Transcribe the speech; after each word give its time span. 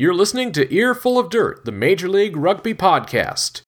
You're 0.00 0.14
listening 0.14 0.52
to 0.52 0.72
Earful 0.72 1.18
of 1.18 1.28
Dirt, 1.28 1.64
the 1.64 1.72
Major 1.72 2.08
League 2.08 2.36
Rugby 2.36 2.72
podcast. 2.72 3.62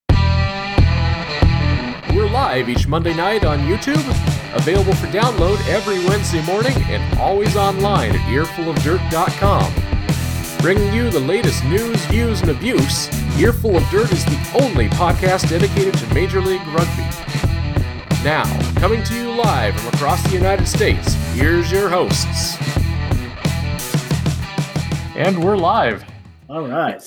We're 2.15 2.31
live 2.31 2.69
each 2.69 2.87
Monday 2.87 3.17
night 3.17 3.45
on 3.45 3.59
YouTube, 3.67 4.07
available 4.55 4.95
for 4.95 5.09
download 5.09 5.59
every 5.67 5.99
Wednesday 6.07 6.41
morning, 6.47 6.77
and 6.83 7.19
always 7.19 7.57
online 7.57 8.13
at 8.13 8.21
earfulofdirt.com. 8.29 9.75
Bringing 10.61 10.95
you 10.95 11.11
the 11.11 11.19
latest 11.19 11.65
news, 11.65 12.01
views, 12.05 12.43
and 12.43 12.53
abuse, 12.53 13.09
Earful 13.37 13.77
of 13.77 13.83
Dirt 13.91 14.13
is 14.13 14.25
the 14.25 14.61
only 14.63 14.87
podcast 14.91 15.49
dedicated 15.49 15.95
to 15.95 16.15
Major 16.15 16.41
League 16.41 16.65
Rugby. 16.69 17.09
Now, 18.23 18.45
coming 18.79 19.03
to 19.03 19.15
you 19.17 19.33
live 19.33 19.75
from 19.75 19.95
across 19.95 20.23
the 20.23 20.35
United 20.35 20.69
States, 20.69 21.15
here's 21.35 21.73
your 21.73 21.89
hosts. 21.89 22.57
And 25.17 25.43
we're 25.43 25.57
live. 25.57 26.05
All 26.51 26.67
right. 26.67 27.01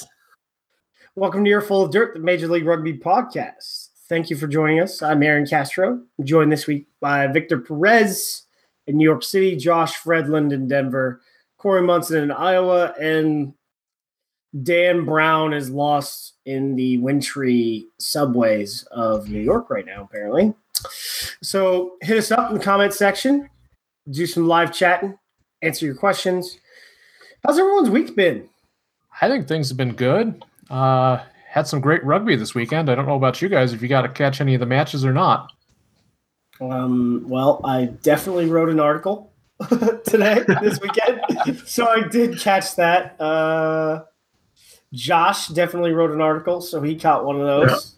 Welcome 1.15 1.43
to 1.43 1.51
Earful 1.51 1.81
of 1.81 1.91
Dirt, 1.91 2.13
the 2.13 2.21
Major 2.21 2.47
League 2.47 2.65
Rugby 2.65 2.97
podcast. 2.97 3.89
Thank 4.07 4.29
you 4.29 4.37
for 4.37 4.47
joining 4.47 4.79
us. 4.79 5.01
I'm 5.01 5.21
Aaron 5.21 5.45
Castro. 5.45 5.99
I'm 6.17 6.25
joined 6.25 6.49
this 6.49 6.65
week 6.65 6.87
by 7.01 7.27
Victor 7.27 7.59
Perez 7.59 8.43
in 8.87 8.95
New 8.95 9.03
York 9.03 9.21
City, 9.21 9.57
Josh 9.57 10.01
Fredland 10.01 10.53
in 10.53 10.69
Denver, 10.69 11.19
Corey 11.57 11.81
Munson 11.81 12.23
in 12.23 12.31
Iowa, 12.31 12.93
and 12.97 13.53
Dan 14.63 15.03
Brown 15.03 15.51
is 15.51 15.69
lost 15.69 16.35
in 16.45 16.77
the 16.77 16.99
wintry 16.99 17.87
subways 17.99 18.83
of 18.91 19.27
New 19.27 19.41
York 19.41 19.69
right 19.69 19.85
now, 19.85 20.03
apparently. 20.03 20.53
So 21.41 21.97
hit 21.99 22.15
us 22.15 22.31
up 22.31 22.49
in 22.49 22.57
the 22.57 22.63
comment 22.63 22.93
section, 22.93 23.49
do 24.09 24.25
some 24.25 24.47
live 24.47 24.73
chatting, 24.73 25.19
answer 25.61 25.85
your 25.85 25.95
questions. 25.95 26.59
How's 27.43 27.59
everyone's 27.59 27.89
week 27.89 28.15
been? 28.15 28.47
I 29.21 29.27
think 29.27 29.47
things 29.47 29.69
have 29.69 29.77
been 29.77 29.93
good. 29.93 30.43
Uh, 30.69 31.19
had 31.47 31.67
some 31.67 31.81
great 31.81 32.03
rugby 32.03 32.35
this 32.35 32.55
weekend. 32.55 32.89
I 32.89 32.95
don't 32.95 33.05
know 33.05 33.15
about 33.15 33.41
you 33.41 33.49
guys 33.49 33.73
if 33.73 33.81
you 33.81 33.87
got 33.87 34.01
to 34.01 34.09
catch 34.09 34.41
any 34.41 34.53
of 34.53 34.59
the 34.59 34.65
matches 34.65 35.05
or 35.05 35.13
not. 35.13 35.51
Um, 36.59 37.25
well, 37.27 37.61
I 37.63 37.85
definitely 37.85 38.47
wrote 38.47 38.69
an 38.69 38.79
article 38.79 39.31
today, 40.05 40.43
this 40.61 40.79
weekend. 40.81 41.61
so 41.65 41.87
I 41.87 42.07
did 42.07 42.39
catch 42.39 42.75
that. 42.75 43.19
Uh, 43.19 44.03
Josh 44.93 45.47
definitely 45.49 45.91
wrote 45.91 46.11
an 46.11 46.21
article, 46.21 46.61
so 46.61 46.81
he 46.81 46.95
caught 46.95 47.25
one 47.25 47.39
of 47.39 47.47
those. 47.47 47.95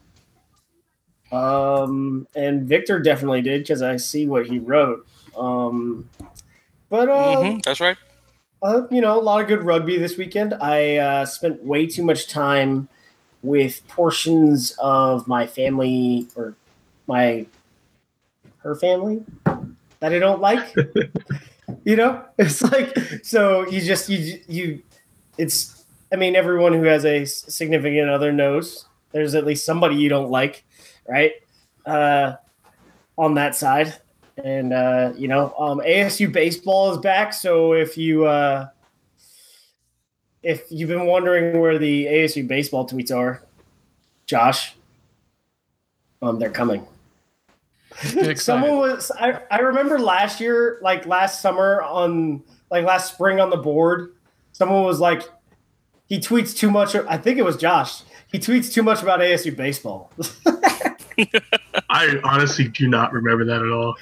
Yeah. 1.32 1.82
Um, 1.82 2.28
and 2.36 2.68
Victor 2.68 3.00
definitely 3.00 3.42
did 3.42 3.64
because 3.64 3.82
I 3.82 3.98
see 3.98 4.28
what 4.28 4.48
he 4.48 4.60
wrote. 4.60 5.06
Um, 5.38 6.10
but 6.90 7.10
uh, 7.10 7.36
mm-hmm, 7.38 7.60
that's 7.64 7.82
right. 7.82 7.98
Uh, 8.66 8.88
you 8.90 9.00
know, 9.00 9.20
a 9.20 9.22
lot 9.22 9.40
of 9.40 9.48
good 9.48 9.62
rugby 9.64 9.96
this 9.96 10.18
weekend. 10.18 10.56
I 10.56 10.98
uh, 10.98 11.26
spent 11.28 11.64
way 11.64 11.86
too 11.86 12.04
much 12.04 12.28
time 12.28 12.90
with 13.44 13.88
portions 13.88 14.76
of 14.80 15.28
my 15.28 15.46
family 15.46 16.28
or 16.36 16.56
my 17.06 17.46
her 18.64 18.74
family 18.74 19.24
that 20.00 20.14
I 20.14 20.18
don't 20.18 20.42
like. 20.42 20.76
you 21.84 21.96
know, 21.96 22.26
it's 22.40 22.64
like 22.64 22.98
so 23.22 23.70
you 23.70 23.82
just 23.82 24.10
you 24.10 24.42
you 24.48 24.82
it's 25.38 25.86
I 26.12 26.16
mean 26.16 26.36
everyone 26.36 26.74
who 26.74 26.86
has 26.86 27.06
a 27.06 27.24
significant 27.26 28.10
other 28.10 28.34
knows 28.34 28.88
there's 29.12 29.36
at 29.36 29.46
least 29.46 29.64
somebody 29.64 29.96
you 29.96 30.10
don't 30.10 30.32
like, 30.32 30.66
right? 31.08 31.34
Uh, 31.86 32.34
on 33.16 33.36
that 33.36 33.56
side. 33.56 33.94
And 34.44 34.74
uh, 34.74 35.14
you 35.18 35.28
know, 35.28 35.54
um, 35.58 35.80
ASU 35.80 36.32
baseball 36.32 36.92
is 36.92 36.98
back. 36.98 37.34
So 37.34 37.74
if 37.74 37.98
you 37.98 38.26
uh, 38.26 38.68
if 40.44 40.64
you've 40.70 40.90
been 40.90 41.06
wondering 41.06 41.60
where 41.60 41.78
the 41.78 42.06
ASU 42.06 42.48
baseball 42.48 42.88
tweets 42.88 43.16
are, 43.16 43.44
Josh, 44.26 44.76
um, 46.22 46.38
they're 46.38 46.50
coming. 46.50 46.86
Someone 48.36 48.78
was 48.78 49.10
I, 49.12 49.40
I 49.50 49.60
remember 49.60 50.00
last 50.00 50.42
year, 50.42 50.80
like 50.82 51.06
last 51.06 51.42
summer 51.42 51.82
on 51.82 52.44
like 52.70 52.86
last 52.86 53.14
spring 53.14 53.40
on 53.40 53.50
the 53.50 53.58
board, 53.58 54.14
someone 54.52 54.84
was 54.84 55.00
like, 55.00 55.24
he 56.08 56.20
tweets 56.20 56.56
too 56.56 56.70
much. 56.70 56.94
I 56.96 57.18
think 57.18 57.38
it 57.38 57.46
was 57.46 57.56
Josh. 57.58 58.02
He 58.32 58.40
tweets 58.40 58.74
too 58.74 58.84
much 58.84 59.02
about 59.02 59.22
ASU 59.22 59.56
baseball. 59.56 60.12
I 61.90 62.20
honestly 62.24 62.68
do 62.68 62.88
not 62.88 63.14
remember 63.14 63.46
that 63.46 63.62
at 63.62 63.70
all. 63.70 63.96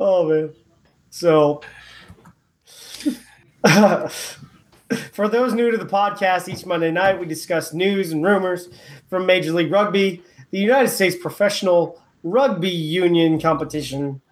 Oh 0.00 0.26
man. 0.26 0.54
So 1.10 1.60
for 5.12 5.28
those 5.28 5.52
new 5.52 5.70
to 5.70 5.76
the 5.76 5.84
podcast, 5.84 6.48
each 6.48 6.64
Monday 6.64 6.90
night 6.90 7.20
we 7.20 7.26
discuss 7.26 7.74
news 7.74 8.10
and 8.10 8.24
rumors 8.24 8.70
from 9.10 9.26
Major 9.26 9.52
League 9.52 9.70
Rugby, 9.70 10.22
the 10.52 10.58
United 10.58 10.88
States 10.88 11.14
Professional 11.14 12.02
Rugby 12.22 12.70
Union 12.70 13.38
competition. 13.38 14.22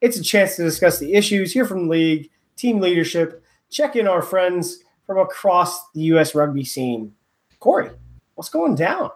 It's 0.00 0.16
a 0.16 0.22
chance 0.22 0.56
to 0.56 0.62
discuss 0.62 0.98
the 0.98 1.12
issues, 1.12 1.52
hear 1.52 1.66
from 1.66 1.84
the 1.84 1.90
league, 1.90 2.30
team 2.56 2.80
leadership, 2.80 3.44
check 3.70 3.96
in 3.96 4.08
our 4.08 4.22
friends 4.22 4.78
from 5.06 5.18
across 5.18 5.90
the 5.90 6.00
U.S. 6.02 6.34
rugby 6.34 6.64
scene. 6.64 7.12
Corey, 7.58 7.90
what's 8.36 8.48
going 8.48 8.74
down? 8.74 9.10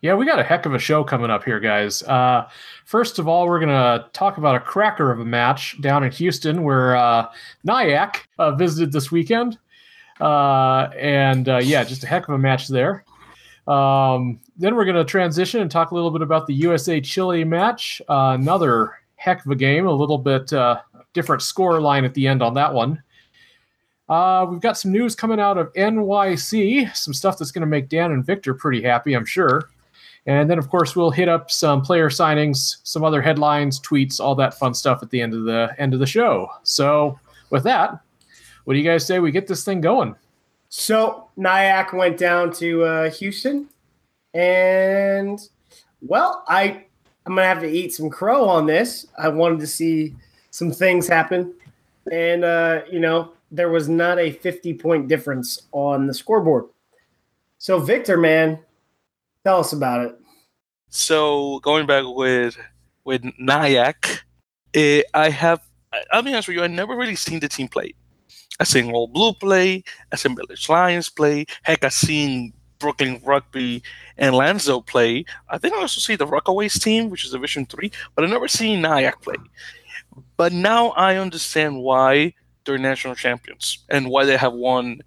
Yeah, 0.00 0.14
we 0.14 0.26
got 0.26 0.38
a 0.38 0.42
heck 0.42 0.66
of 0.66 0.74
a 0.74 0.78
show 0.78 1.04
coming 1.04 1.30
up 1.30 1.44
here, 1.44 1.60
guys. 1.60 2.02
Uh, 2.02 2.48
first 2.84 3.18
of 3.18 3.28
all, 3.28 3.46
we're 3.48 3.58
going 3.58 3.68
to 3.68 4.06
talk 4.12 4.38
about 4.38 4.54
a 4.54 4.60
cracker 4.60 5.10
of 5.10 5.20
a 5.20 5.24
match 5.24 5.80
down 5.80 6.04
in 6.04 6.12
Houston 6.12 6.62
where 6.62 6.96
uh, 6.96 7.28
Nyack 7.64 8.28
uh, 8.38 8.52
visited 8.52 8.92
this 8.92 9.10
weekend. 9.10 9.58
Uh, 10.20 10.88
and 10.98 11.48
uh, 11.48 11.58
yeah, 11.58 11.84
just 11.84 12.04
a 12.04 12.06
heck 12.06 12.28
of 12.28 12.34
a 12.34 12.38
match 12.38 12.68
there. 12.68 13.04
Um, 13.66 14.40
then 14.56 14.76
we're 14.76 14.84
going 14.84 14.96
to 14.96 15.04
transition 15.04 15.60
and 15.60 15.70
talk 15.70 15.90
a 15.90 15.94
little 15.94 16.10
bit 16.10 16.22
about 16.22 16.46
the 16.46 16.54
USA 16.54 17.00
Chile 17.00 17.44
match. 17.44 18.00
Uh, 18.08 18.36
another 18.38 18.92
heck 19.16 19.44
of 19.44 19.50
a 19.50 19.56
game, 19.56 19.86
a 19.86 19.92
little 19.92 20.18
bit 20.18 20.52
different 21.12 21.42
score 21.42 21.80
line 21.80 22.04
at 22.04 22.14
the 22.14 22.26
end 22.26 22.42
on 22.42 22.54
that 22.54 22.72
one. 22.72 23.02
Uh, 24.08 24.46
we've 24.48 24.60
got 24.60 24.78
some 24.78 24.92
news 24.92 25.14
coming 25.14 25.40
out 25.40 25.58
of 25.58 25.72
NYC, 25.72 26.94
some 26.94 27.12
stuff 27.12 27.38
that's 27.38 27.50
going 27.50 27.62
to 27.62 27.66
make 27.66 27.88
Dan 27.88 28.12
and 28.12 28.24
Victor 28.24 28.54
pretty 28.54 28.82
happy, 28.82 29.14
I'm 29.14 29.24
sure. 29.24 29.70
And 30.26 30.50
then, 30.50 30.58
of 30.58 30.68
course, 30.68 30.96
we'll 30.96 31.10
hit 31.10 31.28
up 31.28 31.50
some 31.50 31.82
player 31.82 32.08
signings, 32.08 32.76
some 32.82 33.04
other 33.04 33.22
headlines, 33.22 33.80
tweets, 33.80 34.20
all 34.20 34.34
that 34.36 34.54
fun 34.54 34.74
stuff 34.74 35.02
at 35.02 35.10
the 35.10 35.20
end 35.20 35.34
of 35.34 35.44
the 35.44 35.74
end 35.78 35.94
of 35.94 36.00
the 36.00 36.06
show. 36.06 36.48
So, 36.64 37.18
with 37.50 37.62
that, 37.64 38.00
what 38.64 38.74
do 38.74 38.80
you 38.80 38.84
guys 38.84 39.06
say 39.06 39.20
we 39.20 39.30
get 39.30 39.46
this 39.46 39.64
thing 39.64 39.80
going? 39.80 40.16
So, 40.68 41.28
Nyack 41.36 41.92
went 41.92 42.18
down 42.18 42.52
to 42.54 42.82
uh, 42.82 43.10
Houston, 43.10 43.68
and 44.34 45.38
well, 46.02 46.44
I 46.48 46.84
I'm 47.24 47.34
gonna 47.36 47.44
have 47.44 47.60
to 47.60 47.70
eat 47.70 47.94
some 47.94 48.10
crow 48.10 48.48
on 48.48 48.66
this. 48.66 49.06
I 49.16 49.28
wanted 49.28 49.60
to 49.60 49.66
see 49.68 50.14
some 50.50 50.72
things 50.72 51.06
happen, 51.06 51.54
and 52.10 52.44
uh, 52.44 52.80
you 52.90 52.98
know, 52.98 53.32
there 53.50 53.70
was 53.70 53.88
not 53.88 54.18
a 54.18 54.30
50 54.30 54.74
point 54.74 55.08
difference 55.08 55.62
on 55.72 56.06
the 56.06 56.14
scoreboard. 56.14 56.66
So, 57.58 57.78
Victor, 57.78 58.16
man, 58.16 58.58
tell 59.44 59.60
us 59.60 59.72
about 59.72 60.06
it. 60.06 60.18
So, 60.88 61.60
going 61.60 61.86
back 61.86 62.04
with 62.06 62.56
with 63.04 63.22
Nyack, 63.38 64.24
eh, 64.74 65.02
I 65.14 65.30
have, 65.30 65.60
I'll 66.12 66.22
be 66.22 66.32
honest 66.32 66.48
with 66.48 66.56
you, 66.56 66.64
I 66.64 66.66
never 66.66 66.96
really 66.96 67.14
seen 67.16 67.40
the 67.40 67.48
team 67.48 67.68
play. 67.68 67.94
I've 68.58 68.68
seen 68.68 68.92
Old 68.92 69.12
Blue 69.12 69.32
play, 69.32 69.84
I've 70.10 70.18
seen 70.18 70.34
Village 70.34 70.68
Lions 70.68 71.08
play, 71.08 71.46
heck, 71.62 71.84
I've 71.84 71.92
seen 71.92 72.52
Brooklyn 72.78 73.20
Rugby 73.24 73.82
and 74.18 74.34
Lansdale 74.34 74.82
play. 74.82 75.24
I 75.48 75.58
think 75.58 75.74
I 75.74 75.80
also 75.80 76.00
see 76.00 76.16
the 76.16 76.26
Rockaways 76.26 76.82
team, 76.82 77.10
which 77.10 77.24
is 77.24 77.30
Division 77.30 77.66
3, 77.66 77.90
but 78.14 78.24
i 78.24 78.28
never 78.28 78.48
seen 78.48 78.82
Nyack 78.82 79.22
play. 79.22 79.36
But 80.36 80.52
now 80.52 80.88
I 80.90 81.16
understand 81.16 81.80
why 81.82 82.34
they're 82.66 82.78
national 82.78 83.14
champions 83.14 83.84
and 83.88 84.08
why 84.08 84.24
they 84.24 84.36
have 84.36 84.52
won 84.52 85.00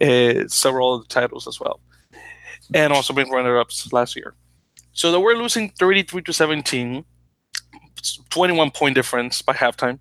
uh, 0.00 0.46
several 0.46 0.94
of 0.94 1.02
the 1.02 1.08
titles 1.08 1.46
as 1.46 1.60
well, 1.60 1.80
and 2.74 2.92
also 2.92 3.12
been 3.12 3.28
runner-ups 3.28 3.92
last 3.92 4.16
year. 4.16 4.34
So 4.92 5.10
they 5.10 5.18
were 5.18 5.34
losing 5.34 5.70
33 5.70 6.22
to 6.22 6.32
17, 6.32 7.04
21 8.30 8.70
point 8.70 8.94
difference 8.94 9.42
by 9.42 9.54
halftime, 9.54 9.98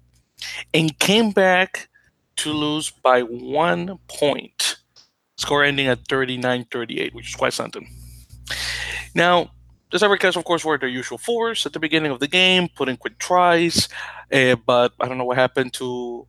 and 0.73 0.97
came 0.99 1.31
back 1.31 1.89
to 2.37 2.51
lose 2.51 2.89
by 2.89 3.21
one 3.21 3.99
point. 4.07 4.77
Score 5.37 5.63
ending 5.63 5.87
at 5.87 6.03
39-38, 6.07 7.13
which 7.13 7.29
is 7.29 7.35
quite 7.35 7.53
something. 7.53 7.87
Now, 9.15 9.51
the 9.91 9.97
Sabercats, 9.97 10.37
of 10.37 10.45
course, 10.45 10.63
were 10.63 10.77
their 10.77 10.89
usual 10.89 11.17
force 11.17 11.65
at 11.65 11.73
the 11.73 11.79
beginning 11.79 12.11
of 12.11 12.19
the 12.19 12.27
game, 12.27 12.69
putting 12.75 12.95
quick 12.95 13.17
tries, 13.17 13.89
uh, 14.31 14.55
but 14.65 14.93
I 14.99 15.07
don't 15.07 15.17
know 15.17 15.25
what 15.25 15.37
happened 15.37 15.73
to 15.73 16.27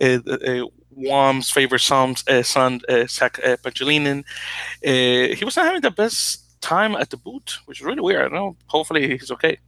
Wam's 0.00 1.50
favorite 1.50 1.80
son's 1.80 2.26
uh, 2.28 2.42
son, 2.42 2.80
Zach 3.08 3.38
uh, 3.44 3.56
he 4.82 5.44
was 5.44 5.56
not 5.56 5.66
having 5.66 5.80
the 5.80 5.90
best 5.90 6.60
time 6.60 6.94
at 6.96 7.10
the 7.10 7.16
boot, 7.16 7.58
which 7.66 7.80
is 7.80 7.84
really 7.84 8.00
weird. 8.00 8.32
I 8.32 8.34
know. 8.34 8.56
Hopefully, 8.66 9.08
he's 9.08 9.30
okay. 9.30 9.58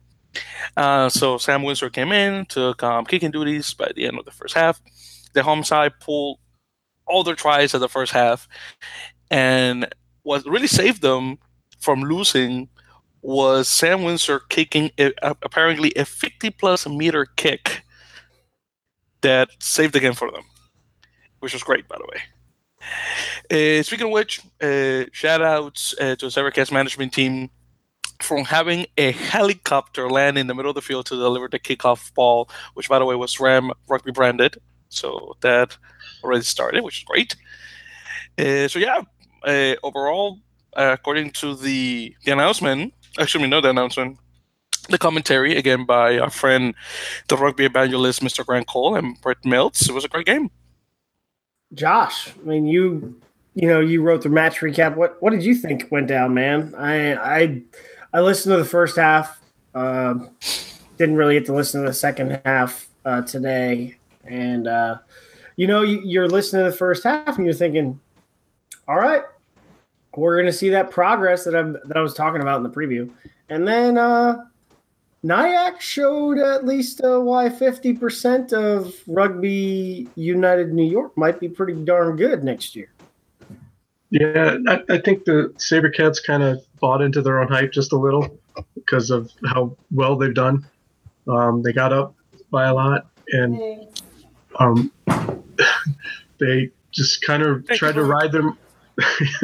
Uh, 0.76 1.08
so 1.08 1.38
Sam 1.38 1.62
Windsor 1.62 1.90
came 1.90 2.12
in, 2.12 2.46
took 2.46 2.82
um, 2.82 3.04
kicking 3.04 3.30
duties 3.30 3.74
by 3.74 3.90
the 3.94 4.06
end 4.06 4.18
of 4.18 4.24
the 4.24 4.30
first 4.30 4.54
half. 4.54 4.80
The 5.34 5.42
home 5.42 5.64
side 5.64 5.92
pulled 6.00 6.38
all 7.06 7.24
their 7.24 7.34
tries 7.34 7.74
at 7.74 7.80
the 7.80 7.88
first 7.88 8.12
half, 8.12 8.48
And 9.30 9.88
what 10.22 10.44
really 10.46 10.66
saved 10.66 11.02
them 11.02 11.38
from 11.80 12.02
losing 12.02 12.68
was 13.22 13.68
Sam 13.68 14.02
Windsor 14.02 14.40
kicking 14.48 14.90
a- 14.98 15.12
apparently 15.22 15.92
a 15.96 16.04
50 16.04 16.50
plus 16.50 16.88
meter 16.88 17.26
kick 17.36 17.82
that 19.22 19.50
saved 19.58 19.94
the 19.94 20.00
game 20.00 20.14
for 20.14 20.30
them, 20.30 20.42
which 21.40 21.52
was 21.52 21.62
great, 21.62 21.88
by 21.88 21.96
the 21.98 22.04
way. 22.04 22.20
Uh, 23.50 23.82
speaking 23.82 24.06
of 24.06 24.12
which, 24.12 24.40
uh, 24.62 25.04
shout 25.12 25.42
outs 25.42 25.94
uh, 26.00 26.16
to 26.16 26.26
the 26.26 26.30
Sabercats 26.30 26.72
management 26.72 27.12
team 27.12 27.50
from 28.22 28.44
having 28.44 28.86
a 28.96 29.12
helicopter 29.12 30.08
land 30.10 30.38
in 30.38 30.46
the 30.46 30.54
middle 30.54 30.70
of 30.70 30.74
the 30.74 30.82
field 30.82 31.06
to 31.06 31.16
deliver 31.16 31.48
the 31.48 31.58
kickoff 31.58 32.12
ball, 32.14 32.48
which, 32.74 32.88
by 32.88 32.98
the 32.98 33.04
way, 33.04 33.14
was 33.14 33.40
Ram 33.40 33.70
rugby 33.88 34.12
branded. 34.12 34.56
So 34.88 35.36
that 35.40 35.76
already 36.22 36.44
started, 36.44 36.82
which 36.82 36.98
is 36.98 37.04
great. 37.04 37.36
Uh, 38.38 38.68
so, 38.68 38.78
yeah, 38.78 39.02
uh, 39.44 39.74
overall, 39.82 40.38
uh, 40.74 40.96
according 40.98 41.30
to 41.32 41.54
the, 41.54 42.14
the 42.24 42.32
announcement, 42.32 42.92
actually, 43.18 43.48
not 43.48 43.62
the 43.62 43.70
announcement, 43.70 44.18
the 44.88 44.98
commentary 44.98 45.56
again 45.56 45.84
by 45.84 46.18
our 46.18 46.30
friend, 46.30 46.74
the 47.28 47.36
rugby 47.36 47.64
evangelist, 47.64 48.22
Mr. 48.22 48.44
Grant 48.44 48.66
Cole 48.66 48.96
and 48.96 49.20
Brett 49.20 49.44
Mills. 49.44 49.88
It 49.88 49.92
was 49.92 50.04
a 50.04 50.08
great 50.08 50.26
game. 50.26 50.50
Josh, 51.72 52.30
I 52.30 52.48
mean, 52.48 52.66
you, 52.66 53.20
you 53.54 53.68
know, 53.68 53.80
you 53.80 54.02
wrote 54.02 54.22
the 54.22 54.28
match 54.28 54.60
recap. 54.60 54.96
What, 54.96 55.22
what 55.22 55.30
did 55.30 55.44
you 55.44 55.54
think 55.54 55.86
went 55.90 56.08
down, 56.08 56.34
man? 56.34 56.74
I, 56.76 57.14
I, 57.14 57.62
I 58.12 58.20
listened 58.20 58.52
to 58.54 58.58
the 58.58 58.68
first 58.68 58.96
half. 58.96 59.40
Um, 59.74 60.30
didn't 61.00 61.16
really 61.16 61.34
get 61.34 61.46
to 61.46 61.54
listen 61.54 61.80
to 61.80 61.86
the 61.86 61.94
second 61.94 62.40
half 62.44 62.88
uh, 63.06 63.22
today, 63.22 63.96
and 64.24 64.66
uh, 64.66 64.98
you 65.56 65.66
know, 65.66 65.82
you, 65.82 66.00
you're 66.04 66.28
listening 66.28 66.64
to 66.64 66.70
the 66.70 66.76
first 66.76 67.04
half 67.04 67.36
and 67.36 67.46
you're 67.46 67.54
thinking, 67.54 67.98
"All 68.86 68.96
right, 68.96 69.22
we're 70.14 70.36
going 70.36 70.46
to 70.46 70.52
see 70.52 70.70
that 70.70 70.90
progress 70.90 71.44
that 71.44 71.54
I'm 71.54 71.74
that 71.84 71.96
I 71.96 72.02
was 72.02 72.12
talking 72.12 72.42
about 72.42 72.58
in 72.58 72.64
the 72.64 72.68
preview," 72.70 73.10
and 73.48 73.66
then 73.66 73.96
uh, 73.96 74.44
Nyack 75.22 75.80
showed 75.80 76.38
at 76.38 76.64
least 76.64 77.02
uh, 77.02 77.20
why 77.20 77.48
50% 77.48 78.52
of 78.52 78.94
Rugby 79.06 80.08
United 80.14 80.72
New 80.72 80.88
York 80.88 81.16
might 81.16 81.38
be 81.38 81.48
pretty 81.48 81.74
darn 81.74 82.16
good 82.16 82.42
next 82.42 82.74
year. 82.74 82.90
Yeah, 84.10 84.56
I, 84.66 84.82
I 84.88 84.98
think 84.98 85.24
the 85.24 85.52
Sabercats 85.56 86.24
kind 86.24 86.42
of 86.42 86.64
bought 86.80 87.02
into 87.02 87.22
their 87.22 87.40
own 87.40 87.48
hype 87.48 87.70
just 87.70 87.92
a 87.92 87.96
little 87.96 88.38
because 88.74 89.10
of 89.10 89.30
how 89.46 89.76
well 89.92 90.16
they've 90.16 90.34
done. 90.34 90.66
Um, 91.28 91.62
they 91.62 91.72
got 91.72 91.92
up 91.92 92.14
by 92.50 92.66
a 92.66 92.74
lot, 92.74 93.06
and 93.28 93.86
um, 94.58 94.90
they 96.38 96.70
just 96.90 97.22
kind 97.22 97.42
of 97.42 97.66
tried 97.68 97.94
to 97.94 98.02
ride 98.02 98.32
them. 98.32 98.58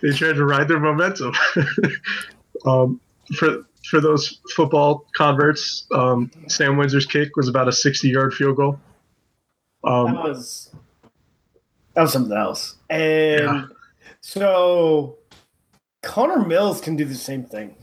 they 0.00 0.10
tried 0.12 0.36
to 0.36 0.46
ride 0.46 0.68
their 0.68 0.80
momentum. 0.80 1.34
um, 2.64 3.00
for 3.36 3.66
for 3.88 4.00
those 4.00 4.40
football 4.54 5.06
converts, 5.16 5.86
um, 5.92 6.30
Sam 6.48 6.76
Windsor's 6.76 7.06
kick 7.06 7.36
was 7.36 7.48
about 7.48 7.68
a 7.68 7.72
sixty-yard 7.72 8.34
field 8.34 8.56
goal. 8.56 8.80
That 9.82 9.90
Um, 9.90 10.14
was 10.14 10.70
that 11.94 12.02
was 12.02 12.12
something 12.12 12.36
else. 12.36 12.76
And 12.90 13.40
Yeah. 13.40 13.66
so 14.20 15.18
Connor 16.02 16.44
Mills 16.44 16.80
can 16.80 16.96
do 16.96 17.04
the 17.04 17.14
same 17.14 17.44
thing. 17.44 17.76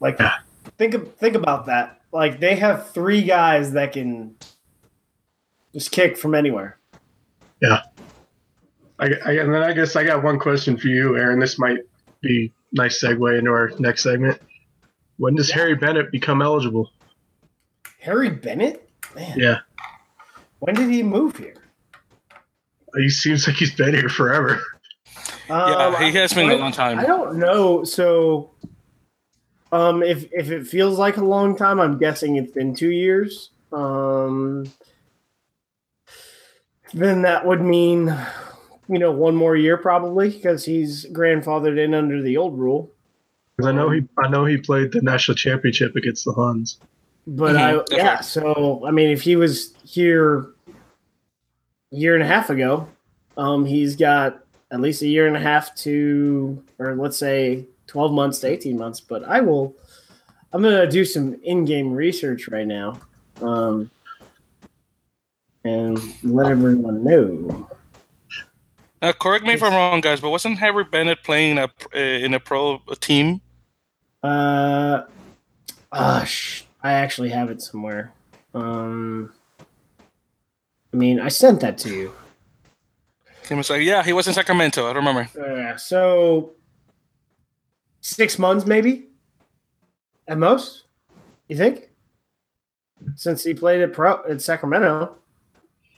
Like 0.00 0.18
Yeah. 0.18 0.34
think 0.78 0.94
of, 0.94 1.14
think 1.16 1.34
about 1.36 1.66
that. 1.66 2.00
Like 2.12 2.40
they 2.40 2.56
have 2.56 2.90
three 2.90 3.22
guys 3.22 3.72
that 3.72 3.92
can 3.92 4.36
just 5.72 5.90
kick 5.90 6.16
from 6.16 6.34
anywhere. 6.34 6.78
I, 8.98 9.08
I, 9.26 9.32
and 9.32 9.52
then 9.52 9.62
I 9.62 9.72
guess 9.74 9.94
I 9.94 10.04
got 10.04 10.22
one 10.22 10.38
question 10.38 10.76
for 10.78 10.88
you, 10.88 11.16
Aaron. 11.18 11.38
This 11.38 11.58
might 11.58 11.80
be 12.22 12.50
nice 12.76 13.02
segue 13.02 13.38
into 13.38 13.50
our 13.50 13.70
next 13.78 14.02
segment. 14.02 14.40
When 15.16 15.34
does 15.34 15.50
Harry 15.50 15.74
Bennett 15.74 16.12
become 16.12 16.42
eligible? 16.42 16.92
Harry 18.00 18.30
Bennett? 18.30 18.88
Man, 19.14 19.38
Yeah, 19.38 19.58
when 20.58 20.74
did 20.74 20.90
he 20.90 21.02
move 21.02 21.36
here? 21.38 21.54
he 22.96 23.08
seems 23.10 23.46
like 23.46 23.56
he's 23.56 23.74
been 23.74 23.94
here 23.94 24.08
forever. 24.08 24.62
Um, 25.48 25.72
yeah, 25.72 26.04
he 26.04 26.12
has 26.16 26.32
been 26.32 26.48
I- 26.50 26.54
a 26.54 26.58
long 26.58 26.72
time. 26.72 26.98
I 26.98 27.04
don't 27.04 27.38
know. 27.38 27.84
So, 27.84 28.50
um, 29.72 30.02
if 30.02 30.26
if 30.32 30.50
it 30.50 30.66
feels 30.66 30.98
like 30.98 31.16
a 31.16 31.24
long 31.24 31.56
time, 31.56 31.80
I'm 31.80 31.98
guessing 31.98 32.36
it's 32.36 32.52
been 32.52 32.74
two 32.74 32.90
years. 32.90 33.50
Um, 33.72 34.66
then 36.94 37.22
that 37.22 37.44
would 37.46 37.60
mean, 37.62 38.14
you 38.88 38.98
know, 38.98 39.10
one 39.10 39.34
more 39.34 39.56
year 39.56 39.76
probably 39.76 40.30
because 40.30 40.64
he's 40.64 41.06
grandfathered 41.06 41.78
in 41.78 41.94
under 41.94 42.22
the 42.22 42.36
old 42.36 42.58
rule. 42.58 42.90
'Cause 43.58 43.66
I 43.66 43.72
know 43.72 43.88
he, 43.90 44.04
I 44.18 44.28
know 44.28 44.44
he 44.44 44.58
played 44.58 44.92
the 44.92 45.00
national 45.00 45.34
championship 45.36 45.96
against 45.96 46.24
the 46.24 46.32
Huns. 46.32 46.78
But 47.26 47.56
Mhm, 47.56 47.58
I, 47.58 47.72
that's 47.74 47.92
yeah. 47.92 48.20
So 48.20 48.84
I 48.86 48.90
mean, 48.90 49.10
if 49.10 49.22
he 49.22 49.34
was 49.36 49.74
here 49.82 50.46
a 51.92 51.96
year 51.96 52.14
and 52.14 52.22
a 52.22 52.26
half 52.26 52.50
ago, 52.50 52.86
um, 53.36 53.64
he's 53.64 53.96
got 53.96 54.44
at 54.70 54.80
least 54.80 55.02
a 55.02 55.08
year 55.08 55.26
and 55.26 55.36
a 55.36 55.40
half 55.40 55.74
to, 55.76 56.62
or 56.78 56.94
let's 56.96 57.16
say 57.16 57.64
twelve 57.86 58.12
months 58.12 58.40
to 58.40 58.46
eighteen 58.48 58.76
months. 58.78 59.00
But 59.00 59.24
I 59.24 59.40
will, 59.40 59.74
I'm 60.52 60.62
gonna 60.62 60.88
do 60.88 61.04
some 61.04 61.34
in-game 61.42 61.92
research 61.92 62.48
right 62.48 62.66
now, 62.66 63.00
um, 63.40 63.90
and 65.64 65.98
let 66.22 66.46
everyone 66.50 67.02
know. 67.02 67.68
Uh, 69.02 69.12
correct 69.12 69.44
me 69.44 69.52
if 69.52 69.62
I'm 69.62 69.72
wrong, 69.72 70.00
guys, 70.00 70.20
but 70.20 70.30
wasn't 70.30 70.58
Harry 70.58 70.84
Bennett 70.84 71.22
playing 71.22 71.58
a, 71.58 71.64
uh, 71.64 71.98
in 71.98 72.34
a 72.34 72.40
pro 72.40 72.78
team? 73.00 73.40
Uh, 74.22 75.02
gosh, 75.92 76.64
I 76.82 76.92
actually 76.92 77.28
have 77.30 77.50
it 77.50 77.60
somewhere. 77.60 78.12
Um, 78.54 79.32
I 80.92 80.96
mean, 80.96 81.20
I 81.20 81.28
sent 81.28 81.60
that 81.60 81.76
to 81.78 81.90
you. 81.90 82.14
He 83.46 83.54
was 83.54 83.70
like, 83.70 83.82
yeah, 83.82 84.02
he 84.02 84.12
was 84.12 84.26
in 84.26 84.34
Sacramento. 84.34 84.88
I 84.88 84.92
don't 84.92 85.04
remember. 85.04 85.28
Uh, 85.38 85.76
so 85.76 86.54
six 88.00 88.38
months, 88.38 88.66
maybe 88.66 89.08
at 90.26 90.38
most. 90.38 90.84
You 91.48 91.56
think? 91.56 91.90
Since 93.14 93.44
he 93.44 93.54
played 93.54 93.82
at 93.82 93.92
pro 93.92 94.22
at 94.28 94.40
Sacramento. 94.42 95.14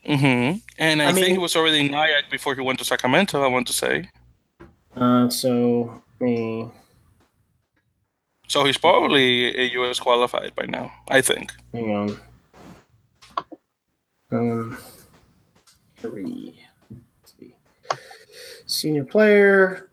Hmm 0.05 0.59
And 0.79 1.03
I, 1.03 1.09
I 1.09 1.13
think 1.13 1.27
mean- 1.27 1.31
he 1.33 1.39
was 1.39 1.57
already 1.57 1.81
in 1.81 1.91
Nyack 1.93 2.31
before 2.31 2.55
he 2.55 2.61
went 2.61 2.79
to 2.79 2.85
Sacramento. 2.85 3.43
I 3.43 3.49
want 3.49 3.67
to 3.67 3.73
say. 3.73 4.09
Uh, 4.97 5.29
so 5.29 6.03
uh, 6.21 6.69
So 8.49 8.65
he's 8.65 8.79
probably 8.79 9.55
a 9.57 9.65
U.S. 9.75 10.01
qualified 10.01 10.55
by 10.57 10.65
now. 10.67 10.91
I 11.09 11.21
think. 11.21 11.53
hang 11.73 11.95
on. 11.95 12.17
Um, 14.31 14.79
three. 15.99 16.59
Let's 16.91 17.35
see. 17.39 17.55
Senior 18.67 19.05
player. 19.05 19.91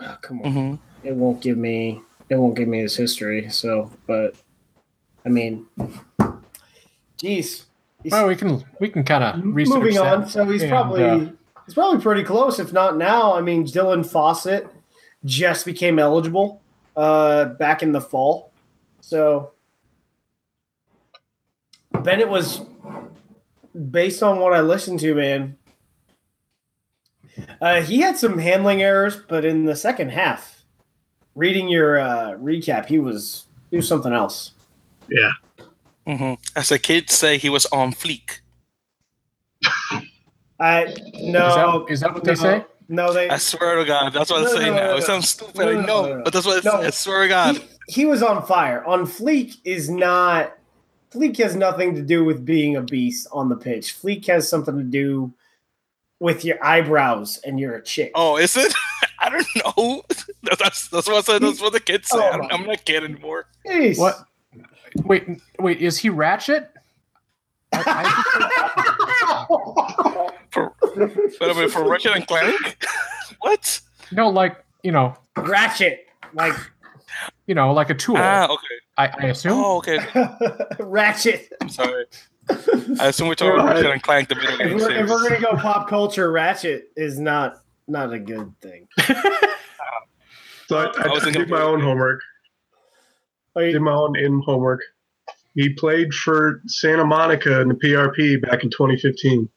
Oh, 0.00 0.16
come 0.22 0.42
on. 0.42 0.52
hmm 0.52 0.74
It 1.06 1.14
won't 1.14 1.40
give 1.40 1.56
me. 1.58 2.00
It 2.28 2.36
won't 2.36 2.54
give 2.56 2.68
me 2.68 2.80
his 2.80 2.96
history. 2.96 3.48
So, 3.50 3.90
but 4.06 4.34
I 5.24 5.28
mean, 5.28 5.66
geez. 7.18 7.66
He's- 8.02 8.12
Well, 8.12 8.26
we 8.28 8.36
can 8.36 8.64
we 8.80 8.88
can 8.88 9.04
kind 9.04 9.24
of 9.24 9.40
research 9.54 9.74
moving 9.78 9.94
that. 9.94 10.16
on. 10.16 10.28
So 10.28 10.44
he's 10.46 10.62
And, 10.62 10.70
probably 10.70 11.04
uh, 11.04 11.26
he's 11.66 11.74
probably 11.74 12.00
pretty 12.00 12.24
close, 12.24 12.58
if 12.58 12.72
not 12.72 12.96
now. 12.96 13.34
I 13.34 13.40
mean, 13.40 13.64
Dylan 13.66 14.04
Fawcett 14.08 14.66
just 15.24 15.64
became 15.64 15.98
eligible 15.98 16.60
uh, 16.96 17.46
back 17.46 17.82
in 17.82 17.92
the 17.92 18.00
fall, 18.00 18.50
so 19.00 19.52
Bennett 22.02 22.28
was 22.28 22.62
based 23.90 24.22
on 24.22 24.38
what 24.40 24.52
I 24.52 24.60
listened 24.60 25.00
to, 25.00 25.14
man. 25.14 25.56
Uh, 27.60 27.80
he 27.82 28.00
had 28.00 28.16
some 28.18 28.38
handling 28.38 28.82
errors, 28.82 29.16
but 29.28 29.44
in 29.44 29.64
the 29.64 29.76
second 29.76 30.10
half, 30.10 30.64
reading 31.34 31.68
your 31.68 31.98
uh, 31.98 32.32
recap, 32.32 32.86
he 32.86 32.98
was 32.98 33.46
he 33.70 33.76
was 33.76 33.88
something 33.88 34.12
else. 34.12 34.52
Yeah, 35.08 35.30
hmm 36.06 36.34
As 36.56 36.68
the 36.70 36.78
kids 36.78 37.14
say, 37.14 37.38
he 37.38 37.48
was 37.48 37.66
on 37.66 37.92
fleek. 37.92 38.40
I 40.58 40.84
Is 40.84 40.98
no, 41.20 41.84
that, 41.84 41.92
is 41.92 42.00
that 42.00 42.14
what 42.14 42.24
they 42.24 42.34
say? 42.34 42.64
No, 42.88 43.12
they 43.12 43.28
I 43.30 43.38
swear 43.38 43.76
to 43.76 43.84
God, 43.84 44.12
that's 44.12 44.30
what 44.30 44.42
No, 44.42 44.48
I'm 44.48 44.56
saying 44.56 44.74
no, 44.74 44.80
now. 44.80 44.86
no, 44.88 44.96
It 44.96 45.02
sounds 45.04 45.28
stupid, 45.28 45.56
No, 45.56 45.68
I 45.68 45.74
know, 45.74 46.02
no, 46.02 46.14
no. 46.18 46.22
but 46.24 46.32
that's 46.32 46.46
what 46.46 46.64
No. 46.64 46.82
I 46.82 46.90
swear 46.90 47.22
to 47.22 47.28
God. 47.28 47.56
he, 47.56 47.62
he 48.02 48.04
was 48.06 48.22
on 48.22 48.44
fire. 48.46 48.84
On 48.84 49.06
Fleek 49.06 49.56
is 49.64 49.88
not 49.88 50.56
Fleek 51.12 51.36
has 51.38 51.54
nothing 51.54 51.94
to 51.94 52.02
do 52.02 52.24
with 52.24 52.44
being 52.44 52.76
a 52.76 52.80
beast 52.82 53.26
on 53.32 53.48
the 53.48 53.56
pitch. 53.56 53.94
Fleek 54.00 54.26
has 54.28 54.48
something 54.48 54.76
to 54.78 54.84
do 54.84 55.32
with 56.20 56.44
your 56.44 56.62
eyebrows 56.64 57.38
and 57.44 57.58
you're 57.60 57.74
a 57.74 57.82
chick. 57.82 58.12
Oh, 58.14 58.36
is 58.36 58.56
it? 58.56 58.72
I 59.18 59.28
don't 59.28 59.46
know. 59.56 60.02
That's 60.58 60.88
that's 60.88 61.06
what 61.06 61.16
I 61.16 61.20
said. 61.20 61.42
That's 61.42 61.60
what 61.60 61.72
the 61.72 61.80
kids 61.80 62.08
say. 62.08 62.18
Oh 62.18 62.22
I 62.22 62.54
am 62.54 62.66
not 62.66 62.74
a 62.80 62.82
kid 62.82 63.04
anymore. 63.04 63.46
Jeez. 63.66 63.98
What? 63.98 64.26
Wait, 65.04 65.26
wait. 65.58 65.80
Is 65.80 65.98
he 65.98 66.10
Ratchet? 66.10 66.70
I, 67.72 68.28
For, 70.50 70.74
but 71.40 71.50
I 71.50 71.52
mean, 71.54 71.70
for 71.70 71.88
Ratchet 71.88 72.14
and 72.14 72.26
Clank. 72.26 72.54
What? 73.40 73.80
No, 74.12 74.28
like 74.28 74.62
you 74.84 74.92
know, 74.92 75.16
Ratchet, 75.36 76.06
like 76.34 76.52
you 77.46 77.54
know, 77.56 77.72
like 77.72 77.90
a 77.90 77.94
tool. 77.94 78.16
Ah, 78.18 78.46
okay. 78.46 78.74
I, 78.98 79.08
I 79.18 79.26
assume. 79.28 79.52
Oh, 79.54 79.78
okay. 79.78 79.98
Ratchet. 80.78 81.52
I'm 81.60 81.68
sorry. 81.68 82.04
I 83.00 83.08
assume 83.08 83.26
we're 83.28 83.34
talking 83.34 83.54
about 83.54 83.74
Ratchet 83.74 83.90
and 83.90 84.02
Clank, 84.02 84.28
the 84.28 84.34
video 84.36 84.58
If 84.60 84.74
we're, 84.74 84.90
if 84.92 85.08
we're 85.08 85.28
gonna 85.28 85.40
go 85.40 85.56
pop 85.56 85.88
culture, 85.88 86.30
Ratchet 86.30 86.92
is 86.94 87.18
not 87.18 87.62
not 87.88 88.12
a 88.12 88.18
good 88.18 88.52
thing. 88.60 88.86
So 90.68 90.78
I, 90.78 90.84
I 90.84 91.08
I, 91.08 91.08
was 91.08 91.24
I 91.26 91.30
did 91.30 91.50
my 91.50 91.60
own 91.60 91.80
homework. 91.80 92.22
Are 93.56 93.62
Did 93.62 93.74
you, 93.74 93.80
my 93.80 93.92
own 93.92 94.16
in 94.18 94.40
homework. 94.40 94.80
He 95.54 95.68
played 95.74 96.14
for 96.14 96.62
Santa 96.66 97.04
Monica 97.04 97.60
in 97.60 97.68
the 97.68 97.74
PRP 97.74 98.40
back 98.40 98.62
in 98.64 98.70
2015. 98.70 99.48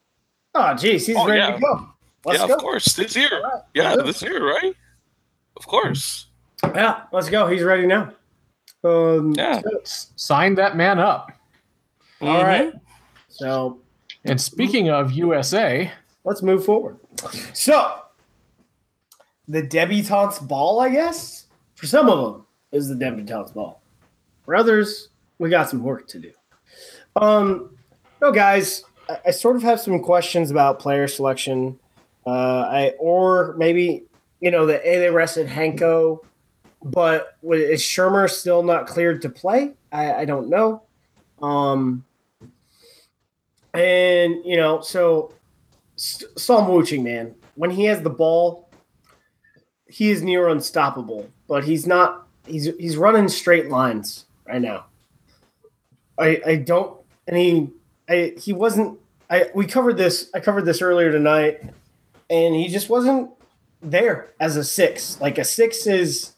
oh, 0.54 0.74
geez, 0.74 1.06
he's 1.06 1.16
Oh, 1.16 1.26
ready 1.26 1.40
yeah. 1.40 1.52
to 1.52 1.60
go. 1.60 1.88
Let's 2.24 2.40
yeah, 2.40 2.46
go. 2.48 2.54
of 2.54 2.60
course. 2.60 2.92
This 2.94 3.16
year. 3.16 3.30
All 3.32 3.42
right, 3.42 3.62
Yeah, 3.74 3.84
let's 3.90 3.96
go. 3.96 4.06
this 4.06 4.22
year, 4.22 4.46
right? 4.46 4.74
Of 5.56 5.66
course. 5.66 6.26
Yeah, 6.74 7.02
let's 7.12 7.30
go. 7.30 7.46
He's 7.46 7.62
ready 7.62 7.86
now. 7.86 8.12
Um, 8.84 9.32
Yeah. 9.32 9.62
S- 9.82 10.12
Sign 10.16 10.54
that 10.56 10.76
man 10.76 10.98
up. 10.98 11.30
All 12.20 12.42
right. 12.44 12.72
Mhm. 12.74 12.80
So 13.28 13.80
And 14.24 14.40
speaking 14.40 14.90
of 14.90 15.12
USA, 15.12 15.90
let's 16.24 16.42
move 16.42 16.64
forward. 16.64 16.98
So, 17.54 18.02
the 19.48 19.62
debutante's 19.62 20.38
ball, 20.40 20.80
I 20.80 20.88
guess, 20.90 21.46
for 21.74 21.86
some 21.86 22.08
of 22.10 22.18
them, 22.32 22.46
is 22.72 22.88
the 22.88 22.94
debutante's 22.96 23.52
ball. 23.52 23.80
For 24.46 24.54
others, 24.54 25.08
we 25.38 25.50
got 25.50 25.68
some 25.68 25.82
work 25.82 26.06
to 26.08 26.20
do. 26.20 26.32
Um, 27.16 27.76
no, 28.22 28.30
guys, 28.30 28.84
I, 29.08 29.18
I 29.26 29.30
sort 29.32 29.56
of 29.56 29.62
have 29.64 29.80
some 29.80 30.00
questions 30.00 30.52
about 30.52 30.78
player 30.78 31.08
selection. 31.08 31.78
Uh, 32.24 32.30
I 32.30 32.92
or 32.98 33.54
maybe 33.58 34.04
you 34.40 34.50
know 34.52 34.64
the 34.64 34.80
A 34.88 35.00
they 35.00 35.10
rested 35.10 35.48
Hanko, 35.48 36.20
but 36.82 37.36
is 37.42 37.82
Shermer 37.82 38.30
still 38.30 38.62
not 38.62 38.86
cleared 38.86 39.20
to 39.22 39.28
play? 39.28 39.74
I, 39.92 40.14
I 40.14 40.24
don't 40.24 40.48
know. 40.48 40.84
Um, 41.42 42.04
and 43.74 44.36
you 44.44 44.56
know, 44.56 44.80
so 44.80 45.34
St- 45.96 46.38
Psalm 46.38 46.68
Wooching, 46.68 47.02
man, 47.02 47.34
when 47.56 47.70
he 47.70 47.84
has 47.84 48.00
the 48.00 48.10
ball, 48.10 48.70
he 49.88 50.10
is 50.10 50.22
near 50.22 50.48
unstoppable. 50.48 51.28
But 51.48 51.64
he's 51.64 51.84
not. 51.84 52.28
He's 52.46 52.66
he's 52.78 52.96
running 52.96 53.28
straight 53.28 53.70
lines 53.70 54.25
right 54.48 54.60
now. 54.60 54.86
I 56.18 56.40
I 56.46 56.56
don't. 56.56 57.00
And 57.26 57.36
he 57.36 57.68
I 58.08 58.34
he 58.38 58.52
wasn't. 58.52 58.98
I 59.28 59.50
we 59.54 59.66
covered 59.66 59.96
this. 59.96 60.30
I 60.34 60.40
covered 60.40 60.64
this 60.64 60.82
earlier 60.82 61.10
tonight, 61.12 61.60
and 62.30 62.54
he 62.54 62.68
just 62.68 62.88
wasn't 62.88 63.30
there 63.82 64.32
as 64.40 64.56
a 64.56 64.64
six. 64.64 65.20
Like 65.20 65.38
a 65.38 65.44
six 65.44 65.86
is. 65.86 66.32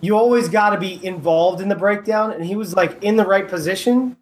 You 0.00 0.16
always 0.16 0.48
got 0.48 0.70
to 0.70 0.78
be 0.78 1.04
involved 1.04 1.60
in 1.60 1.68
the 1.68 1.74
breakdown, 1.74 2.32
and 2.32 2.44
he 2.44 2.54
was 2.54 2.74
like 2.74 3.02
in 3.02 3.16
the 3.16 3.26
right 3.26 3.48
position, 3.48 4.16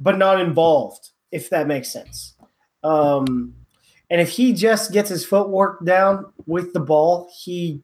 but 0.00 0.16
not 0.16 0.40
involved. 0.40 1.10
If 1.30 1.50
that 1.50 1.66
makes 1.66 1.92
sense. 1.92 2.34
Um, 2.82 3.54
and 4.10 4.20
if 4.20 4.30
he 4.30 4.52
just 4.52 4.92
gets 4.92 5.08
his 5.08 5.24
footwork 5.24 5.84
down 5.84 6.26
with 6.46 6.72
the 6.72 6.80
ball, 6.80 7.30
he 7.36 7.82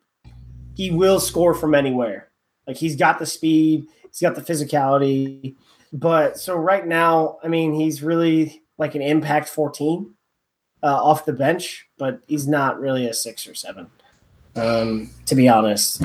he 0.77 0.91
will 0.91 1.21
score 1.21 1.55
from 1.55 1.75
anywhere. 1.75 2.31
Like 2.67 2.77
he's 2.77 2.97
got 2.97 3.19
the 3.19 3.27
speed, 3.27 3.87
he's 4.11 4.21
got 4.21 4.35
the 4.35 4.43
physicality. 4.43 5.55
But 5.93 6.39
so 6.39 6.57
right 6.57 6.87
now, 6.87 7.39
I 7.43 7.49
mean, 7.49 7.75
he's 7.75 8.03
really 8.03 8.63
like 8.79 8.95
an 8.95 9.03
impact 9.03 9.49
14 9.49 10.15
uh, 10.83 10.87
off 10.87 11.25
the 11.25 11.33
bench, 11.33 11.89
but 11.99 12.21
he's 12.27 12.47
not 12.47 12.81
really 12.81 13.07
a 13.07 13.15
six 13.15 13.47
or 13.47 13.55
seven, 13.55 13.89
um, 14.57 15.11
to 15.27 15.35
be 15.35 15.49
honest. 15.49 16.03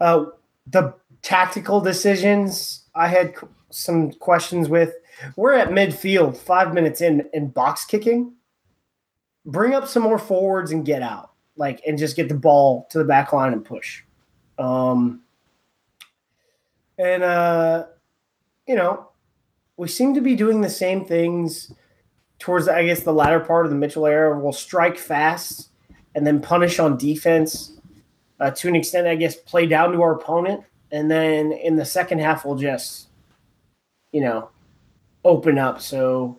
Uh, 0.00 0.26
the 0.66 0.94
tactical 1.22 1.80
decisions, 1.80 2.84
I 2.94 3.08
had 3.08 3.36
c- 3.38 3.46
some 3.70 4.12
questions 4.12 4.68
with. 4.68 4.94
We're 5.36 5.52
at 5.52 5.68
midfield, 5.68 6.36
five 6.36 6.74
minutes 6.74 7.00
in, 7.00 7.28
and 7.32 7.52
box 7.52 7.84
kicking 7.84 8.32
bring 9.44 9.74
up 9.74 9.88
some 9.88 10.02
more 10.02 10.18
forwards 10.18 10.70
and 10.70 10.84
get 10.84 11.02
out, 11.02 11.32
like, 11.56 11.82
and 11.86 11.98
just 11.98 12.16
get 12.16 12.28
the 12.28 12.34
ball 12.34 12.86
to 12.90 12.98
the 12.98 13.04
back 13.04 13.32
line 13.32 13.52
and 13.52 13.64
push. 13.64 14.02
Um, 14.58 15.21
and 16.98 17.22
uh, 17.22 17.86
you 18.66 18.74
know, 18.74 19.08
we 19.76 19.88
seem 19.88 20.14
to 20.14 20.20
be 20.20 20.36
doing 20.36 20.60
the 20.60 20.70
same 20.70 21.04
things 21.04 21.72
towards, 22.38 22.68
I 22.68 22.84
guess, 22.84 23.00
the 23.00 23.12
latter 23.12 23.40
part 23.40 23.66
of 23.66 23.70
the 23.70 23.78
Mitchell 23.78 24.06
era. 24.06 24.38
We'll 24.38 24.52
strike 24.52 24.98
fast 24.98 25.70
and 26.14 26.26
then 26.26 26.40
punish 26.40 26.78
on 26.78 26.96
defense 26.96 27.72
uh, 28.40 28.50
to 28.50 28.68
an 28.68 28.76
extent. 28.76 29.06
I 29.06 29.14
guess 29.14 29.36
play 29.36 29.66
down 29.66 29.92
to 29.92 30.02
our 30.02 30.12
opponent, 30.12 30.64
and 30.90 31.10
then 31.10 31.52
in 31.52 31.76
the 31.76 31.84
second 31.84 32.20
half, 32.20 32.44
we'll 32.44 32.56
just, 32.56 33.08
you 34.12 34.20
know, 34.20 34.50
open 35.24 35.58
up. 35.58 35.80
So 35.80 36.38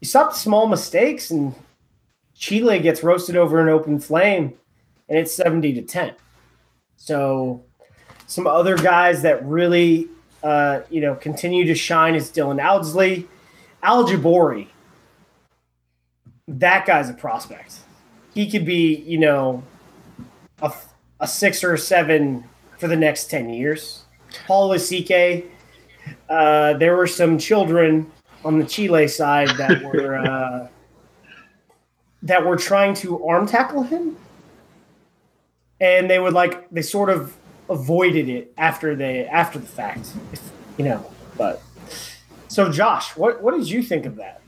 you 0.00 0.08
stop 0.08 0.32
the 0.32 0.38
small 0.38 0.66
mistakes 0.66 1.30
and 1.30 1.54
Chile 2.34 2.78
gets 2.78 3.02
roasted 3.02 3.36
over 3.36 3.60
an 3.60 3.68
open 3.68 4.00
flame, 4.00 4.54
and 5.08 5.18
it's 5.18 5.32
seventy 5.32 5.74
to 5.74 5.82
ten. 5.82 6.14
So, 6.96 7.64
some 8.30 8.46
other 8.46 8.76
guys 8.76 9.22
that 9.22 9.44
really, 9.44 10.08
uh, 10.44 10.82
you 10.88 11.00
know, 11.00 11.16
continue 11.16 11.64
to 11.64 11.74
shine 11.74 12.14
is 12.14 12.30
Dylan 12.30 12.64
Audsley, 12.64 13.26
Al 13.82 14.06
Jabori. 14.06 14.68
That 16.46 16.86
guy's 16.86 17.10
a 17.10 17.12
prospect. 17.12 17.78
He 18.32 18.48
could 18.48 18.64
be, 18.64 18.98
you 18.98 19.18
know, 19.18 19.64
a, 20.62 20.72
a 21.18 21.26
six 21.26 21.64
or 21.64 21.74
a 21.74 21.78
seven 21.78 22.44
for 22.78 22.86
the 22.86 22.94
next 22.94 23.30
ten 23.30 23.50
years. 23.50 24.04
Paul 24.46 24.70
Lasike. 24.70 25.46
Uh, 26.28 26.74
there 26.74 26.96
were 26.96 27.08
some 27.08 27.36
children 27.36 28.10
on 28.44 28.60
the 28.60 28.64
Chile 28.64 29.08
side 29.08 29.48
that 29.58 29.82
were. 29.84 30.18
Uh, 30.18 30.68
that 32.22 32.44
were 32.44 32.56
trying 32.56 32.92
to 32.92 33.26
arm 33.26 33.46
tackle 33.46 33.82
him 33.82 34.14
and 35.80 36.10
they 36.10 36.18
would 36.18 36.34
like 36.34 36.68
they 36.70 36.82
sort 36.82 37.08
of 37.08 37.34
avoided 37.70 38.28
it 38.28 38.52
after 38.58 38.94
they 38.94 39.24
after 39.26 39.58
the 39.58 39.66
fact 39.66 40.12
you 40.76 40.84
know 40.84 41.04
but 41.38 41.62
so 42.48 42.70
josh 42.70 43.16
what 43.16 43.42
what 43.42 43.56
did 43.56 43.68
you 43.70 43.82
think 43.82 44.04
of 44.06 44.16
that 44.16 44.40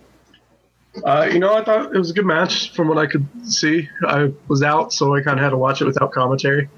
Uh, 1.04 1.26
you 1.32 1.38
know, 1.38 1.54
I 1.54 1.64
thought 1.64 1.94
it 1.94 1.98
was 1.98 2.10
a 2.10 2.12
good 2.12 2.26
match 2.26 2.74
from 2.74 2.86
what 2.86 2.98
I 2.98 3.06
could 3.06 3.26
see. 3.44 3.88
I 4.06 4.30
was 4.48 4.62
out, 4.62 4.92
so 4.92 5.14
I 5.14 5.22
kind 5.22 5.38
of 5.38 5.42
had 5.42 5.50
to 5.50 5.56
watch 5.56 5.80
it 5.80 5.86
without 5.86 6.12
commentary. 6.12 6.68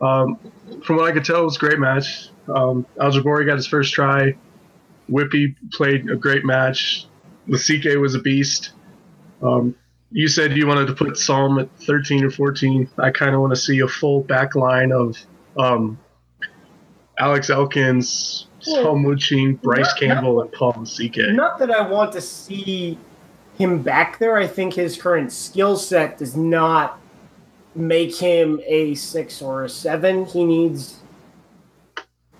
Um, 0.00 0.38
from 0.84 0.96
what 0.96 1.08
I 1.08 1.12
could 1.12 1.24
tell, 1.24 1.40
it 1.40 1.44
was 1.44 1.56
a 1.56 1.58
great 1.58 1.78
match. 1.78 2.28
Um, 2.48 2.86
Al-Jiboori 3.00 3.46
got 3.46 3.56
his 3.56 3.66
first 3.66 3.94
try. 3.94 4.36
Whippy 5.10 5.54
played 5.72 6.10
a 6.10 6.16
great 6.16 6.44
match. 6.44 7.06
Lasike 7.48 7.98
was 7.98 8.14
a 8.14 8.18
beast. 8.18 8.72
Um, 9.42 9.74
you 10.12 10.28
said 10.28 10.56
you 10.56 10.66
wanted 10.66 10.86
to 10.88 10.94
put 10.94 11.16
Psalm 11.16 11.58
at 11.58 11.70
13 11.80 12.24
or 12.24 12.30
14. 12.30 12.90
I 12.98 13.10
kind 13.10 13.34
of 13.34 13.40
want 13.40 13.54
to 13.54 13.60
see 13.60 13.80
a 13.80 13.88
full 13.88 14.22
back 14.22 14.54
line 14.54 14.92
of 14.92 15.16
um, 15.60 15.98
Alex 17.18 17.50
Elkins, 17.50 18.46
Well, 18.66 18.82
Psalm 18.82 19.04
Wooching, 19.04 19.60
Bryce 19.60 19.86
not- 19.86 19.98
Campbell, 19.98 20.40
and 20.42 20.52
Paul 20.52 20.72
Lasike. 20.74 21.34
not 21.34 21.58
that 21.58 21.70
i 21.70 21.86
want 21.86 22.12
to 22.12 22.20
see 22.20 22.98
him 23.58 23.82
back 23.82 24.18
there 24.18 24.36
i 24.38 24.46
think 24.46 24.72
his 24.74 25.00
current 25.00 25.30
skill 25.32 25.76
set 25.76 26.18
does 26.18 26.34
not 26.36 26.98
make 27.74 28.16
him 28.16 28.60
a 28.66 28.94
six 28.94 29.42
or 29.42 29.64
a 29.64 29.68
seven 29.68 30.24
he 30.26 30.44
needs 30.44 31.00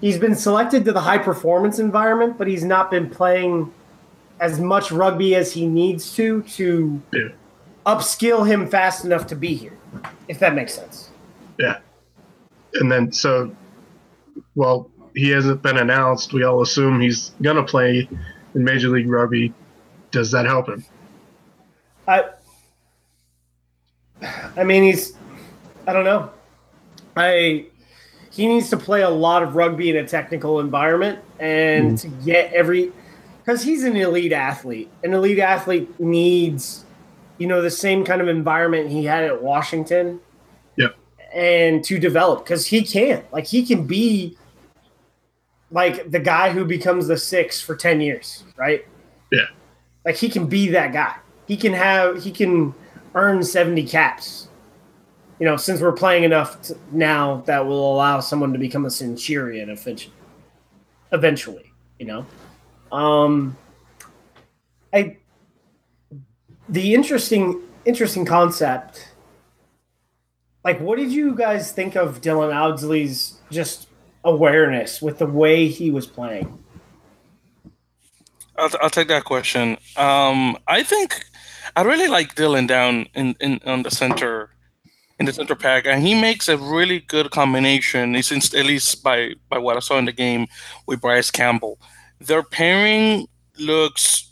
he's 0.00 0.18
been 0.18 0.34
selected 0.34 0.84
to 0.84 0.92
the 0.92 1.00
high 1.00 1.18
performance 1.18 1.78
environment 1.78 2.36
but 2.38 2.46
he's 2.46 2.64
not 2.64 2.90
been 2.90 3.08
playing 3.10 3.70
as 4.40 4.58
much 4.58 4.90
rugby 4.90 5.34
as 5.34 5.52
he 5.52 5.66
needs 5.66 6.14
to 6.16 6.42
to 6.44 7.00
Yeah. 7.12 7.28
upskill 7.86 8.46
him 8.46 8.66
fast 8.68 9.04
enough 9.04 9.26
to 9.28 9.36
be 9.36 9.54
here 9.54 9.76
if 10.26 10.38
that 10.38 10.54
makes 10.54 10.72
sense 10.74 11.10
and 12.74 12.90
then 12.90 13.12
so 13.12 13.54
well 14.54 14.90
he 15.14 15.30
hasn't 15.30 15.62
been 15.62 15.76
announced 15.76 16.32
we 16.32 16.44
all 16.44 16.62
assume 16.62 17.00
he's 17.00 17.30
gonna 17.42 17.62
play 17.62 18.08
in 18.54 18.64
major 18.64 18.88
league 18.88 19.08
rugby 19.08 19.52
does 20.10 20.30
that 20.30 20.46
help 20.46 20.68
him 20.68 20.84
I 22.06 22.24
I 24.56 24.64
mean 24.64 24.82
he's 24.82 25.14
I 25.86 25.92
don't 25.92 26.04
know. 26.04 26.30
I 27.16 27.66
he 28.30 28.46
needs 28.46 28.70
to 28.70 28.76
play 28.76 29.02
a 29.02 29.10
lot 29.10 29.42
of 29.42 29.56
rugby 29.56 29.90
in 29.90 29.96
a 29.96 30.06
technical 30.06 30.60
environment 30.60 31.18
and 31.38 31.98
mm-hmm. 31.98 32.18
to 32.18 32.24
get 32.24 32.52
every 32.52 32.92
because 33.38 33.62
he's 33.62 33.82
an 33.84 33.96
elite 33.96 34.32
athlete. 34.32 34.90
An 35.02 35.14
elite 35.14 35.38
athlete 35.38 35.98
needs, 35.98 36.84
you 37.38 37.46
know, 37.46 37.60
the 37.62 37.70
same 37.70 38.04
kind 38.04 38.20
of 38.20 38.28
environment 38.28 38.90
he 38.90 39.04
had 39.04 39.24
at 39.24 39.42
Washington. 39.42 40.20
And 41.34 41.84
to 41.84 41.99
develop 41.99 42.44
because 42.44 42.66
he 42.66 42.82
can. 42.82 43.22
Like 43.32 43.46
he 43.46 43.64
can 43.64 43.87
be 43.87 44.37
like 45.70 46.10
the 46.10 46.18
guy 46.18 46.50
who 46.50 46.64
becomes 46.64 47.06
the 47.06 47.16
six 47.16 47.60
for 47.60 47.76
10 47.76 48.00
years, 48.00 48.42
right? 48.56 48.84
Yeah. 49.30 49.46
Like 50.04 50.16
he 50.16 50.28
can 50.28 50.46
be 50.46 50.68
that 50.70 50.92
guy. 50.92 51.16
He 51.46 51.56
can 51.56 51.72
have 51.72 52.22
he 52.22 52.32
can 52.32 52.75
earn 53.14 53.42
70 53.44 53.87
caps 53.87 54.49
you 55.40 55.46
know, 55.46 55.56
since 55.56 55.80
we're 55.80 55.92
playing 55.92 56.25
enough 56.25 56.60
to, 56.62 56.76
now 56.92 57.42
that 57.46 57.66
will 57.66 57.94
allow 57.94 58.20
someone 58.20 58.52
to 58.52 58.58
become 58.58 58.84
a 58.84 58.90
Centurion 58.90 59.70
eventually. 59.70 60.14
Eventually, 61.12 61.72
you 61.99 62.06
know, 62.06 62.26
um, 62.92 63.56
I 64.94 65.16
the 66.68 66.94
interesting 66.94 67.60
interesting 67.84 68.25
concept. 68.25 69.08
Like, 70.64 70.80
what 70.80 70.98
did 70.98 71.12
you 71.12 71.34
guys 71.34 71.72
think 71.72 71.96
of 71.96 72.20
Dylan 72.20 72.52
Audsley's 72.52 73.38
just 73.50 73.88
awareness 74.24 75.00
with 75.00 75.18
the 75.18 75.26
way 75.26 75.68
he 75.68 75.90
was 75.90 76.06
playing? 76.06 76.58
I'll, 78.56 78.70
I'll 78.82 78.90
take 78.90 79.08
that 79.08 79.24
question. 79.24 79.78
Um, 79.96 80.58
I 80.68 80.82
think 80.82 81.24
I 81.76 81.82
really 81.82 82.08
like 82.08 82.34
Dylan 82.34 82.66
down 82.66 83.06
in, 83.14 83.34
in 83.40 83.60
on 83.64 83.82
the 83.82 83.90
center 83.90 84.50
in 85.18 85.26
the 85.26 85.32
center 85.32 85.54
pack, 85.54 85.86
and 85.86 86.06
he 86.06 86.18
makes 86.18 86.48
a 86.48 86.56
really 86.56 87.00
good 87.00 87.30
combination. 87.30 88.14
At 88.14 88.66
least 88.66 89.02
by 89.02 89.34
by 89.48 89.58
what 89.58 89.76
I 89.76 89.80
saw 89.80 89.98
in 89.98 90.04
the 90.04 90.12
game 90.12 90.46
with 90.86 91.00
Bryce 91.00 91.30
Campbell. 91.30 91.78
Their 92.20 92.42
pairing 92.42 93.28
looks 93.58 94.30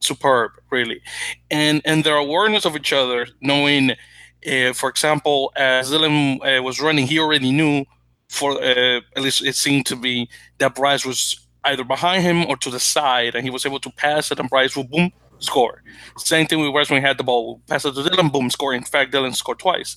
superb, 0.00 0.50
really, 0.70 1.00
and 1.50 1.80
and 1.84 2.04
their 2.04 2.16
awareness 2.16 2.66
of 2.66 2.76
each 2.76 2.92
other, 2.92 3.26
knowing, 3.40 3.92
for 4.74 4.88
example, 4.88 5.52
as 5.56 5.90
Dylan 5.90 6.58
uh, 6.58 6.62
was 6.62 6.80
running, 6.80 7.06
he 7.06 7.18
already 7.18 7.52
knew 7.52 7.84
for 8.28 8.52
uh, 8.52 9.00
at 9.16 9.22
least 9.22 9.44
it 9.44 9.54
seemed 9.54 9.86
to 9.86 9.96
be 9.96 10.28
that 10.58 10.74
Bryce 10.74 11.04
was 11.04 11.46
either 11.64 11.84
behind 11.84 12.22
him 12.22 12.46
or 12.46 12.56
to 12.58 12.70
the 12.70 12.80
side, 12.80 13.34
and 13.34 13.44
he 13.44 13.50
was 13.50 13.64
able 13.64 13.80
to 13.80 13.90
pass 13.92 14.30
it, 14.30 14.38
and 14.38 14.50
Bryce 14.50 14.76
will 14.76 14.84
boom 14.84 15.10
score. 15.38 15.82
Same 16.18 16.46
thing 16.46 16.60
with 16.60 16.72
Bryce 16.72 16.90
when 16.90 17.00
he 17.00 17.06
had 17.06 17.18
the 17.18 17.24
ball, 17.24 17.60
pass 17.68 17.84
it 17.84 17.94
to 17.94 18.00
Dylan, 18.00 18.32
boom, 18.32 18.50
score. 18.50 18.74
In 18.74 18.84
fact, 18.84 19.12
Dylan 19.12 19.34
scored 19.34 19.58
twice. 19.58 19.96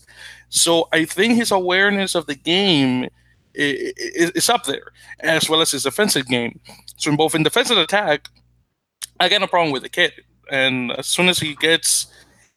So 0.49 0.87
I 0.93 1.05
think 1.05 1.35
his 1.35 1.51
awareness 1.51 2.15
of 2.15 2.25
the 2.25 2.35
game 2.35 3.09
is, 3.53 4.49
up 4.49 4.65
there, 4.65 4.91
as 5.19 5.49
well 5.49 5.61
as 5.61 5.71
his 5.71 5.83
defensive 5.83 6.27
game. 6.27 6.59
So 6.97 7.09
in 7.09 7.17
both 7.17 7.35
in 7.35 7.43
defense 7.43 7.69
and 7.69 7.79
attack, 7.79 8.29
I 9.19 9.29
got 9.29 9.41
no 9.41 9.47
problem 9.47 9.71
with 9.71 9.83
the 9.83 9.89
kid. 9.89 10.13
And 10.51 10.91
as 10.91 11.07
soon 11.07 11.27
as 11.27 11.39
he 11.39 11.55
gets 11.55 12.07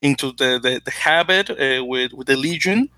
into 0.03 0.33
the 0.33 0.59
the, 0.59 0.81
the 0.85 0.91
habit 0.91 1.51
uh, 1.51 1.85
with 1.85 2.13
with 2.13 2.27
the 2.27 2.37
Legion, 2.37 2.89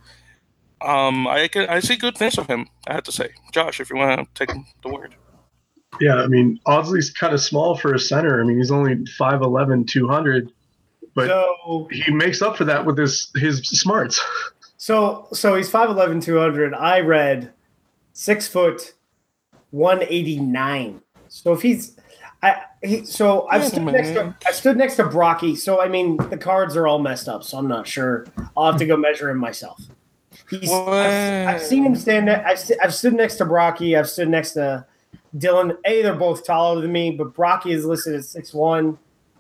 um, 0.81 1.27
I 1.27 1.49
can 1.49 1.69
I 1.69 1.81
see 1.81 1.97
good 1.97 2.17
things 2.17 2.39
of 2.39 2.47
him. 2.47 2.69
I 2.87 2.95
have 2.95 3.05
to 3.05 3.13
say, 3.13 3.31
Josh, 3.53 3.81
if 3.81 3.91
you 3.91 3.97
want 3.97 4.35
to 4.35 4.47
take 4.47 4.57
the 4.83 4.89
word. 4.89 5.15
Yeah, 6.01 6.17
I 6.17 6.27
mean, 6.27 6.59
Audsley's 6.67 7.11
kind 7.11 7.35
of 7.35 7.41
small 7.41 7.77
for 7.77 7.95
a 7.95 7.99
center. 7.99 8.41
I 8.41 8.45
mean, 8.45 8.57
he's 8.57 8.71
only 8.71 8.95
5'11", 8.97 9.87
200, 9.87 10.51
but 11.15 11.29
So 11.29 11.87
he 11.91 12.11
makes 12.11 12.41
up 12.41 12.57
for 12.57 12.65
that 12.65 12.87
with 12.87 12.97
his 12.99 13.31
his 13.37 13.61
smarts. 13.61 14.21
So 14.79 15.29
so 15.33 15.55
he's 15.55 15.71
5'11", 15.71 16.25
200. 16.25 16.75
I 16.75 16.99
read 16.99 17.53
six 18.15 18.49
foot, 18.49 18.95
one 19.71 20.03
eighty 20.03 20.41
nine. 20.41 21.03
So 21.29 21.53
if 21.53 21.63
he's, 21.63 21.97
I 22.43 22.63
he 22.83 23.05
so 23.05 23.47
I've 23.49 23.65
stood 23.65 23.85
next 23.85 24.11
to. 24.11 24.35
I 24.47 24.53
stood 24.53 24.77
next 24.77 24.97
to 24.97 25.05
Brocky. 25.05 25.55
So 25.55 25.81
I 25.81 25.89
mean 25.89 26.17
the 26.17 26.37
cards 26.37 26.77
are 26.77 26.87
all 26.87 26.99
messed 26.99 27.29
up. 27.29 27.45
So 27.45 27.59
I'm 27.59 27.69
not 27.69 27.87
sure. 27.87 28.27
I'll 28.57 28.71
have 28.71 28.81
to 28.81 28.87
go 28.87 28.97
measure 28.97 29.31
him 29.31 29.39
myself. 29.39 29.81
He's 30.51 30.71
I've, 30.71 31.55
I've 31.55 31.63
seen 31.63 31.85
him 31.85 31.95
stand. 31.95 32.29
I've 32.29 32.59
I've 32.83 32.95
stood 32.95 33.15
next 33.15 33.37
to 33.37 33.45
Brocky. 33.45 33.97
I've 33.97 34.09
stood 34.09 34.29
next 34.29 34.53
to 34.53 34.85
Dylan. 35.37 35.77
A 35.85 36.03
they're 36.03 36.15
both 36.15 36.45
taller 36.45 36.81
than 36.81 36.91
me, 36.93 37.13
but 37.13 37.33
Brocky 37.35 37.73
is 37.73 37.85
listed 37.85 38.17
at 38.17 38.25
six 38.25 38.53
one, 38.53 38.99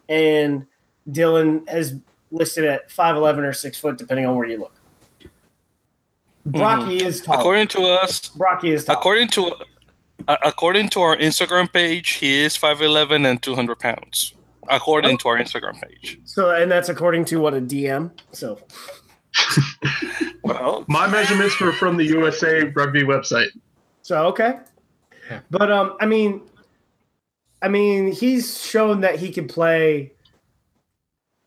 and 0.08 0.66
Dylan 1.10 1.72
is 1.74 1.96
listed 2.30 2.64
at 2.64 2.90
five 2.90 3.16
eleven 3.16 3.44
or 3.44 3.52
six 3.52 3.78
foot, 3.78 3.98
depending 3.98 4.26
on 4.26 4.36
where 4.36 4.46
you 4.46 4.58
look. 4.58 4.74
Brocky 6.46 7.00
hmm. 7.00 7.06
is 7.06 7.20
tall. 7.20 7.40
According 7.40 7.68
to 7.68 7.82
us, 7.82 8.28
Brocky 8.28 8.70
is 8.72 8.84
tall. 8.84 8.96
according 8.96 9.28
to 9.28 9.54
according 10.28 10.88
to 10.90 11.00
our 11.00 11.16
Instagram 11.16 11.72
page, 11.72 12.10
he 12.10 12.40
is 12.42 12.56
5'11 12.56 13.26
and 13.28 13.42
200 13.42 13.78
pounds. 13.78 14.34
According 14.68 15.18
to 15.18 15.28
our 15.28 15.38
Instagram 15.38 15.80
page. 15.82 16.20
so, 16.24 16.50
and 16.50 16.70
that's 16.70 16.88
according 16.88 17.24
to 17.26 17.38
what 17.40 17.52
a 17.52 17.60
DM. 17.60 18.12
So, 18.30 18.60
Well, 20.44 20.84
My 20.88 21.08
measurements 21.08 21.58
were 21.60 21.72
from 21.72 21.96
the 21.96 22.04
USA 22.04 22.64
Rugby 22.64 23.02
website. 23.02 23.48
so 24.02 24.26
okay. 24.26 24.58
But 25.50 25.72
um, 25.72 25.96
I 26.00 26.06
mean, 26.06 26.42
I 27.60 27.68
mean, 27.68 28.12
he's 28.12 28.62
shown 28.64 29.00
that 29.00 29.18
he 29.18 29.32
can 29.32 29.48
play 29.48 30.12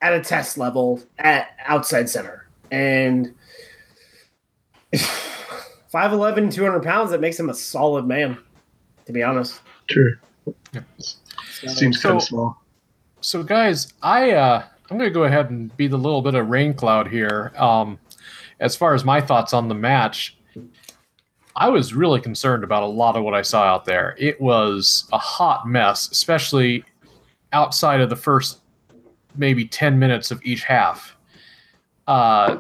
at 0.02 0.14
a 0.14 0.22
test 0.22 0.58
level 0.58 1.02
at 1.18 1.50
outside 1.66 2.10
center, 2.10 2.50
and 2.72 3.34
5'11", 5.94 6.54
200 6.54 6.84
pounds. 6.84 7.12
That 7.12 7.22
makes 7.22 7.40
him 7.40 7.50
a 7.50 7.54
solid 7.54 8.06
man. 8.06 8.38
To 9.06 9.14
be 9.14 9.24
honest. 9.24 9.62
True. 9.88 10.16
So- 10.98 11.16
Seems 11.68 12.02
kind 12.02 12.16
of 12.18 12.22
So- 12.22 12.28
small. 12.28 12.62
So, 13.22 13.42
guys, 13.42 13.92
I 14.04 14.32
uh, 14.34 14.64
I'm 14.90 14.98
going 15.00 15.10
to 15.10 15.14
go 15.14 15.24
ahead 15.24 15.50
and 15.50 15.76
be 15.78 15.88
the 15.88 15.98
little 15.98 16.22
bit 16.22 16.36
of 16.36 16.48
rain 16.50 16.74
cloud 16.76 17.08
here. 17.08 17.52
Um, 17.58 17.98
as 18.60 18.76
far 18.76 18.94
as 18.94 19.04
my 19.04 19.20
thoughts 19.20 19.52
on 19.54 19.68
the 19.68 19.74
match, 19.74 20.38
I 21.56 21.70
was 21.70 21.94
really 21.94 22.22
concerned 22.22 22.64
about 22.64 22.84
a 22.84 22.88
lot 22.88 23.16
of 23.16 23.24
what 23.24 23.34
I 23.34 23.42
saw 23.42 23.64
out 23.64 23.86
there. 23.86 24.16
It 24.20 24.40
was 24.40 25.08
a 25.12 25.18
hot 25.18 25.68
mess, 25.68 26.10
especially 26.12 26.84
outside 27.52 28.00
of 28.02 28.10
the 28.10 28.16
first 28.16 28.60
maybe 29.36 29.66
10 29.66 29.98
minutes 29.98 30.30
of 30.30 30.40
each 30.44 30.64
half. 30.64 31.16
Uh, 32.08 32.58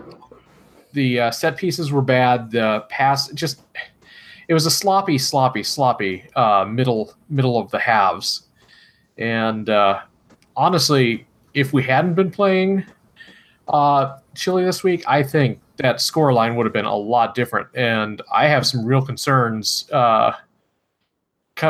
the 0.94 1.20
uh, 1.20 1.32
set 1.32 1.58
pieces 1.58 1.92
were 1.92 2.02
bad. 2.02 2.50
The 2.52 2.86
pass 2.90 3.28
just 3.34 3.62
it 4.48 4.54
was 4.54 4.66
a 4.66 4.72
sloppy, 4.72 5.18
sloppy, 5.18 5.64
sloppy 5.64 6.24
uh, 6.36 6.66
middle 6.66 7.14
middle 7.30 7.58
of 7.58 7.72
the 7.72 7.80
halves, 7.80 8.48
and 9.18 9.70
uh, 9.70 10.02
honestly, 10.56 11.26
if 11.54 11.74
we 11.74 11.84
hadn't 11.84 12.14
been 12.14 12.32
playing 12.32 12.86
uh, 13.68 14.18
Chile 14.36 14.64
this 14.64 14.84
week, 14.84 15.04
I 15.08 15.24
think 15.24 15.60
that 15.78 16.00
score 16.00 16.34
line 16.34 16.56
would 16.56 16.66
have 16.66 16.74
been 16.74 16.86
a 16.86 16.96
lot 16.96 17.36
different. 17.36 17.68
And 17.74 18.22
I 18.32 18.48
have 18.48 18.66
some 18.66 18.86
real 18.86 19.02
concerns 19.02 19.90
uh, 19.92 20.34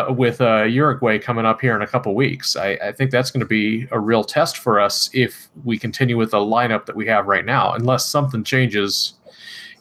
with 0.10 0.42
uh, 0.42 0.64
Uruguay 0.64 1.20
coming 1.20 1.46
up 1.46 1.62
here 1.62 1.76
in 1.76 1.82
a 1.82 1.88
couple 1.88 2.14
weeks. 2.16 2.56
I, 2.56 2.72
I 2.84 2.92
think 2.92 3.12
that's 3.12 3.32
going 3.32 3.42
to 3.42 3.46
be 3.46 3.88
a 3.92 4.00
real 4.00 4.24
test 4.24 4.58
for 4.58 4.80
us 4.80 5.10
if 5.14 5.48
we 5.64 5.78
continue 5.78 6.18
with 6.18 6.32
the 6.32 6.38
lineup 6.38 6.86
that 6.86 6.96
we 6.96 7.08
have 7.08 7.28
right 7.28 7.46
now, 7.46 7.74
unless 7.74 8.08
something 8.08 8.44
changes 8.44 9.14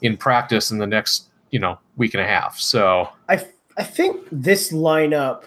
in 0.02 0.16
practice 0.16 0.70
in 0.70 0.78
the 0.78 0.87
next 0.87 1.28
you 1.55 1.61
know 1.61 1.79
week 1.97 2.14
and 2.14 2.21
a 2.21 2.27
half. 2.27 2.59
So 2.59 3.09
I 3.29 3.47
I 3.77 3.85
think 3.85 4.27
this 4.33 4.73
lineup 4.73 5.45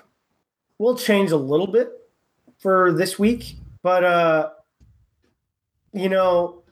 will 0.77 0.95
change 0.95 1.31
a 1.31 1.37
little 1.37 1.67
bit 1.67 1.89
for 2.59 2.93
this 2.93 3.19
week, 3.19 3.57
but 3.83 4.05
uh 4.05 4.49
you 5.91 6.07
know 6.07 6.63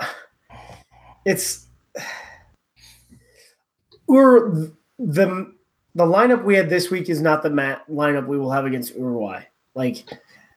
it's 1.26 1.66
we're 4.08 4.70
the 4.98 5.52
the 5.94 6.06
lineup 6.06 6.42
we 6.42 6.56
had 6.56 6.70
this 6.70 6.90
week 6.90 7.10
is 7.10 7.20
not 7.20 7.42
the 7.42 7.50
mat 7.50 7.82
lineup 7.90 8.26
we 8.26 8.38
will 8.38 8.50
have 8.50 8.64
against 8.64 8.96
Uruguay. 8.96 9.42
Like 9.74 10.04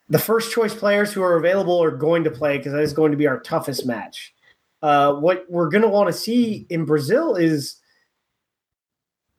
the 0.08 0.20
first 0.20 0.54
choice 0.54 0.74
players 0.74 1.12
who 1.12 1.22
are 1.22 1.36
available 1.36 1.84
are 1.84 1.92
going 1.92 2.24
to 2.24 2.32
play 2.32 2.60
because 2.60 2.72
that 2.72 2.82
is 2.82 2.94
going 2.94 3.12
to 3.12 3.18
be 3.18 3.28
our 3.28 3.42
toughest 3.42 3.86
match. 3.86 4.34
Uh, 4.82 5.16
what 5.16 5.46
we're 5.50 5.70
going 5.70 5.82
to 5.82 5.90
want 5.90 6.08
to 6.08 6.14
see 6.14 6.66
in 6.70 6.86
Brazil 6.86 7.36
is 7.36 7.82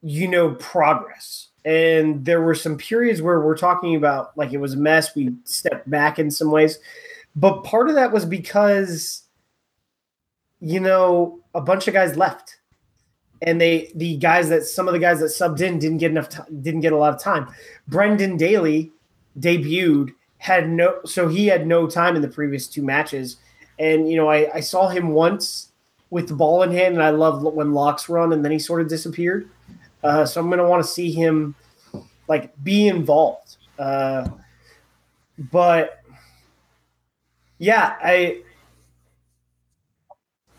you 0.06 0.28
know 0.28 0.54
progress. 0.54 1.48
And 1.64 2.24
there 2.24 2.40
were 2.40 2.54
some 2.54 2.78
periods 2.78 3.20
where 3.20 3.40
we're 3.40 3.56
talking 3.56 3.96
about 3.96 4.36
like 4.38 4.52
it 4.52 4.58
was 4.58 4.74
a 4.74 4.78
mess 4.78 5.16
we 5.16 5.34
stepped 5.42 5.90
back 5.90 6.20
in 6.20 6.30
some 6.30 6.52
ways. 6.52 6.78
But 7.34 7.64
part 7.64 7.88
of 7.88 7.96
that 7.96 8.12
was 8.12 8.24
because 8.24 9.24
you 10.60 10.78
know 10.78 11.40
a 11.54 11.60
bunch 11.60 11.88
of 11.88 11.94
guys 11.94 12.16
left. 12.16 12.60
And 13.42 13.60
they 13.60 13.90
the 13.96 14.16
guys 14.16 14.48
that 14.50 14.62
some 14.62 14.86
of 14.86 14.94
the 14.94 15.00
guys 15.00 15.18
that 15.18 15.26
subbed 15.26 15.60
in 15.60 15.80
didn't 15.80 15.98
get 15.98 16.12
enough 16.12 16.28
time 16.28 16.62
didn't 16.62 16.80
get 16.80 16.92
a 16.92 16.96
lot 16.96 17.12
of 17.12 17.20
time. 17.20 17.48
Brendan 17.88 18.36
daly 18.36 18.92
debuted 19.38 20.14
had 20.38 20.68
no 20.68 21.00
so 21.04 21.26
he 21.26 21.48
had 21.48 21.66
no 21.66 21.88
time 21.88 22.14
in 22.14 22.22
the 22.22 22.28
previous 22.28 22.68
two 22.68 22.82
matches. 22.82 23.38
And 23.80 24.08
you 24.08 24.16
know 24.16 24.30
i, 24.30 24.48
I 24.54 24.60
saw 24.60 24.88
him 24.88 25.08
once 25.08 25.72
with 26.10 26.28
the 26.28 26.34
ball 26.34 26.62
in 26.62 26.70
hand 26.70 26.94
and 26.94 27.02
i 27.02 27.10
love 27.10 27.42
when 27.42 27.72
locks 27.72 28.08
run 28.08 28.32
and 28.32 28.44
then 28.44 28.52
he 28.52 28.58
sort 28.60 28.80
of 28.80 28.88
disappeared 28.88 29.50
uh, 30.06 30.24
so 30.24 30.40
I'm 30.40 30.46
going 30.46 30.58
to 30.58 30.64
want 30.64 30.84
to 30.84 30.88
see 30.88 31.10
him 31.10 31.54
like 32.28 32.52
be 32.62 32.88
involved. 32.88 33.56
Uh, 33.78 34.28
but 35.38 36.00
yeah, 37.58 37.96
I 38.02 38.42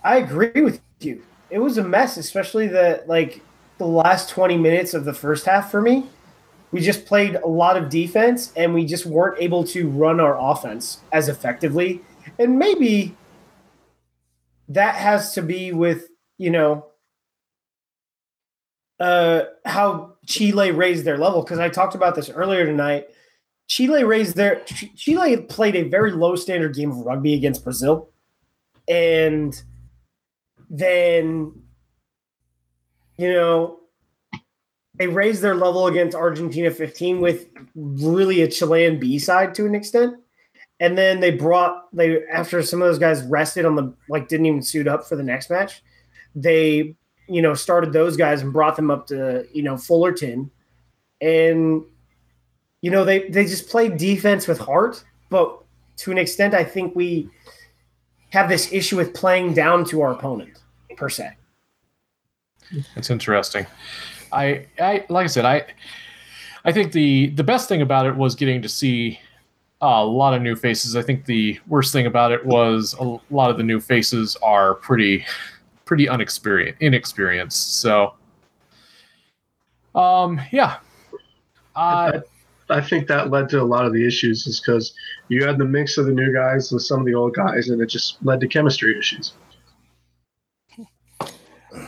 I 0.04 0.18
agree 0.18 0.62
with 0.62 0.82
you. 1.00 1.24
It 1.50 1.60
was 1.60 1.78
a 1.78 1.84
mess, 1.84 2.18
especially 2.18 2.68
the 2.68 3.04
like 3.08 3.42
the 3.78 3.88
last 3.88 4.30
20 4.30 4.58
minutes 4.58 4.94
of 4.94 5.06
the 5.06 5.14
first 5.14 5.46
half 5.46 5.72
for 5.72 5.82
me. 5.82 6.08
We 6.72 6.82
just 6.82 7.06
played 7.06 7.36
a 7.36 7.48
lot 7.48 7.78
of 7.78 7.90
defense 7.90 8.52
and 8.56 8.74
we 8.74 8.86
just 8.86 9.06
weren't 9.06 9.42
able 9.42 9.64
to 9.68 9.88
run 9.88 10.20
our 10.20 10.38
offense 10.38 11.00
as 11.14 11.30
effectively. 11.30 12.02
And 12.38 12.60
maybe 12.60 13.16
that 14.68 14.96
has 14.96 15.34
to 15.34 15.42
be 15.42 15.72
with 15.72 16.10
you 16.38 16.52
know, 16.52 16.86
uh, 19.00 19.44
how 19.66 20.16
Chile 20.26 20.72
raised 20.72 21.06
their 21.06 21.18
level 21.18 21.44
because 21.44 21.60
I 21.60 21.70
talked 21.70 21.96
about 21.96 22.16
this 22.16 22.30
earlier 22.30 22.66
tonight. 22.66 23.08
Chile 23.68 24.04
raised 24.04 24.36
their 24.36 24.62
Chile 24.96 25.38
played 25.38 25.76
a 25.76 25.84
very 25.84 26.12
low 26.12 26.36
standard 26.36 26.76
game 26.76 26.92
of 26.92 26.98
rugby 27.00 27.34
against 27.34 27.64
Brazil, 27.64 28.10
and 28.88 29.62
then 30.70 31.54
you 33.18 33.34
know 33.34 33.80
they 34.96 35.08
raised 35.08 35.42
their 35.42 35.56
level 35.56 35.88
against 35.88 36.16
Argentina 36.16 36.72
15 36.72 37.20
with 37.20 37.48
really 37.76 38.42
a 38.42 38.48
Chilean 38.48 39.00
B 39.00 39.20
side 39.20 39.54
to 39.56 39.66
an 39.66 39.76
extent. 39.76 40.16
And 40.80 40.98
then 40.98 41.20
they 41.20 41.32
brought 41.32 41.94
they 41.94 42.24
after 42.28 42.62
some 42.62 42.82
of 42.82 42.88
those 42.88 43.00
guys 43.00 43.24
rested 43.24 43.66
on 43.66 43.76
the 43.76 43.94
like 44.10 44.28
didn't 44.28 44.46
even 44.46 44.62
suit 44.62 44.88
up 44.88 45.06
for 45.06 45.16
the 45.16 45.24
next 45.24 45.50
match, 45.50 45.84
they 46.36 46.96
you 47.28 47.42
know 47.42 47.54
started 47.54 47.94
those 47.94 48.18
guys 48.18 48.42
and 48.42 48.54
brought 48.54 48.76
them 48.76 48.90
up 48.90 49.08
to 49.08 49.46
you 49.54 49.64
know 49.64 49.78
Fullerton, 49.78 50.50
and 51.22 51.84
you 52.82 52.92
know 52.92 53.04
they 53.04 53.30
they 53.30 53.46
just 53.46 53.70
played 53.70 53.98
defense 53.98 54.48
with 54.48 54.60
heart, 54.60 55.04
but 55.30 55.64
to 55.98 56.12
an 56.12 56.18
extent 56.18 56.54
I 56.54 56.64
think 56.64 56.96
we 56.96 57.30
have 58.30 58.50
this 58.50 58.72
issue 58.72 58.98
with 58.98 59.14
playing 59.14 59.54
down 59.54 59.86
to 59.86 60.02
our 60.02 60.12
opponent 60.12 60.62
per 60.96 61.10
se. 61.10 61.32
It's 62.96 63.10
interesting. 63.10 63.66
I, 64.32 64.66
I 64.80 65.06
like 65.10 65.24
I 65.24 65.28
said, 65.28 65.46
I 65.46 65.66
I 66.66 66.72
think 66.72 66.92
the 66.92 67.28
the 67.30 67.44
best 67.44 67.70
thing 67.70 67.82
about 67.82 68.06
it 68.06 68.16
was 68.16 68.36
getting 68.36 68.62
to 68.62 68.70
see 68.70 69.20
uh, 69.82 70.02
a 70.02 70.06
lot 70.06 70.34
of 70.34 70.42
new 70.42 70.56
faces. 70.56 70.96
I 70.96 71.02
think 71.02 71.26
the 71.26 71.60
worst 71.68 71.94
thing 71.94 72.06
about 72.06 72.32
it 72.32 72.46
was 72.46 72.96
a 73.00 73.18
lot 73.34 73.50
of 73.50 73.58
the 73.58 73.64
new 73.64 73.80
faces 73.80 74.36
are 74.42 74.76
pretty 74.76 75.26
pretty 75.88 76.08
unexperienced, 76.08 76.80
inexperienced. 76.82 77.82
So, 77.82 78.14
um, 79.96 80.40
yeah. 80.52 80.78
Uh, 81.76 82.22
I, 82.70 82.78
I 82.78 82.82
think 82.82 83.08
that 83.08 83.32
led 83.32 83.50
to 83.50 83.62
a 83.62 83.64
lot 83.64 83.86
of 83.86 83.94
the 83.94 84.06
issues, 84.06 84.46
is 84.46 84.60
because 84.60 84.94
you 85.30 85.46
had 85.46 85.58
the 85.58 85.66
mix 85.66 85.98
of 85.98 86.06
the 86.06 86.12
new 86.12 86.32
guys 86.34 86.72
with 86.72 86.84
some 86.84 87.00
of 87.00 87.06
the 87.06 87.16
old 87.16 87.34
guys, 87.34 87.70
and 87.70 87.82
it 87.82 87.88
just 87.88 88.18
led 88.24 88.40
to 88.42 88.48
chemistry 88.48 88.98
issues. 89.00 89.34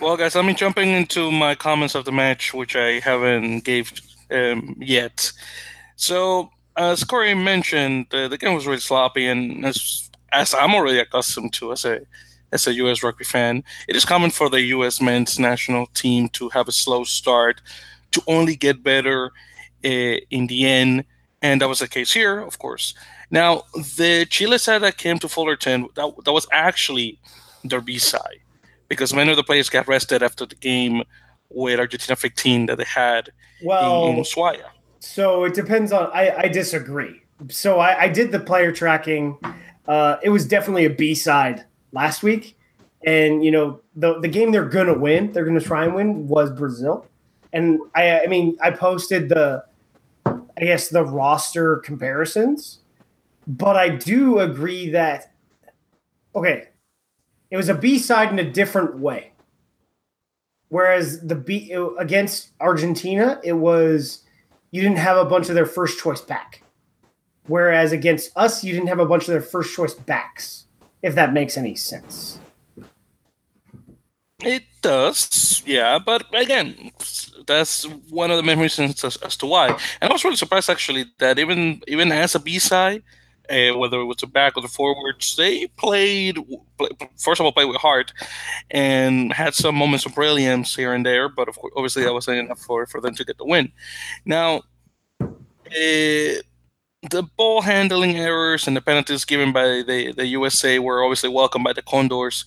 Well, 0.02 0.18
guys, 0.18 0.36
let 0.36 0.46
me 0.46 0.54
jumping 0.54 0.90
into 0.90 1.32
my 1.32 1.56
comments 1.56 1.96
of 1.96 2.06
the 2.06 2.12
match, 2.12 2.54
which 2.54 2.76
I 2.76 3.00
haven't 3.00 3.66
gave 3.66 3.92
um, 4.32 4.76
yet. 4.80 5.32
So, 5.96 6.52
as 6.78 7.04
Corey 7.04 7.34
mentioned, 7.34 8.14
uh, 8.14 8.28
the 8.28 8.38
game 8.38 8.54
was 8.54 8.66
really 8.66 8.80
sloppy, 8.80 9.28
and 9.28 9.66
as 9.66 10.10
as 10.32 10.54
I'm 10.54 10.76
already 10.76 11.00
accustomed 11.00 11.54
to 11.54 11.72
as 11.72 11.86
a 11.86 12.02
as 12.52 12.68
a 12.68 12.74
U.S. 12.76 13.04
rugby 13.04 13.24
fan, 13.24 13.64
it 13.88 13.96
is 13.96 14.06
common 14.06 14.32
for 14.32 14.50
the 14.50 14.62
U.S. 14.62 15.02
men's 15.02 15.40
national 15.40 15.88
team 15.88 16.30
to 16.30 16.50
have 16.50 16.68
a 16.68 16.72
slow 16.72 17.04
start, 17.04 17.62
to 18.12 18.22
only 18.28 18.56
get 18.56 18.84
better 18.84 19.32
uh, 19.86 20.18
in 20.30 20.48
the 20.48 20.66
end, 20.66 21.04
and 21.42 21.62
that 21.62 21.70
was 21.70 21.80
the 21.80 21.88
case 21.88 22.14
here, 22.14 22.40
of 22.40 22.60
course. 22.60 22.94
Now, 23.32 23.64
the 23.74 24.26
Chile 24.30 24.58
side 24.58 24.80
that 24.80 24.98
came 24.98 25.20
to 25.20 25.30
Fullerton, 25.30 25.88
that, 25.96 26.12
that 26.26 26.34
was 26.34 26.48
actually 26.52 27.20
their 27.64 27.82
B 27.82 27.98
side 27.98 28.40
because 28.88 29.14
many 29.14 29.30
of 29.30 29.38
the 29.38 29.44
players 29.44 29.70
got 29.70 29.88
rested 29.88 30.24
after 30.24 30.46
the 30.46 30.56
game 30.56 31.04
with 31.50 31.80
Argentina 31.80 32.16
15 32.16 32.66
that 32.68 32.78
they 32.78 32.84
had 32.84 33.30
well, 33.64 34.08
in, 34.08 34.18
in 34.18 34.24
Ushuaia. 34.24 34.66
So 35.00 35.44
it 35.46 35.54
depends 35.54 35.92
on. 35.92 36.10
I, 36.14 36.36
I 36.36 36.48
disagree. 36.48 37.22
So 37.50 37.80
I, 37.80 38.02
I 38.04 38.08
did 38.10 38.32
the 38.32 38.40
player 38.40 38.72
tracking. 38.72 39.38
Uh, 39.88 40.18
it 40.22 40.30
was 40.30 40.46
definitely 40.46 40.86
a 40.86 40.90
B 40.90 41.16
side 41.16 41.66
last 41.92 42.24
week, 42.24 42.58
and 43.06 43.44
you 43.44 43.52
know 43.52 43.82
the 43.96 44.20
the 44.20 44.28
game 44.28 44.52
they're 44.52 44.66
gonna 44.66 44.98
win, 44.98 45.32
they're 45.32 45.46
gonna 45.46 45.62
try 45.62 45.86
and 45.86 45.96
win 45.96 46.28
was 46.28 46.52
Brazil, 46.52 47.06
and 47.54 47.80
I 47.96 48.22
I 48.22 48.28
mean 48.28 48.58
I 48.62 48.72
posted 48.72 49.30
the 49.30 49.64
I 50.26 50.62
guess 50.62 50.90
the 50.90 51.04
roster 51.04 51.78
comparisons, 51.78 52.80
but 53.48 53.76
I 53.76 53.90
do 53.90 54.40
agree 54.40 54.90
that 54.92 55.32
okay, 56.36 56.68
it 57.50 57.58
was 57.58 57.70
a 57.70 57.76
B 57.76 57.98
side 57.98 58.32
in 58.32 58.40
a 58.40 58.50
different 58.50 59.00
way. 59.00 59.32
Whereas 60.70 61.22
the 61.22 61.36
B 61.36 61.72
against 62.00 62.52
Argentina, 62.60 63.40
it 63.44 63.54
was 63.54 64.24
you 64.72 64.82
didn't 64.82 65.00
have 65.00 65.18
a 65.18 65.26
bunch 65.26 65.50
of 65.50 65.56
their 65.56 65.66
first 65.66 66.00
choice 66.00 66.22
back. 66.22 66.62
Whereas 67.48 67.92
against 67.92 68.32
us, 68.36 68.64
you 68.64 68.74
didn't 68.74 68.90
have 68.90 69.00
a 69.00 69.06
bunch 69.06 69.24
of 69.24 69.30
their 69.30 69.42
first 69.42 69.76
choice 69.76 69.96
backs, 69.96 70.66
if 71.02 71.16
that 71.16 71.34
makes 71.34 71.58
any 71.58 71.76
sense. 71.76 72.40
It 74.42 74.64
does, 74.82 75.62
yeah, 75.66 76.00
but 76.00 76.26
again, 76.34 76.92
that's 77.46 77.84
one 78.10 78.32
of 78.32 78.38
the 78.38 78.44
main 78.44 78.60
reasons 78.60 79.04
as, 79.04 79.18
as 79.18 79.36
to 79.38 79.46
why. 79.46 79.68
And 80.02 80.10
I 80.10 80.14
was 80.14 80.24
really 80.24 80.38
surprised 80.38 80.70
actually 80.70 81.06
that 81.18 81.38
even 81.40 81.82
even 81.88 82.10
as 82.12 82.36
a 82.36 82.40
B 82.40 82.58
side, 82.58 83.04
uh, 83.50 83.78
whether 83.78 84.00
it 84.00 84.06
was 84.06 84.18
the 84.18 84.28
back 84.28 84.56
or 84.56 84.62
the 84.62 84.68
forwards, 84.68 85.36
they 85.36 85.68
played, 85.78 86.38
play, 86.78 86.90
first 87.18 87.42
of 87.42 87.46
all, 87.46 87.52
played 87.52 87.66
with 87.66 87.78
heart 87.78 88.14
and 88.72 89.34
had 89.34 89.56
some 89.56 89.76
moments 89.76 90.06
of 90.06 90.16
brilliance 90.16 90.76
here 90.76 90.94
and 90.94 91.06
there, 91.06 91.28
but 91.28 91.50
of 91.50 91.58
course, 91.58 91.74
obviously 91.76 92.04
that 92.04 92.14
wasn't 92.14 92.38
enough 92.38 92.60
for, 92.60 92.86
for 92.86 93.02
them 93.02 93.16
to 93.16 93.26
get 93.26 93.38
the 93.38 93.46
win. 93.46 93.72
Now, 94.26 94.62
uh, 95.22 96.42
the 97.02 97.24
ball 97.24 97.62
handling 97.62 98.18
errors 98.18 98.68
and 98.68 98.76
the 98.76 98.82
penalties 98.82 99.24
given 99.24 99.54
by 99.54 99.84
the, 99.88 100.14
the 100.16 100.28
USA 100.28 100.80
were 100.80 101.04
obviously 101.04 101.30
welcomed 101.30 101.64
by 101.64 101.74
the 101.74 101.82
Condors. 101.82 102.46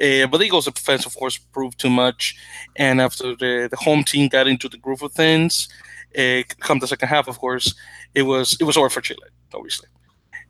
Uh, 0.00 0.26
but 0.26 0.38
the 0.38 0.44
Eagles' 0.44 0.64
defense, 0.64 1.04
of 1.04 1.14
course, 1.14 1.36
proved 1.36 1.78
too 1.78 1.90
much. 1.90 2.34
And 2.76 3.00
after 3.00 3.36
the, 3.36 3.68
the 3.70 3.76
home 3.76 4.02
team 4.04 4.28
got 4.28 4.46
into 4.46 4.68
the 4.68 4.78
groove 4.78 5.02
of 5.02 5.12
things, 5.12 5.68
uh, 6.16 6.42
come 6.60 6.78
the 6.78 6.86
second 6.86 7.08
half, 7.08 7.28
of 7.28 7.38
course, 7.38 7.74
it 8.14 8.22
was 8.22 8.56
it 8.58 8.64
was 8.64 8.76
over 8.76 8.88
for 8.88 9.00
Chile, 9.00 9.20
obviously. 9.54 9.88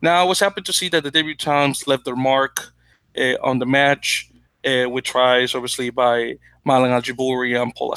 Now, 0.01 0.21
I 0.21 0.23
was 0.23 0.39
happy 0.39 0.61
to 0.61 0.73
see 0.73 0.89
that 0.89 1.03
the 1.03 1.11
debutants 1.11 1.85
left 1.85 2.05
their 2.05 2.15
mark 2.15 2.71
uh, 3.17 3.35
on 3.43 3.59
the 3.59 3.65
match 3.65 4.31
with 4.63 5.03
tries, 5.03 5.53
obviously, 5.53 5.89
by 5.89 6.37
Malon 6.65 6.91
Al-Jiboori 6.91 7.61
and 7.61 7.73
Paul 7.75 7.93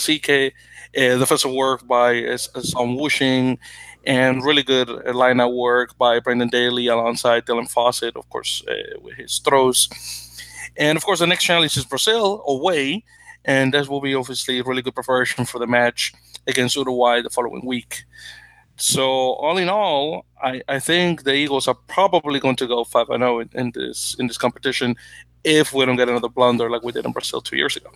uh, 0.97 1.19
defensive 1.19 1.53
work 1.53 1.87
by 1.87 2.25
uh, 2.25 2.37
Psalm 2.37 2.97
Wooching, 2.97 3.59
and 4.07 4.45
really 4.45 4.63
good 4.63 4.89
line-out 5.15 5.55
work 5.55 5.97
by 5.99 6.21
Brendan 6.21 6.49
Daly 6.49 6.87
alongside 6.87 7.47
Dylan 7.47 7.71
Fawcett, 7.71 8.17
of 8.17 8.29
course, 8.31 8.63
uh, 8.69 8.99
with 9.01 9.15
his 9.15 9.39
throws. 9.39 9.89
And, 10.77 10.97
of 10.97 11.05
course, 11.05 11.21
the 11.21 11.27
next 11.27 11.45
challenge 11.45 11.77
is 11.77 11.85
Brazil 11.85 12.43
away, 12.47 13.05
and 13.45 13.73
that 13.75 13.89
will 13.89 14.01
be 14.01 14.15
obviously 14.15 14.59
a 14.59 14.65
really 14.65 14.83
good 14.83 14.95
preparation 14.95 15.45
for 15.45 15.59
the 15.59 15.67
match 15.67 16.13
against 16.47 16.77
Uruguay 16.77 17.23
the 17.23 17.31
following 17.31 17.65
week. 17.65 18.05
So 18.77 19.05
all 19.05 19.57
in 19.57 19.69
all, 19.69 20.27
I, 20.43 20.63
I 20.69 20.81
think 20.81 21.23
the 21.23 21.35
Eagles 21.35 21.69
are 21.69 21.77
probably 21.87 22.41
going 22.41 22.57
to 22.57 22.67
go 22.67 22.85
five 22.85 23.09
and 23.11 23.21
zero 23.21 23.39
oh 23.39 23.59
in 23.59 23.71
this 23.73 24.17
in 24.19 24.27
this 24.27 24.37
competition 24.37 24.97
if 25.45 25.73
we 25.73 25.85
don't 25.85 25.97
get 25.97 26.09
another 26.09 26.29
blunder 26.29 26.69
like 26.69 26.83
we 26.83 26.91
did 26.91 27.05
in 27.05 27.13
Brazil 27.13 27.41
two 27.41 27.57
years 27.57 27.77
ago. 27.77 27.91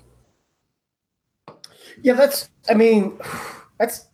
Yeah, 2.02 2.12
that's. 2.12 2.48
I 2.70 2.74
mean, 2.74 3.18
that's 3.78 4.06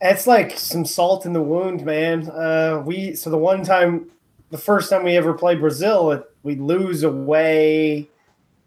it's 0.00 0.26
like 0.26 0.58
some 0.58 0.84
salt 0.84 1.26
in 1.26 1.32
the 1.32 1.42
wound, 1.42 1.84
man. 1.84 2.28
Uh, 2.30 2.82
we 2.84 3.14
so 3.14 3.30
the 3.30 3.38
one 3.38 3.64
time, 3.64 4.10
the 4.50 4.58
first 4.58 4.90
time 4.90 5.04
we 5.04 5.16
ever 5.16 5.34
played 5.34 5.60
Brazil, 5.60 6.12
it, 6.12 6.24
we 6.42 6.56
lose 6.56 7.02
away, 7.02 8.08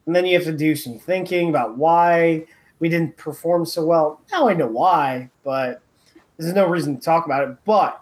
and 0.06 0.16
then 0.16 0.26
you 0.26 0.36
have 0.36 0.46
to 0.46 0.56
do 0.56 0.76
some 0.76 1.00
thinking 1.00 1.50
about 1.50 1.78
why 1.78 2.46
we 2.80 2.90
didn't 2.90 3.16
perform 3.18 3.66
so 3.66 3.86
well. 3.86 4.22
Now 4.32 4.50
I 4.50 4.54
know 4.54 4.68
why, 4.68 5.30
but 5.44 5.82
there's 6.38 6.54
no 6.54 6.68
reason 6.68 6.98
to 6.98 7.02
talk 7.02 7.26
about 7.26 7.48
it, 7.48 7.56
but 7.66 8.02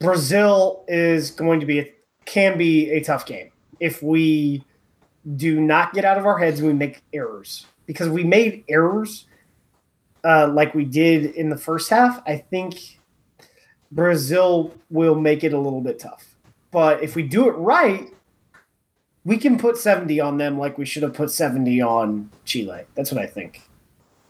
Brazil 0.00 0.84
is 0.88 1.30
going 1.30 1.60
to 1.60 1.66
be 1.66 1.78
a, 1.78 1.94
can 2.24 2.58
be 2.58 2.90
a 2.90 3.02
tough 3.02 3.24
game 3.24 3.50
if 3.80 4.02
we 4.02 4.62
do 5.36 5.60
not 5.60 5.92
get 5.94 6.04
out 6.04 6.18
of 6.18 6.26
our 6.26 6.38
heads 6.38 6.60
and 6.60 6.68
we 6.68 6.74
make 6.74 7.02
errors 7.12 7.66
because 7.86 8.08
we 8.08 8.24
made 8.24 8.64
errors 8.68 9.25
uh, 10.26 10.48
like 10.48 10.74
we 10.74 10.84
did 10.84 11.36
in 11.36 11.48
the 11.48 11.56
first 11.56 11.88
half. 11.90 12.20
I 12.26 12.38
think 12.38 12.98
Brazil 13.92 14.74
will 14.90 15.14
make 15.14 15.44
it 15.44 15.52
a 15.52 15.58
little 15.58 15.80
bit 15.80 15.98
tough, 15.98 16.34
but 16.70 17.02
if 17.02 17.14
we 17.14 17.22
do 17.22 17.48
it 17.48 17.52
right, 17.52 18.10
we 19.24 19.36
can 19.36 19.58
put 19.58 19.76
70 19.76 20.20
on 20.20 20.38
them 20.38 20.58
like 20.58 20.78
we 20.78 20.84
should 20.84 21.02
have 21.02 21.14
put 21.14 21.30
70 21.30 21.80
on 21.82 22.30
Chile. 22.44 22.82
That's 22.94 23.12
what 23.12 23.20
I 23.20 23.26
think. 23.26 23.62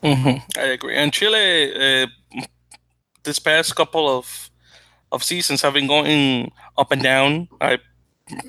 Mm-hmm. 0.03 0.59
I 0.59 0.65
agree. 0.65 0.97
And 0.97 1.13
Chile 1.13 2.03
uh, 2.03 2.07
this 3.25 3.39
past 3.39 3.75
couple 3.75 4.09
of 4.09 4.51
of 5.13 5.23
seasons 5.23 5.63
have 5.63 5.75
been 5.75 5.87
going 5.87 6.51
up 6.77 6.93
and 6.93 7.03
down. 7.03 7.49
I 7.61 7.79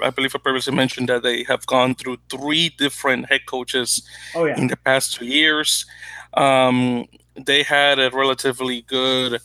I 0.01 0.09
believe 0.09 0.35
I 0.35 0.39
previously 0.39 0.73
mentioned 0.73 1.09
that 1.09 1.23
they 1.23 1.43
have 1.43 1.65
gone 1.67 1.95
through 1.95 2.17
three 2.29 2.69
different 2.77 3.29
head 3.29 3.45
coaches 3.45 4.01
oh, 4.35 4.45
yeah. 4.45 4.57
in 4.57 4.67
the 4.67 4.77
past 4.77 5.13
two 5.15 5.25
years. 5.25 5.85
Um, 6.33 7.05
they 7.45 7.63
had 7.63 7.99
a 7.99 8.09
relatively 8.11 8.81
good 8.81 9.35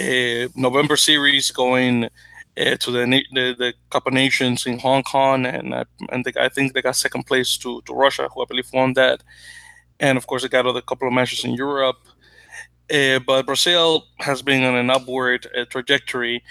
uh, 0.00 0.48
November 0.54 0.96
series 0.96 1.50
going 1.50 2.04
uh, 2.04 2.76
to 2.76 2.90
the, 2.90 3.24
the 3.32 3.54
the 3.58 3.74
Cup 3.90 4.06
of 4.06 4.12
Nations 4.12 4.66
in 4.66 4.78
Hong 4.78 5.02
Kong, 5.02 5.46
and 5.46 5.74
and 6.10 6.24
they, 6.24 6.32
I 6.38 6.48
think 6.48 6.72
they 6.72 6.82
got 6.82 6.96
second 6.96 7.24
place 7.26 7.56
to 7.58 7.82
to 7.82 7.94
Russia, 7.94 8.28
who 8.32 8.42
I 8.42 8.46
believe 8.48 8.70
won 8.72 8.92
that, 8.94 9.22
and 10.00 10.18
of 10.18 10.26
course 10.26 10.42
they 10.42 10.48
got 10.48 10.66
a 10.66 10.82
couple 10.82 11.08
of 11.08 11.14
matches 11.14 11.44
in 11.44 11.54
Europe. 11.54 11.98
Uh, 12.92 13.18
but 13.20 13.46
Brazil 13.46 14.04
has 14.18 14.42
been 14.42 14.64
on 14.64 14.76
an 14.76 14.90
upward 14.90 15.46
uh, 15.56 15.64
trajectory, 15.64 16.42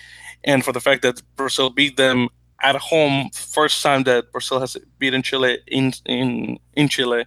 and 0.44 0.64
for 0.66 0.72
the 0.72 0.80
fact 0.80 1.04
that 1.04 1.22
Brazil 1.36 1.70
beat 1.70 1.98
them 1.98 2.30
at 2.64 2.76
home, 2.76 3.30
first 3.32 3.82
time 3.84 4.04
that 4.04 4.32
Brazil 4.32 4.60
has 4.60 4.78
beaten 4.98 5.22
Chile 5.22 5.60
in 5.68 5.94
in 6.06 6.60
in 6.74 6.88
Chile, 6.88 7.26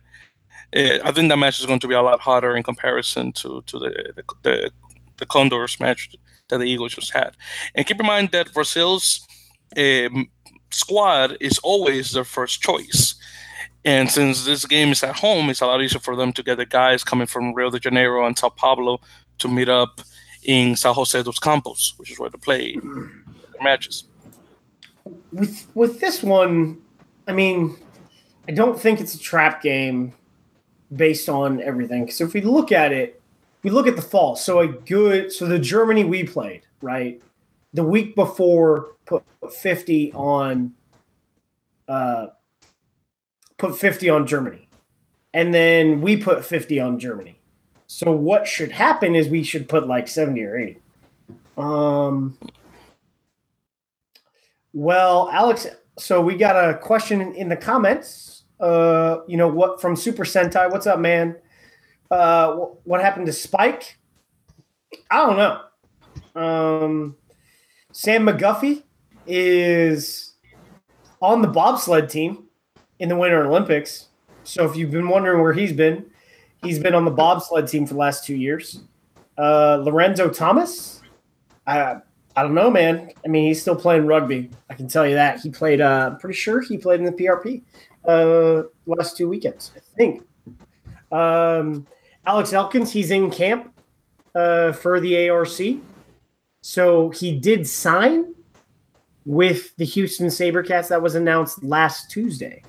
uh, 0.75 0.99
I 1.05 1.13
think 1.13 1.29
that 1.29 1.39
match 1.39 1.61
is 1.61 1.67
going 1.67 1.81
to 1.81 1.89
be 1.89 1.95
a 1.95 2.03
lot 2.03 2.21
harder 2.21 2.57
in 2.57 2.63
comparison 2.63 3.33
to 3.33 3.63
to 3.67 3.79
the 3.79 4.13
the, 4.17 4.25
the, 4.43 4.71
the 5.19 5.27
Condors 5.27 5.79
match 5.81 6.11
that 6.49 6.59
the 6.59 6.65
Eagles 6.65 6.95
just 6.95 7.13
had. 7.13 7.37
And 7.75 7.87
keep 7.87 8.01
in 8.01 8.07
mind 8.07 8.31
that 8.33 8.53
Brazil's 8.53 9.27
um, 9.77 10.29
squad 10.71 11.37
is 11.41 11.59
always 11.59 12.13
their 12.13 12.25
first 12.25 12.61
choice. 12.61 13.15
And 13.85 14.11
since 14.11 14.45
this 14.45 14.65
game 14.65 14.93
is 14.93 15.03
at 15.03 15.17
home, 15.17 15.51
it's 15.51 15.61
a 15.61 15.67
lot 15.67 15.83
easier 15.83 16.01
for 16.01 16.17
them 16.17 16.33
to 16.33 16.43
get 16.43 16.57
the 16.57 16.67
guys 16.67 17.05
coming 17.05 17.27
from 17.27 17.55
Rio 17.55 17.71
de 17.71 17.79
Janeiro 17.79 18.27
and 18.27 18.37
Sao 18.37 18.49
Paulo 18.49 19.01
to 19.39 19.49
meet 19.49 19.69
up 19.69 20.01
in 20.43 20.77
San 20.77 20.95
Jose 20.95 21.23
dos 21.23 21.39
Campos, 21.39 21.95
which 21.99 22.11
is 22.11 22.19
where 22.19 22.31
they 22.31 22.39
play 22.39 22.77
their 22.77 23.63
matches. 23.63 24.05
With 25.33 25.67
with 25.75 26.01
this 26.01 26.23
one, 26.23 26.79
I 27.29 27.33
mean, 27.33 27.77
I 28.49 28.53
don't 28.53 28.81
think 28.81 29.01
it's 29.01 29.15
a 29.15 29.19
trap 29.19 29.63
game 29.63 30.15
based 30.95 31.29
on 31.29 31.61
everything. 31.63 32.11
So 32.11 32.25
if 32.25 32.35
we 32.35 32.41
look 32.41 32.73
at 32.73 32.93
it, 32.93 33.21
we 33.63 33.71
look 33.71 33.87
at 33.87 33.97
the 33.97 34.03
fall. 34.03 34.37
So 34.37 34.61
a 34.61 34.69
good 34.69 35.33
so 35.33 35.47
the 35.47 35.59
Germany 35.59 36.05
we 36.05 36.25
played, 36.25 36.63
right? 36.81 37.21
The 37.73 37.83
week 37.83 38.15
before 38.15 38.93
put 39.07 39.25
50 39.51 40.13
on 40.13 40.75
uh 41.89 42.27
put 43.59 43.79
50 43.79 44.09
on 44.11 44.27
Germany. 44.27 44.69
And 45.33 45.53
then 45.53 46.01
we 46.01 46.17
put 46.17 46.45
50 46.45 46.79
on 46.79 46.99
Germany. 46.99 47.41
So 47.87 48.13
what 48.13 48.47
should 48.47 48.71
happen 48.71 49.15
is 49.15 49.29
we 49.29 49.43
should 49.43 49.69
put 49.69 49.87
like 49.87 50.09
70 50.09 50.45
or 50.45 50.57
80. 50.57 50.79
Um 51.57 52.39
well, 54.73 55.31
Alex, 55.33 55.69
so 55.99 56.21
we 56.21 56.37
got 56.37 56.57
a 56.57 56.77
question 56.77 57.21
in 57.35 57.49
the 57.49 57.57
comments. 57.57 58.44
Uh, 58.65 59.23
you 59.27 59.37
know 59.37 59.49
what 59.49 59.79
from 59.79 59.95
Super 59.95 60.25
Sentai? 60.25 60.71
What's 60.73 60.87
up, 60.87 60.99
man? 60.99 61.37
Uh, 62.11 62.55
what 62.85 63.03
happened 63.03 63.27
to 63.27 63.33
Spike? 63.33 63.99
I 65.11 65.27
don't 65.27 65.37
know. 65.37 66.41
Um, 66.41 67.17
Sam 67.93 68.25
McGuffie 68.25 68.83
is 69.27 70.33
on 71.21 71.43
the 71.43 71.49
bobsled 71.49 72.09
team 72.09 72.45
in 73.01 73.11
the 73.11 73.17
Winter 73.17 73.45
Olympics. 73.45 74.07
So 74.45 74.65
if 74.65 74.77
you've 74.77 74.91
been 74.91 75.09
wondering 75.09 75.43
where 75.43 75.53
he's 75.53 75.75
been, 75.75 76.07
he's 76.63 76.79
been 76.79 76.95
on 76.95 77.05
the 77.05 77.11
bobsled 77.11 77.69
team 77.69 77.85
for 77.85 77.93
the 77.93 78.01
last 78.01 78.25
two 78.25 78.35
years. 78.35 78.81
Uh, 79.37 79.77
Lorenzo 79.85 80.31
Thomas, 80.31 81.03
I 81.67 81.97
I 82.35 82.43
don't 82.43 82.55
know, 82.55 82.71
man. 82.71 83.11
I 83.25 83.29
mean, 83.29 83.47
he's 83.47 83.61
still 83.61 83.77
playing 83.77 84.07
rugby. 84.07 84.51
I 84.71 84.75
can 84.75 84.89
tell 84.89 85.07
you 85.07 85.17
that 85.17 85.41
he 85.41 85.51
played. 85.51 85.83
Uh, 85.83 86.13
I'm 86.13 86.19
pretty 86.19 86.35
sure 86.35 86.63
he 86.63 86.79
played 86.79 87.01
in 87.01 87.05
the 87.05 87.13
PRP 87.13 87.63
uh, 88.07 88.63
last 88.87 89.17
two 89.17 89.29
weekends. 89.29 89.73
I 89.77 89.81
think. 89.97 90.23
Um, 91.13 91.87
Alex 92.27 92.53
Elkins, 92.53 92.91
he's 92.91 93.11
in 93.11 93.31
camp 93.31 93.73
uh, 94.35 94.73
for 94.73 95.01
the 95.01 95.29
ARC. 95.29 95.61
So 96.63 97.11
he 97.11 97.39
did 97.39 97.67
sign 97.67 98.35
with 99.27 99.77
the 99.77 99.85
Houston 99.85 100.29
Sabercats. 100.29 100.89
That 100.89 101.03
was 101.03 101.15
announced 101.15 101.63
last 101.63 102.11
Tuesday. 102.11 102.63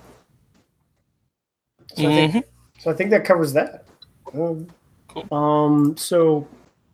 So, 1.95 2.03
mm-hmm. 2.03 2.11
I, 2.11 2.15
think, 2.15 2.31
mm-hmm. 2.31 2.79
so 2.81 2.91
I 2.91 2.93
think 2.93 3.09
that 3.11 3.23
covers 3.23 3.53
that. 3.53 3.85
Um, 4.33 4.67
cool. 5.07 5.27
um 5.31 5.95
so 5.95 6.45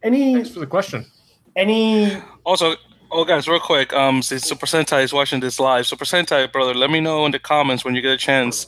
any 0.03 0.35
Thanks 0.35 0.49
for 0.51 0.59
the 0.59 0.67
question. 0.67 1.05
Any 1.55 2.17
also 2.45 2.75
Oh, 3.13 3.25
guys, 3.25 3.45
real 3.45 3.59
quick. 3.59 3.91
Um, 3.91 4.21
since 4.21 4.43
Super 4.43 4.65
Sentai 4.65 5.03
is 5.03 5.11
watching 5.11 5.41
this 5.41 5.59
live, 5.59 5.85
Super 5.85 6.05
Sentai 6.05 6.49
brother, 6.49 6.73
let 6.73 6.89
me 6.89 7.01
know 7.01 7.25
in 7.25 7.33
the 7.33 7.39
comments 7.39 7.83
when 7.83 7.93
you 7.93 8.01
get 8.01 8.13
a 8.13 8.17
chance. 8.17 8.67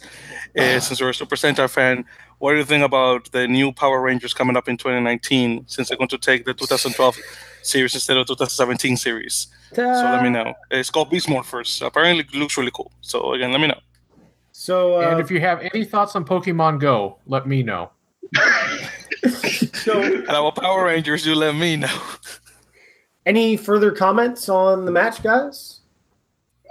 Uh, 0.57 0.81
since 0.81 0.99
you're 0.99 1.09
a 1.09 1.13
Super 1.13 1.37
Sentai 1.37 1.69
fan, 1.69 2.03
what 2.39 2.51
do 2.51 2.57
you 2.57 2.65
think 2.65 2.83
about 2.83 3.31
the 3.31 3.47
new 3.47 3.71
Power 3.71 4.01
Rangers 4.01 4.33
coming 4.33 4.57
up 4.57 4.67
in 4.67 4.75
2019? 4.75 5.63
Since 5.67 5.87
they're 5.87 5.97
going 5.97 6.09
to 6.09 6.17
take 6.17 6.43
the 6.43 6.53
2012 6.53 7.17
series 7.61 7.95
instead 7.95 8.17
of 8.17 8.27
2017 8.27 8.97
series. 8.97 9.47
Ta- 9.73 10.01
so 10.01 10.11
let 10.11 10.21
me 10.21 10.29
know. 10.29 10.53
It's 10.69 10.89
called 10.89 11.09
Beast 11.09 11.27
Morphers. 11.27 11.81
Apparently, 11.85 12.25
it 12.25 12.35
looks 12.35 12.57
really 12.57 12.71
cool. 12.71 12.91
So 12.99 13.33
again, 13.33 13.53
let 13.53 13.61
me 13.61 13.67
know. 13.67 13.79
So, 14.51 15.01
uh, 15.01 15.11
and 15.11 15.21
if 15.21 15.31
you 15.31 15.39
have 15.39 15.61
any 15.61 15.85
thoughts 15.85 16.17
on 16.17 16.25
Pokemon 16.25 16.79
Go, 16.79 17.17
let 17.27 17.47
me 17.47 17.63
know. 17.63 17.91
so, 19.73 20.01
and 20.03 20.29
our 20.29 20.51
Power 20.51 20.85
Rangers, 20.85 21.25
you 21.25 21.33
let 21.33 21.55
me 21.55 21.77
know. 21.77 22.01
Any 23.25 23.55
further 23.57 23.91
comments 23.91 24.49
on 24.49 24.85
the 24.85 24.91
match, 24.91 25.23
guys? 25.23 25.79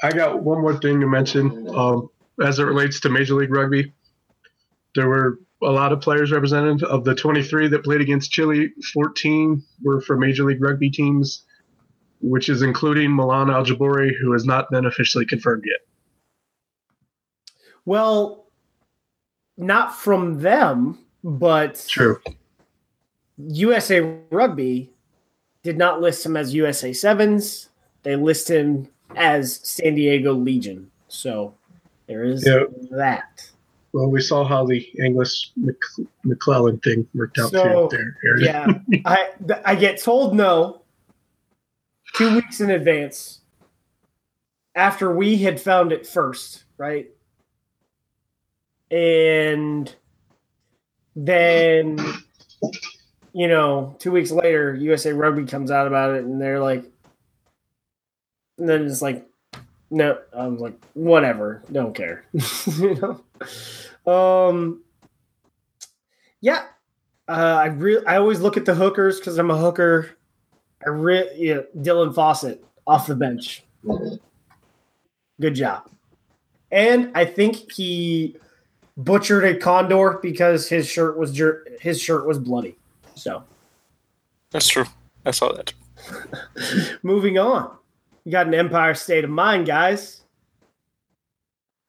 I 0.03 0.11
got 0.11 0.43
one 0.43 0.61
more 0.61 0.79
thing 0.79 1.01
to 1.01 1.07
mention 1.07 1.69
um, 1.75 2.11
as 2.43 2.59
it 2.59 2.65
relates 2.65 3.01
to 3.01 3.09
Major 3.09 3.35
League 3.35 3.55
Rugby. 3.55 3.93
There 4.95 5.09
were 5.09 5.39
a 5.63 5.71
lot 5.71 5.93
of 5.93 6.01
players 6.01 6.33
represented. 6.33 6.83
Of 6.83 7.05
the 7.05 7.15
23 7.15 7.69
that 7.69 7.85
played 7.85 8.01
against 8.01 8.33
Chile, 8.33 8.73
14 8.93 9.63
were 9.83 10.01
from 10.01 10.21
Major 10.21 10.45
League 10.45 10.63
Rugby 10.63 10.91
teams, 10.91 11.45
which 12.21 12.49
is 12.49 12.63
including 12.63 13.15
Malon 13.15 13.51
Al-Jiboori, 13.51 14.11
who 14.21 14.33
has 14.33 14.45
not 14.45 14.71
been 14.71 14.87
officially 14.87 15.25
confirmed 15.25 15.65
yet. 15.67 15.81
Well, 17.85 18.47
not 19.57 19.97
from 19.97 20.41
them, 20.41 20.99
but 21.23 21.85
true. 21.89 22.21
USA 23.39 24.01
Rugby 24.31 24.92
did 25.63 25.79
not 25.79 26.01
list 26.01 26.25
him 26.27 26.37
as 26.37 26.55
USA 26.55 26.93
Sevens. 26.93 27.69
They 28.03 28.17
list 28.17 28.51
him 28.51 28.89
as 29.17 29.61
San 29.63 29.95
Diego 29.95 30.33
Legion. 30.33 30.91
So 31.09 31.55
there 32.07 32.25
is 32.25 32.47
yep. 32.47 32.69
that. 32.91 33.49
Well, 33.93 34.09
we 34.09 34.23
saw 34.23 34.45
how 34.45 34.65
the 34.65 34.87
Angus 35.01 35.53
Mc- 35.57 36.09
MacLellan 36.25 36.79
thing 36.81 37.07
worked 37.15 37.39
out 37.39 37.51
so, 37.51 37.89
there. 37.91 38.17
yeah, 38.39 38.67
I 39.05 39.29
I 39.67 39.75
get 39.75 40.01
told 40.01 40.35
no 40.35 40.83
two 42.15 42.35
weeks 42.35 42.61
in 42.61 42.71
advance 42.71 43.41
after 44.75 45.15
we 45.15 45.37
had 45.37 45.61
found 45.61 45.93
it 45.93 46.07
first, 46.07 46.65
right? 46.79 47.11
And 48.91 49.95
then 51.15 51.99
you 53.33 53.49
know, 53.49 53.97
two 53.99 54.13
weeks 54.13 54.31
later, 54.31 54.75
USA 54.75 55.13
Rugby 55.13 55.45
comes 55.45 55.71
out 55.71 55.87
about 55.87 56.15
it, 56.15 56.25
and 56.25 56.41
they're 56.41 56.61
like, 56.61 56.85
and 58.59 58.69
then 58.69 58.87
it's 58.87 59.03
like, 59.03 59.27
no, 59.91 60.19
I'm 60.33 60.59
like, 60.59 60.79
whatever, 60.95 61.63
don't 61.71 61.95
care, 61.95 62.25
you 62.79 62.95
know. 64.07 64.13
Um, 64.13 64.83
yeah, 66.41 66.65
uh, 67.29 67.59
I 67.61 67.67
really, 67.67 68.07
I 68.07 68.17
always 68.17 68.41
look 68.41 68.57
at 68.57 68.65
the 68.65 68.75
hookers 68.75 69.19
because 69.19 69.39
I'm 69.39 69.51
a 69.51 69.57
hooker. 69.57 70.11
I 70.85 70.91
really, 70.91 71.49
yeah, 71.49 71.61
Dylan 71.77 72.15
Fawcett 72.15 72.65
off 72.87 73.07
the 73.07 73.15
bench, 73.15 73.65
good 75.41 75.55
job, 75.55 75.89
and 76.71 77.11
I 77.15 77.25
think 77.25 77.73
he 77.73 78.37
butchered 78.97 79.45
a 79.45 79.57
condor 79.57 80.19
because 80.21 80.69
his 80.69 80.87
shirt 80.87 81.17
was 81.17 81.33
jer- 81.33 81.67
his 81.81 82.01
shirt 82.01 82.27
was 82.27 82.39
bloody. 82.39 82.77
So 83.15 83.45
that's 84.51 84.69
true. 84.69 84.87
I 85.25 85.31
saw 85.31 85.53
that. 85.53 85.73
Moving 87.03 87.39
on. 87.39 87.77
You 88.25 88.33
got 88.33 88.47
an 88.47 88.55
Empire 88.55 88.95
State 88.95 89.25
of 89.25 89.31
Mind, 89.31 89.67
guys. 89.67 90.23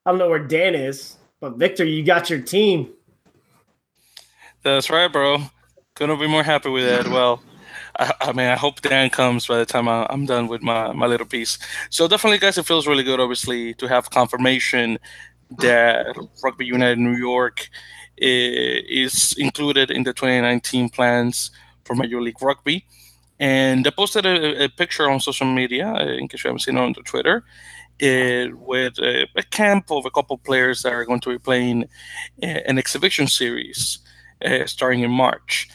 I 0.06 0.12
don't 0.12 0.20
know 0.20 0.30
where 0.30 0.40
Dan 0.40 0.76
is, 0.76 1.18
but 1.40 1.58
Victor, 1.58 1.86
you 1.86 2.04
got 2.04 2.30
your 2.30 2.42
team. 2.42 2.90
That's 4.64 4.90
right, 4.90 5.12
bro. 5.12 5.38
Couldn't 5.96 6.20
be 6.20 6.28
more 6.28 6.44
happy 6.44 6.70
with 6.70 6.86
that. 6.86 7.12
Well, 7.12 7.42
I, 8.00 8.12
I, 8.22 8.32
mean, 8.32 8.48
I 8.48 8.56
hope 8.56 8.82
Dan 8.82 9.10
comes 9.10 9.48
by 9.48 9.58
the 9.58 9.66
time 9.66 9.88
I, 9.88 10.08
am 10.10 10.26
done 10.26 10.48
with 10.48 10.62
my, 10.62 10.92
my 10.94 11.06
little 11.06 11.28
piece. 11.28 11.60
So 11.90 12.08
definitely, 12.08 12.40
guys, 12.40 12.58
it 12.58 12.66
feels 12.66 12.88
really 12.88 13.04
good, 13.04 13.20
obviously, 13.20 13.74
to 13.76 13.88
have 13.88 14.10
confirmation 14.10 14.98
that 15.60 16.18
Rugby 16.44 16.66
United 16.66 16.98
New 16.98 17.16
York 17.16 17.70
is 18.18 19.34
included 19.38 19.92
in 19.92 20.04
the 20.04 20.14
2019 20.14 20.90
plans 20.90 21.52
for 21.84 21.96
Major 21.96 22.22
League 22.22 22.42
Rugby. 22.42 22.86
And 23.40 23.86
I 23.86 23.90
posted 23.90 24.26
a, 24.26 24.66
a 24.66 24.70
picture 24.70 25.10
on 25.10 25.20
social 25.20 25.48
media, 25.48 25.88
uh, 25.88 26.06
in 26.06 26.28
case 26.28 26.44
you 26.44 26.50
haven't 26.50 26.62
seen 26.62 26.78
it 26.78 26.82
on 26.82 26.94
Twitter, 26.94 27.44
uh, 28.02 28.48
with 28.54 28.98
a, 29.00 29.28
a, 29.36 29.44
camp 29.44 29.92
of 29.92 30.06
a 30.06 30.12
couple 30.12 30.38
players 30.38 30.82
that 30.82 30.94
are 30.94 31.06
going 31.06 31.20
to 31.20 31.30
be 31.30 31.38
playing 31.38 31.86
an 32.42 32.78
exhibition 32.78 33.28
series 33.28 34.00
uh, 34.46 34.66
starting 34.66 35.02
in 35.02 35.12
March. 35.12 35.68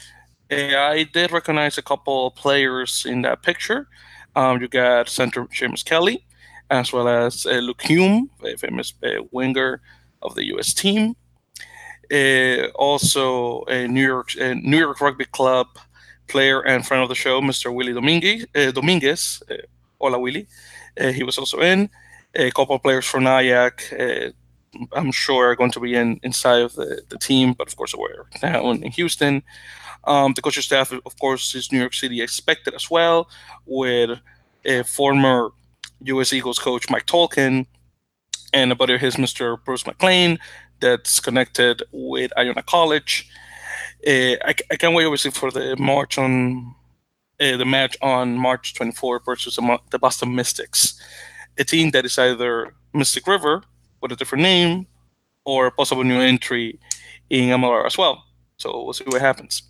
Uh, 0.51 0.77
I 0.77 1.05
did 1.13 1.31
recognize 1.31 1.79
a 1.79 1.83
couple 1.83 2.31
players 2.33 3.05
in 3.07 3.23
that 3.23 3.43
picture. 3.43 3.89
Um, 4.35 4.61
you 4.61 4.69
got 4.69 5.09
center 5.09 5.47
James 5.51 5.83
Kelly, 5.83 6.25
as 6.71 6.93
well 6.93 7.09
as 7.09 7.45
Luke 7.45 7.83
Hume, 7.83 8.31
a 8.45 8.57
famous 8.57 8.95
winger 9.31 9.81
of 10.23 10.35
the 10.35 10.47
U.S. 10.47 10.73
team. 10.75 11.17
Uh, 12.13 12.69
also, 12.75 13.65
a 13.65 13.87
New 13.87 14.05
York 14.05 14.35
New 14.37 14.79
York 14.79 15.01
Rugby 15.01 15.27
Club 15.27 15.67
player 16.27 16.61
and 16.61 16.87
friend 16.87 17.03
of 17.03 17.09
the 17.09 17.15
show, 17.15 17.41
Mr. 17.41 17.75
Willie 17.75 17.93
Dominguez. 17.93 18.47
Dominguez 18.73 19.43
hola 20.01 20.19
Willie. 20.19 20.47
he 20.99 21.23
was 21.23 21.39
also 21.39 21.61
in. 21.61 21.91
A 22.35 22.51
couple 22.51 22.77
of 22.77 22.83
players 22.83 23.07
from 23.07 23.25
Nyack. 23.25 23.93
I'm 24.93 25.13
sure 25.13 25.51
are 25.51 25.57
going 25.57 25.71
to 25.73 25.81
be 25.81 25.95
in 25.95 26.21
inside 26.23 26.61
of 26.61 26.75
the, 26.75 27.03
the 27.09 27.19
team, 27.19 27.55
but 27.55 27.69
of 27.69 27.77
course 27.77 27.95
we're 27.95 28.27
now 28.43 28.71
in 28.71 28.83
Houston. 28.93 29.43
Um, 30.05 30.35
the 30.35 30.43
coaching 30.43 30.63
staff, 30.63 30.93
of 30.93 31.19
course, 31.19 31.55
is 31.55 31.73
New 31.73 31.79
York 31.79 31.95
City 31.95 32.21
expected 32.23 32.75
as 32.75 32.91
well, 32.91 33.29
with 33.67 34.19
a 34.65 34.85
former 34.85 35.51
U.S. 36.03 36.33
Eagles 36.33 36.59
coach 36.59 36.89
Mike 36.91 37.07
Tolkin 37.07 37.67
and 38.53 38.73
a 38.73 38.75
buddy 38.75 38.95
of 38.95 39.01
his, 39.01 39.17
Mr. 39.17 39.63
Bruce 39.65 39.87
McLean, 39.87 40.39
that's 40.81 41.21
connected 41.21 41.83
with 41.93 42.33
Iona 42.37 42.63
College. 42.63 43.29
Uh, 44.07 44.37
I, 44.45 44.55
I, 44.71 44.77
can't 44.77 44.95
wait, 44.95 45.05
obviously, 45.05 45.31
for 45.31 45.51
the 45.51 45.77
march 45.77 46.19
on 46.19 46.75
uh, 47.41 47.57
the 47.57 47.65
match 47.65 47.97
on 48.01 48.37
March 48.37 48.75
24 48.75 49.23
versus 49.25 49.57
the, 49.57 49.99
Boston 49.99 50.35
Mystics, 50.35 51.01
a 51.59 51.65
team 51.65 51.91
that 51.91 52.05
is 52.05 52.19
either 52.19 52.75
Mystic 52.95 53.27
River 53.27 53.63
with 54.01 54.13
a 54.13 54.17
different 54.17 54.43
name 54.43 54.87
or 55.45 55.67
a 55.67 55.73
possible 55.73 56.05
new 56.05 56.21
entry 56.21 56.79
in 57.31 57.49
MLR 57.49 57.87
as 57.87 57.99
well. 57.99 58.25
So 58.57 58.85
we'll 58.85 58.93
see 58.93 59.05
what 59.05 59.21
happens. 59.21 59.63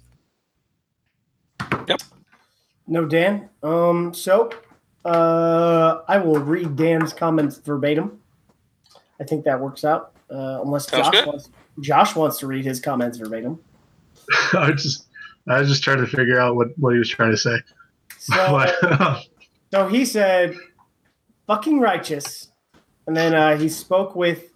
Yep. 1.87 2.03
No, 2.87 3.05
Dan. 3.05 3.49
Um, 3.63 4.15
so 4.15 4.51
uh, 5.05 6.01
I 6.09 6.19
will 6.19 6.39
read 6.39 6.77
Dan's 6.77 7.13
comments 7.13 7.59
verbatim. 7.59 8.21
I 9.21 9.25
think 9.25 9.45
that 9.45 9.61
works 9.61 9.85
out. 9.85 10.13
Uh, 10.31 10.61
unless 10.63 10.87
Josh 10.87 11.27
wants, 11.27 11.51
Josh 11.81 12.15
wants 12.15 12.39
to 12.39 12.47
read 12.47 12.65
his 12.65 12.81
comments 12.81 13.19
verbatim. 13.19 13.59
I 14.53 14.73
just 14.73 15.07
I 15.49 15.61
was 15.61 15.69
just 15.69 15.83
trying 15.83 15.99
to 15.99 16.07
figure 16.07 16.39
out 16.39 16.57
what, 16.57 16.79
what 16.79 16.93
he 16.93 16.99
was 16.99 17.09
trying 17.09 17.31
to 17.31 17.37
say. 17.37 17.57
So, 18.19 18.67
so 19.73 19.89
he 19.89 20.05
said, 20.05 20.55
"Fucking 21.47 21.81
righteous," 21.81 22.49
and 23.07 23.17
then 23.17 23.35
uh, 23.35 23.57
he 23.57 23.69
spoke 23.69 24.15
with 24.15 24.51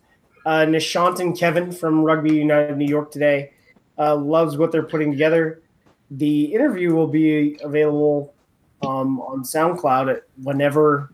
uh, 0.44 0.66
Nishant 0.66 1.20
and 1.20 1.36
Kevin 1.36 1.72
from 1.72 2.02
Rugby 2.02 2.34
United 2.34 2.76
New 2.76 2.88
York 2.88 3.10
today. 3.10 3.52
Uh, 3.98 4.16
loves 4.16 4.56
what 4.56 4.72
they're 4.72 4.82
putting 4.82 5.10
together. 5.10 5.62
The 6.10 6.52
interview 6.52 6.94
will 6.94 7.06
be 7.06 7.58
available 7.62 8.34
um, 8.82 9.20
on 9.20 9.42
SoundCloud 9.42 10.20
whenever 10.42 11.12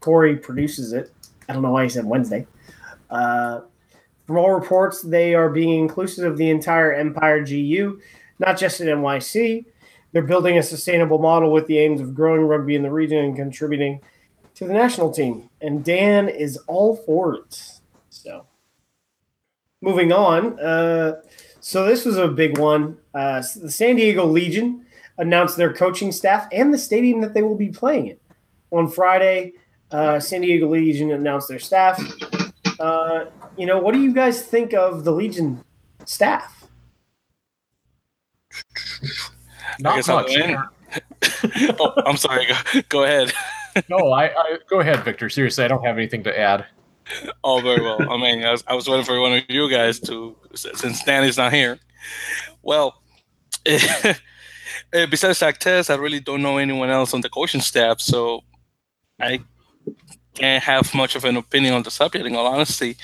Corey 0.00 0.36
produces 0.36 0.92
it. 0.92 1.12
I 1.48 1.52
don't 1.52 1.62
know 1.62 1.70
why 1.70 1.84
he 1.84 1.88
said 1.88 2.04
Wednesday. 2.04 2.46
Uh, 3.10 3.62
from 4.26 4.38
all 4.38 4.52
reports, 4.52 5.02
they 5.02 5.34
are 5.34 5.48
being 5.48 5.80
inclusive 5.80 6.24
of 6.24 6.36
the 6.36 6.50
entire 6.50 6.92
Empire 6.92 7.44
GU, 7.44 8.00
not 8.38 8.58
just 8.58 8.80
in 8.80 8.88
NYC. 8.88 9.64
They're 10.12 10.22
building 10.22 10.58
a 10.58 10.62
sustainable 10.62 11.18
model 11.18 11.52
with 11.52 11.66
the 11.66 11.78
aims 11.78 12.00
of 12.00 12.14
growing 12.14 12.42
rugby 12.42 12.74
in 12.74 12.82
the 12.82 12.90
region 12.90 13.18
and 13.18 13.36
contributing 13.36 14.00
to 14.54 14.66
the 14.66 14.72
national 14.72 15.12
team. 15.12 15.48
And 15.60 15.84
Dan 15.84 16.28
is 16.28 16.56
all 16.66 16.96
for 16.96 17.34
it. 17.34 17.80
So, 18.10 18.46
moving 19.80 20.12
on. 20.12 20.58
Uh, 20.58 21.20
so, 21.60 21.84
this 21.84 22.04
was 22.04 22.16
a 22.16 22.28
big 22.28 22.58
one. 22.58 22.96
Uh, 23.14 23.42
the 23.56 23.70
San 23.70 23.96
Diego 23.96 24.24
Legion 24.24 24.86
announced 25.18 25.56
their 25.56 25.72
coaching 25.72 26.10
staff 26.12 26.48
and 26.50 26.72
the 26.72 26.78
stadium 26.78 27.20
that 27.20 27.34
they 27.34 27.42
will 27.42 27.56
be 27.56 27.68
playing 27.68 28.08
in. 28.08 28.16
On 28.72 28.88
Friday, 28.88 29.52
uh, 29.90 30.18
San 30.18 30.40
Diego 30.40 30.68
Legion 30.68 31.12
announced 31.12 31.48
their 31.48 31.58
staff. 31.58 32.00
Uh, 32.78 33.26
you 33.56 33.66
know, 33.66 33.78
what 33.78 33.94
do 33.94 34.00
you 34.00 34.12
guys 34.12 34.42
think 34.42 34.72
of 34.74 35.04
the 35.04 35.12
Legion 35.12 35.64
staff? 36.04 36.66
Not 39.78 40.06
much. 40.06 40.36
oh, 41.78 41.92
I'm 42.06 42.16
sorry. 42.16 42.46
Go, 42.46 42.82
go 42.88 43.04
ahead. 43.04 43.32
no, 43.88 44.12
I, 44.12 44.26
I, 44.26 44.58
go 44.68 44.80
ahead, 44.80 45.04
Victor. 45.04 45.28
Seriously, 45.28 45.64
I 45.64 45.68
don't 45.68 45.84
have 45.84 45.96
anything 45.96 46.22
to 46.24 46.38
add. 46.38 46.66
Oh, 47.44 47.60
very 47.60 47.82
well. 47.82 48.00
I 48.10 48.16
mean, 48.16 48.44
I 48.44 48.52
was, 48.52 48.64
I 48.66 48.74
was 48.74 48.88
waiting 48.88 49.04
for 49.04 49.20
one 49.20 49.32
of 49.34 49.42
you 49.48 49.70
guys 49.70 50.00
to, 50.00 50.36
since 50.54 51.04
Danny's 51.04 51.36
not 51.36 51.52
here. 51.52 51.78
Well, 52.62 53.00
eh, 53.66 54.14
besides 54.92 55.38
Zach 55.38 55.58
Test, 55.58 55.90
I 55.90 55.94
really 55.94 56.20
don't 56.20 56.42
know 56.42 56.58
anyone 56.58 56.90
else 56.90 57.14
on 57.14 57.20
the 57.20 57.28
coaching 57.28 57.60
staff, 57.60 58.00
so 58.00 58.42
I 59.20 59.40
can't 60.36 60.62
have 60.62 60.94
much 60.94 61.16
of 61.16 61.24
an 61.24 61.36
opinion 61.36 61.74
on 61.74 61.82
the 61.82 61.90
subject, 61.90 62.26
in 62.26 62.36
all 62.36 62.46
honesty. 62.46 62.96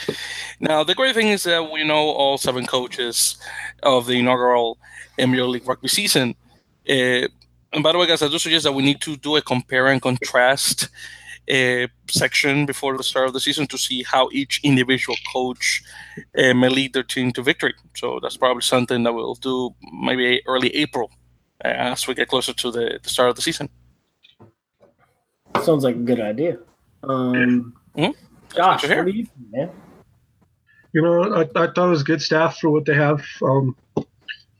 Now, 0.60 0.84
the 0.84 0.94
great 0.94 1.14
thing 1.14 1.28
is 1.28 1.42
that 1.44 1.70
we 1.70 1.84
know 1.84 2.10
all 2.10 2.38
seven 2.38 2.66
coaches 2.66 3.36
of 3.82 4.06
the 4.06 4.18
inaugural 4.18 4.78
Major 5.18 5.46
League 5.46 5.66
Rugby 5.66 5.88
season. 5.88 6.34
Uh, 6.88 7.28
and 7.72 7.82
by 7.82 7.92
the 7.92 7.98
way, 7.98 8.06
guys, 8.06 8.22
I 8.22 8.28
do 8.28 8.38
suggest 8.38 8.64
that 8.64 8.72
we 8.72 8.82
need 8.82 9.00
to 9.02 9.16
do 9.16 9.36
a 9.36 9.42
compare 9.42 9.86
and 9.88 10.00
contrast 10.00 10.88
uh, 11.50 11.86
section 12.08 12.66
before 12.66 12.96
the 12.96 13.02
start 13.02 13.26
of 13.26 13.32
the 13.32 13.40
season 13.40 13.66
to 13.66 13.78
see 13.78 14.02
how 14.02 14.28
each 14.32 14.60
individual 14.62 15.16
coach 15.32 15.82
uh, 16.38 16.54
may 16.54 16.68
lead 16.68 16.92
their 16.92 17.02
team 17.02 17.32
to 17.32 17.42
victory. 17.42 17.74
So 17.96 18.20
that's 18.20 18.36
probably 18.36 18.62
something 18.62 19.02
that 19.04 19.12
we'll 19.12 19.34
do 19.34 19.74
maybe 19.92 20.42
early 20.46 20.74
April 20.76 21.10
as 21.62 22.06
we 22.06 22.14
get 22.14 22.28
closer 22.28 22.52
to 22.52 22.70
the, 22.70 23.00
the 23.02 23.08
start 23.08 23.30
of 23.30 23.36
the 23.36 23.42
season. 23.42 23.68
Sounds 25.62 25.84
like 25.84 25.96
a 25.96 25.98
good 25.98 26.20
idea. 26.20 26.58
Um, 27.02 27.74
mm-hmm. 27.96 28.12
Josh, 28.54 28.88
what 28.88 29.06
do 29.06 29.10
you 29.10 29.24
think, 29.24 29.50
man? 29.50 29.70
You 30.92 31.02
know, 31.02 31.34
I, 31.34 31.40
I 31.42 31.66
thought 31.72 31.86
it 31.86 31.90
was 31.90 32.02
good 32.02 32.20
staff 32.20 32.58
for 32.58 32.70
what 32.70 32.84
they 32.84 32.94
have. 32.94 33.24
Um, 33.42 33.76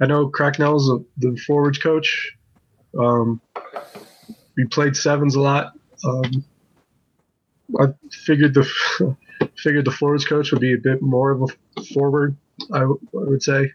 I 0.01 0.07
know 0.07 0.29
Cracknell's 0.29 0.91
a, 0.91 0.99
the 1.19 1.37
forwards 1.37 1.79
coach. 1.79 2.37
Um, 2.99 3.41
we 4.57 4.65
played 4.67 4.97
sevens 4.97 5.37
a 5.37 5.41
lot. 5.41 5.73
Um, 6.05 6.45
I 7.79 7.87
figured 8.11 8.55
the 8.55 9.17
figured 9.57 9.85
the 9.85 9.93
forwards 9.93 10.25
coach 10.25 10.53
would 10.53 10.61
be 10.61 10.75
a 10.75 10.79
bit 10.79 11.03
more 11.03 11.31
of 11.31 11.43
a 11.43 11.83
forward. 11.95 12.37
I, 12.73 12.81
w- 12.81 13.01
I 13.15 13.29
would 13.29 13.43
say. 13.43 13.73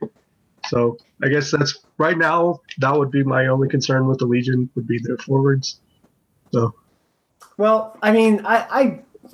So 0.67 0.97
I 1.23 1.29
guess 1.29 1.51
that's 1.51 1.79
right 1.97 2.17
now. 2.17 2.61
That 2.79 2.97
would 2.97 3.11
be 3.11 3.23
my 3.23 3.47
only 3.47 3.69
concern 3.69 4.07
with 4.07 4.19
the 4.19 4.25
Legion 4.25 4.69
would 4.75 4.87
be 4.87 4.99
their 4.99 5.17
forwards. 5.17 5.79
So, 6.51 6.75
well, 7.57 7.97
I 8.01 8.11
mean, 8.11 8.45
I 8.45 8.57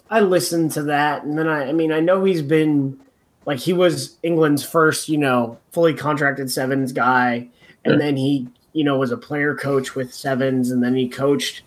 I, 0.10 0.18
I 0.18 0.20
listened 0.22 0.72
to 0.74 0.84
that, 0.84 1.24
and 1.24 1.38
then 1.38 1.48
I 1.48 1.70
I 1.70 1.74
mean 1.74 1.92
I 1.92 2.00
know 2.00 2.24
he's 2.24 2.42
been 2.42 3.00
like 3.46 3.60
he 3.60 3.74
was 3.74 4.18
England's 4.24 4.64
first 4.64 5.10
you 5.10 5.18
know 5.18 5.58
fully 5.72 5.94
contracted 5.94 6.52
sevens 6.52 6.92
guy, 6.92 7.50
and 7.86 7.94
yeah. 7.94 7.98
then 7.98 8.18
he 8.18 8.48
you 8.74 8.84
know 8.84 8.98
was 8.98 9.12
a 9.12 9.18
player 9.18 9.56
coach 9.56 9.96
with 9.96 10.14
sevens, 10.14 10.72
and 10.72 10.84
then 10.84 10.96
he 10.96 11.08
coached 11.08 11.64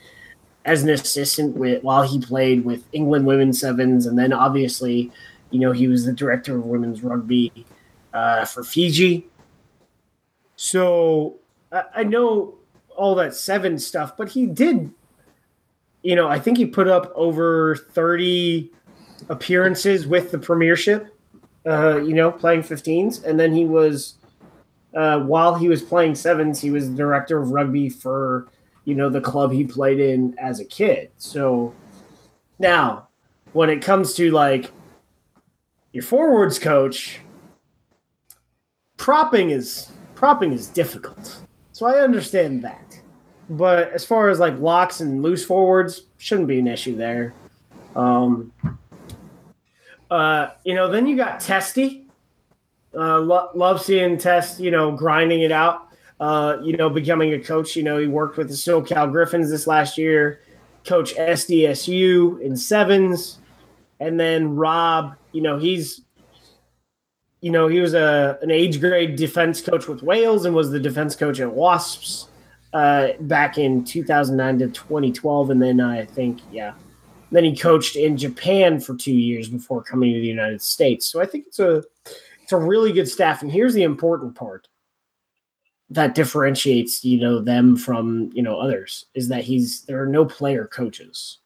as 0.65 0.83
an 0.83 0.91
assistant 0.91 1.57
with 1.57 1.83
while 1.83 2.03
he 2.03 2.19
played 2.19 2.65
with 2.65 2.85
England 2.93 3.27
women's 3.27 3.61
sevens, 3.61 4.07
and 4.07 4.19
then 4.19 4.33
obviously 4.33 5.13
you 5.51 5.61
know 5.61 5.73
he 5.73 5.87
was 5.87 6.05
the 6.05 6.13
director 6.13 6.57
of 6.57 6.65
women's 6.65 7.03
rugby 7.03 7.67
uh, 8.13 8.45
for 8.45 8.65
Fiji 8.65 9.27
so 10.57 11.37
I, 11.71 11.85
I 11.97 12.03
know 12.03 12.55
all 12.97 13.15
that 13.17 13.35
seven 13.35 13.79
stuff, 13.79 14.17
but 14.17 14.31
he 14.31 14.47
did, 14.47 14.91
you 16.07 16.15
know, 16.15 16.29
I 16.29 16.39
think 16.39 16.57
he 16.57 16.67
put 16.67 16.87
up 16.87 17.11
over 17.17 17.75
30 17.75 18.71
appearances 19.29 20.07
with 20.07 20.31
the 20.31 20.39
premiership, 20.39 21.13
uh, 21.67 22.01
you 22.01 22.15
know, 22.15 22.31
playing 22.31 22.63
15s. 22.63 23.25
And 23.25 23.41
then 23.41 23.53
he 23.53 23.65
was, 23.65 24.15
uh, 24.95 25.19
while 25.19 25.57
he 25.57 25.69
was 25.69 25.83
playing 25.83 26.15
sevens, 26.15 26.61
he 26.61 26.71
was 26.71 26.89
director 26.89 27.43
of 27.43 27.51
rugby 27.51 27.89
for, 27.89 28.47
you 28.85 28.95
know, 28.95 29.11
the 29.11 29.21
club 29.21 29.51
he 29.51 29.65
played 29.65 29.99
in 29.99 30.39
as 30.39 30.61
a 30.61 30.65
kid. 30.65 31.11
So 31.19 31.75
now, 32.61 33.09
when 33.53 33.69
it 33.69 33.83
comes 33.83 34.15
to 34.15 34.31
like 34.31 34.71
your 35.91 36.05
forwards 36.05 36.61
coach, 36.61 37.19
propping 38.97 39.51
is 39.51 39.91
propping 40.15 40.53
is 40.53 40.69
difficult. 40.69 41.41
So 41.73 41.85
I 41.85 41.99
understand 41.99 42.63
that. 42.63 42.86
But 43.49 43.93
as 43.93 44.05
far 44.05 44.29
as 44.29 44.39
like 44.39 44.59
locks 44.59 45.01
and 45.01 45.23
loose 45.23 45.45
forwards, 45.45 46.03
shouldn't 46.19 46.49
be 46.49 46.59
an 46.59 46.67
issue 46.67 46.97
there. 46.97 47.33
Um, 47.95 48.53
uh, 50.11 50.49
you 50.65 50.75
know, 50.75 50.91
then 50.91 51.07
you 51.07 51.17
got 51.17 51.41
Testy. 51.41 52.07
Uh, 52.95 53.19
lo- 53.19 53.51
love 53.55 53.83
seeing 53.83 54.19
Test, 54.19 54.59
you 54.59 54.71
know, 54.71 54.91
grinding 54.93 55.43
it 55.43 55.53
out. 55.53 55.89
Uh, 56.19 56.57
you 56.63 56.77
know, 56.77 56.89
becoming 56.89 57.35
a 57.35 57.39
coach. 57.39 57.77
You 57.77 57.83
know, 57.83 57.99
he 57.99 58.07
worked 58.07 58.39
with 58.39 58.49
the 58.49 58.55
SoCal 58.55 59.13
Griffins 59.13 59.51
this 59.51 59.67
last 59.67 59.99
year, 59.99 60.41
coach 60.87 61.15
SDSU 61.15 62.41
in 62.41 62.57
sevens, 62.57 63.39
and 64.01 64.19
then 64.19 64.57
Rob. 64.57 65.15
You 65.33 65.43
know, 65.43 65.59
he's 65.59 66.01
you 67.43 67.51
know, 67.51 67.69
he 67.69 67.81
was 67.81 67.95
a 67.95 68.39
an 68.43 68.51
age 68.51 68.81
grade 68.81 69.17
defense 69.17 69.61
coach 69.61 69.87
with 69.87 70.03
Wales 70.03 70.47
and 70.47 70.55
was 70.55 70.71
the 70.71 70.81
defense 70.81 71.15
coach 71.15 71.39
at 71.39 71.53
Wasps. 71.53 72.29
Uh, 72.77 73.15
back 73.21 73.57
in 73.57 73.83
2009 73.83 74.59
to 74.59 74.67
2012, 74.69 75.49
and 75.49 75.63
then 75.63 75.81
I 75.81 76.05
think 76.05 76.41
yeah, 76.53 76.75
then 77.31 77.43
he 77.43 77.57
coached 77.57 77.97
in 77.97 78.19
Japan 78.19 78.81
for 78.81 78.95
two 78.95 79.15
years 79.15 79.49
before 79.49 79.83
coming 79.83 80.13
to 80.13 80.21
the 80.21 80.27
United 80.27 80.61
States. 80.61 81.07
So 81.07 81.19
I 81.19 81.25
think 81.25 81.47
it's 81.47 81.59
a 81.59 81.83
it's 82.43 82.53
a 82.53 82.59
really 82.59 82.93
good 82.93 83.09
staff. 83.09 83.41
And 83.41 83.51
here's 83.51 83.73
the 83.73 83.83
important 83.83 84.35
part 84.35 84.69
that 85.89 86.15
differentiates 86.15 87.03
you 87.03 87.19
know 87.19 87.39
them 87.39 87.79
from 87.79 88.29
you 88.35 88.43
know 88.43 88.61
others 88.61 89.07
is 89.15 89.29
that 89.29 89.45
he's 89.45 89.81
there 89.87 90.03
are 90.03 90.07
no 90.07 90.27
player 90.27 90.67
coaches. 90.67 91.39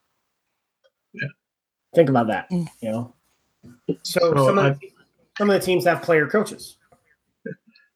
Yeah. 1.13 1.29
Think 1.95 2.09
about 2.09 2.27
that. 2.27 2.49
Mm. 2.49 2.67
You 2.81 2.91
know, 2.91 3.13
so, 4.03 4.33
So 4.33 4.47
some, 4.47 4.57
of 4.57 4.79
the, 4.81 4.87
some 5.37 5.49
of 5.49 5.57
the 5.57 5.65
teams 5.65 5.85
have 5.85 6.01
player 6.01 6.27
coaches. 6.27 6.75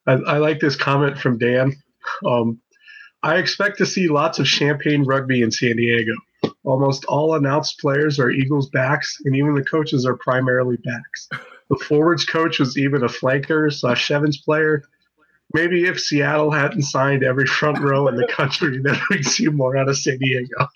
I, 0.08 0.14
I 0.14 0.38
like 0.38 0.62
this 0.62 0.78
comment 0.78 1.18
from 1.18 1.38
Dan. 1.38 1.74
Um, 2.26 2.62
I 3.24 3.38
expect 3.38 3.78
to 3.80 3.86
see 3.86 4.07
lots 4.07 4.39
of 4.39 4.47
champagne 4.47 5.03
rugby 5.03 5.41
in 5.41 5.51
San 5.51 5.78
Diego. 5.78 6.13
Almost 6.63 7.05
all 7.05 7.36
announced 7.36 7.80
players 7.80 8.20
are 8.20 8.30
Eagles 8.30 8.70
backs, 8.70 9.18
and 9.26 9.36
even 9.36 9.55
the 9.55 9.63
coaches 9.63 10.05
are 10.05 10.16
primarily 10.18 10.78
backs. 10.78 11.30
The 11.70 11.78
forwards 11.78 12.26
coach 12.26 12.59
was 12.59 12.78
even 12.78 13.03
a 13.03 13.07
flanker 13.07 13.74
slash 13.74 14.07
sevens 14.07 14.38
player. 14.38 14.84
Maybe 15.53 15.86
if 15.86 15.99
Seattle 15.99 16.51
hadn't 16.51 16.84
signed 16.84 17.24
every 17.24 17.47
front 17.47 17.80
row 17.80 18.07
in 18.07 18.16
the 18.16 18.28
country, 18.28 18.80
then 18.84 18.97
we'd 19.09 19.26
see 19.26 19.47
more 19.47 19.76
out 19.78 19.89
of 19.89 19.97
San 19.97 20.18
Diego. 20.20 20.68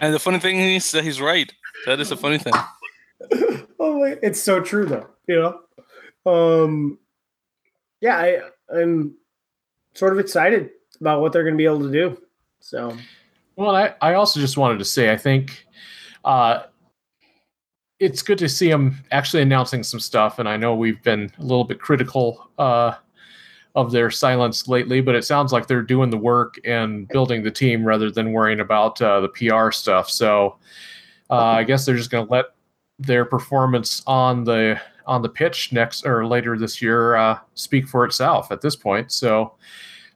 And 0.00 0.14
the 0.14 0.18
funny 0.18 0.38
thing 0.38 0.58
is 0.58 0.90
that 0.92 1.04
he's 1.04 1.20
right. 1.20 1.52
That 1.86 2.00
is 2.00 2.10
a 2.10 2.16
funny 2.16 2.38
thing. 2.38 2.54
oh 3.80 4.00
my, 4.00 4.16
it's 4.22 4.40
so 4.40 4.60
true 4.60 4.86
though 4.86 5.06
you 5.26 5.36
know 5.36 6.30
um 6.30 6.98
yeah 8.00 8.16
i 8.16 8.40
i'm 8.74 9.14
sort 9.94 10.12
of 10.12 10.18
excited 10.18 10.70
about 11.00 11.20
what 11.20 11.32
they're 11.32 11.42
going 11.42 11.54
to 11.54 11.58
be 11.58 11.64
able 11.64 11.80
to 11.80 11.90
do 11.90 12.16
so 12.60 12.96
Well, 13.56 13.76
I, 13.76 13.94
I 14.00 14.14
also 14.14 14.40
just 14.40 14.56
wanted 14.56 14.78
to 14.78 14.84
say, 14.84 15.12
I 15.12 15.16
think 15.16 15.66
uh, 16.24 16.62
it's 18.00 18.22
good 18.22 18.38
to 18.38 18.48
see 18.48 18.68
them 18.68 18.96
actually 19.12 19.42
announcing 19.42 19.82
some 19.82 20.00
stuff. 20.00 20.38
And 20.38 20.48
I 20.48 20.56
know 20.56 20.74
we've 20.74 21.02
been 21.02 21.30
a 21.38 21.42
little 21.42 21.64
bit 21.64 21.80
critical 21.80 22.50
uh, 22.58 22.94
of 23.74 23.92
their 23.92 24.10
silence 24.10 24.66
lately, 24.66 25.00
but 25.00 25.14
it 25.14 25.24
sounds 25.24 25.52
like 25.52 25.66
they're 25.66 25.82
doing 25.82 26.10
the 26.10 26.16
work 26.16 26.58
and 26.64 27.06
building 27.08 27.42
the 27.42 27.50
team 27.50 27.84
rather 27.84 28.10
than 28.10 28.32
worrying 28.32 28.60
about 28.60 29.00
uh, 29.02 29.20
the 29.20 29.28
PR 29.28 29.70
stuff. 29.70 30.08
So 30.10 30.56
uh, 31.30 31.34
I 31.36 31.64
guess 31.64 31.84
they're 31.84 31.96
just 31.96 32.10
going 32.10 32.26
to 32.26 32.32
let 32.32 32.46
their 32.98 33.24
performance 33.24 34.02
on 34.06 34.44
the 34.44 34.80
on 35.06 35.22
the 35.22 35.28
pitch 35.28 35.72
next 35.72 36.06
or 36.06 36.26
later 36.26 36.58
this 36.58 36.80
year 36.82 37.16
uh, 37.16 37.38
speak 37.54 37.86
for 37.88 38.04
itself 38.04 38.50
at 38.52 38.60
this 38.60 38.76
point. 38.76 39.12
So. 39.12 39.54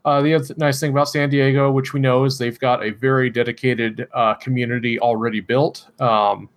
Uh, 0.04 0.22
the 0.22 0.32
other 0.32 0.54
nice 0.56 0.80
thing 0.80 0.90
about 0.92 1.08
San 1.08 1.28
Diego, 1.28 1.70
which 1.70 1.92
we 1.92 2.00
know, 2.00 2.24
is 2.24 2.38
they've 2.38 2.58
got 2.60 2.82
a 2.82 2.90
very 2.90 3.28
dedicated 3.28 4.08
uh, 4.14 4.32
community 4.34 4.98
already 4.98 5.40
built 5.40 5.86
um, 6.00 6.48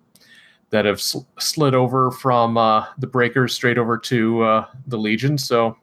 that 0.69 0.85
have 0.85 1.01
sl- 1.01 1.25
slid 1.37 1.75
over 1.75 2.11
from 2.11 2.55
uh, 2.55 2.85
the 2.99 3.07
Breakers 3.07 3.53
straight 3.53 3.77
over 3.77 3.97
to 3.97 4.43
uh, 4.43 4.65
the 4.87 4.95
Legion. 4.95 5.37
So 5.37 5.75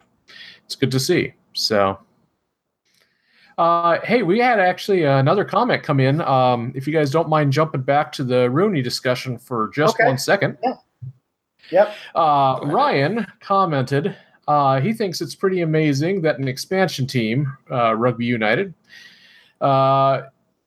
it's 0.65 0.77
good 0.77 0.91
to 0.93 1.01
see. 1.01 1.35
So, 1.53 1.99
uh, 3.59 3.99
hey, 4.03 4.23
we 4.23 4.39
had 4.39 4.61
actually 4.61 5.03
another 5.03 5.45
comment 5.45 5.83
come 5.83 6.01
in. 6.01 6.23
Um, 6.23 6.73
if 6.75 6.87
you 6.87 6.93
guys 6.93 7.11
don't 7.11 7.29
mind 7.29 7.53
jumping 7.53 7.83
back 7.83 8.13
to 8.13 8.25
the 8.25 8.49
RUNY 8.49 8.83
discussion 8.83 9.37
for 9.37 9.69
just 9.75 9.97
Okay. 9.97 10.09
one 10.09 10.17
second. 10.17 10.57
Yep 11.71 11.95
Uh, 12.15 12.61
Ryan 12.65 13.27
commented 13.41 14.17
uh, 14.49 14.81
he 14.81 14.95
thinks 14.95 15.21
it's 15.21 15.35
pretty 15.35 15.61
amazing 15.61 16.23
that 16.23 16.39
an 16.39 16.49
expansion 16.49 17.07
team, 17.07 17.55
uh, 17.71 17.95
Rugby 17.95 18.25
United, 18.25 18.73
uh, 19.61 20.23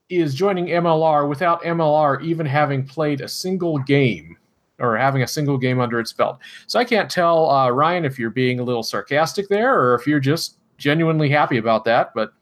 is 0.08 0.36
joining 0.36 0.68
MLR 0.68 1.28
without 1.28 1.64
MLR 1.64 2.22
even 2.22 2.46
having 2.46 2.86
played 2.86 3.22
a 3.22 3.28
single 3.28 3.80
game 3.80 4.38
or 4.78 4.96
having 4.98 5.24
a 5.24 5.28
single 5.28 5.58
game 5.58 5.80
under 5.80 6.00
its 6.00 6.14
belt. 6.14 6.38
So 6.68 6.78
I 6.78 6.86
can't 6.86 7.10
tell, 7.10 7.50
uh, 7.50 7.70
Ryan, 7.72 8.06
if 8.06 8.20
you're 8.20 8.30
being 8.30 8.60
a 8.60 8.64
little 8.64 8.84
sarcastic 8.84 9.50
there 9.50 9.80
or 9.80 9.96
if 9.96 10.06
you're 10.06 10.20
just 10.20 10.58
genuinely 10.78 11.30
happy 11.30 11.58
about 11.58 11.84
that. 11.86 12.14
But 12.14 12.34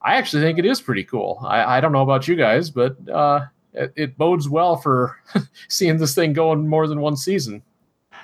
I 0.00 0.14
actually 0.14 0.42
think 0.42 0.58
it 0.58 0.64
is 0.64 0.80
pretty 0.80 1.04
cool. 1.04 1.38
I, 1.44 1.76
I 1.76 1.80
don't 1.82 1.92
know 1.92 2.02
about 2.02 2.26
you 2.26 2.34
guys, 2.36 2.70
but 2.70 2.96
uh, 3.10 3.46
it, 3.74 3.92
it 3.94 4.18
bodes 4.18 4.48
well 4.48 4.76
for 4.76 5.18
seeing 5.68 5.98
this 5.98 6.14
thing 6.14 6.32
go 6.32 6.52
in 6.52 6.66
more 6.66 6.86
than 6.86 7.00
one 7.00 7.16
season. 7.16 7.62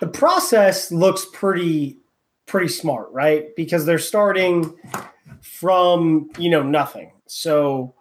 The 0.01 0.07
process 0.07 0.91
looks 0.93 1.27
pretty 1.33 1.99
pretty 2.47 2.69
smart 2.69 3.09
right? 3.13 3.55
Because 3.57 3.85
they're 3.85 3.99
starting 3.99 4.75
from 5.43 6.31
you 6.39 6.51
know 6.51 6.63
nothing. 6.63 7.13
So 7.27 7.95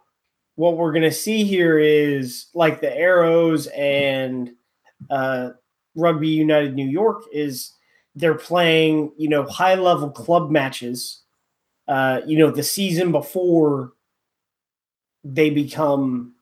what 0.58 0.76
we're 0.76 0.92
going 0.92 1.04
to 1.04 1.12
see 1.12 1.44
here 1.44 1.78
is 1.78 2.48
like 2.56 2.82
the 2.82 2.94
arrows 2.94 3.68
and 3.68 4.52
uh, 5.10 5.52
rugby 5.96 6.28
united 6.28 6.76
new 6.76 6.88
york 6.88 7.24
is 7.32 7.74
they're 8.16 8.36
playing 8.36 9.12
you 9.18 9.30
know 9.30 9.44
high 9.44 9.76
level 9.76 10.10
club 10.10 10.52
matches 10.52 11.24
uh, 11.88 12.22
you 12.26 12.38
know 12.38 12.52
the 12.52 12.64
season 12.64 13.12
before 13.12 13.94
they 15.24 15.50
become 15.50 16.34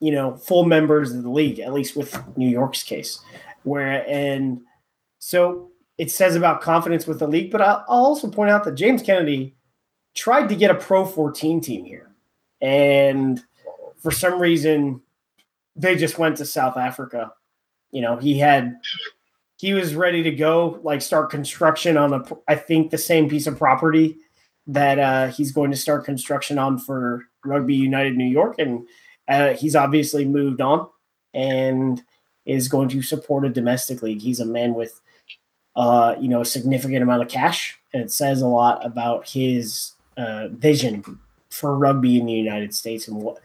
you 0.00 0.12
know 0.12 0.36
full 0.36 0.64
members 0.64 1.12
of 1.12 1.22
the 1.22 1.30
league 1.30 1.58
at 1.58 1.72
least 1.72 1.96
with 1.96 2.18
new 2.36 2.48
york's 2.48 2.82
case 2.82 3.20
where 3.64 4.08
and 4.08 4.60
so 5.18 5.70
it 5.98 6.10
says 6.10 6.36
about 6.36 6.60
confidence 6.60 7.06
with 7.06 7.18
the 7.18 7.28
league 7.28 7.50
but 7.50 7.60
i'll, 7.60 7.84
also 7.88 8.30
point 8.30 8.50
out 8.50 8.64
that 8.64 8.74
james 8.74 9.02
kennedy 9.02 9.54
tried 10.14 10.48
to 10.48 10.56
get 10.56 10.70
a 10.70 10.74
pro 10.74 11.04
14 11.04 11.60
team 11.60 11.84
here. 11.84 12.10
And 12.60 13.42
for 13.98 14.10
some 14.10 14.40
reason 14.40 15.00
they 15.74 15.96
just 15.96 16.18
went 16.18 16.36
to 16.36 16.44
south 16.44 16.76
africa. 16.76 17.32
You 17.90 18.02
know 18.02 18.16
he 18.16 18.38
had 18.38 18.78
he 19.56 19.72
was 19.72 19.94
ready 19.94 20.22
to 20.22 20.30
go 20.30 20.80
like 20.82 21.02
start 21.02 21.30
construction 21.30 21.96
on 21.96 22.12
a 22.12 22.24
i 22.48 22.54
think 22.54 22.90
the 22.90 22.98
same 22.98 23.28
piece 23.28 23.46
of 23.46 23.58
property 23.58 24.16
that 24.66 24.98
uh, 24.98 25.26
he's 25.28 25.50
going 25.50 25.70
to 25.72 25.76
start 25.76 26.04
construction 26.04 26.56
on 26.58 26.78
for 26.78 27.24
rugby 27.44 27.74
united 27.74 28.16
new 28.16 28.28
york. 28.28 28.58
And 28.58 28.86
uh, 29.28 29.54
he's 29.54 29.76
obviously 29.76 30.24
moved 30.24 30.60
on. 30.60 30.88
And 31.34 32.02
is 32.44 32.68
going 32.68 32.88
to 32.88 33.02
support 33.02 33.44
a 33.44 33.48
domestic 33.48 34.02
league. 34.02 34.20
He's 34.20 34.40
a 34.40 34.46
man 34.46 34.74
with, 34.74 35.00
uh, 35.76 36.16
you 36.20 36.28
know, 36.28 36.40
a 36.40 36.44
significant 36.44 37.02
amount 37.02 37.22
of 37.22 37.28
cash, 37.28 37.78
and 37.92 38.02
it 38.02 38.10
says 38.10 38.42
a 38.42 38.46
lot 38.46 38.84
about 38.84 39.28
his 39.28 39.92
uh, 40.16 40.48
vision 40.48 41.20
for 41.50 41.76
rugby 41.76 42.18
in 42.18 42.26
the 42.26 42.32
United 42.32 42.74
States 42.74 43.08
and 43.08 43.18
what 43.18 43.38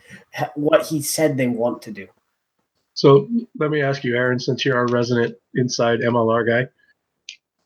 what 0.56 0.86
he 0.86 1.02
said 1.02 1.38
they 1.38 1.48
want 1.48 1.82
to 1.82 1.91
do. 1.91 2.08
So 2.93 3.28
let 3.60 3.70
me 3.70 3.82
ask 3.82 4.04
you, 4.04 4.16
Aaron, 4.16 4.39
since 4.39 4.66
you're 4.66 4.78
our 4.78 4.88
resident 4.88 5.36
inside 5.54 6.00
MLR 6.00 6.48
guy, 6.48 6.72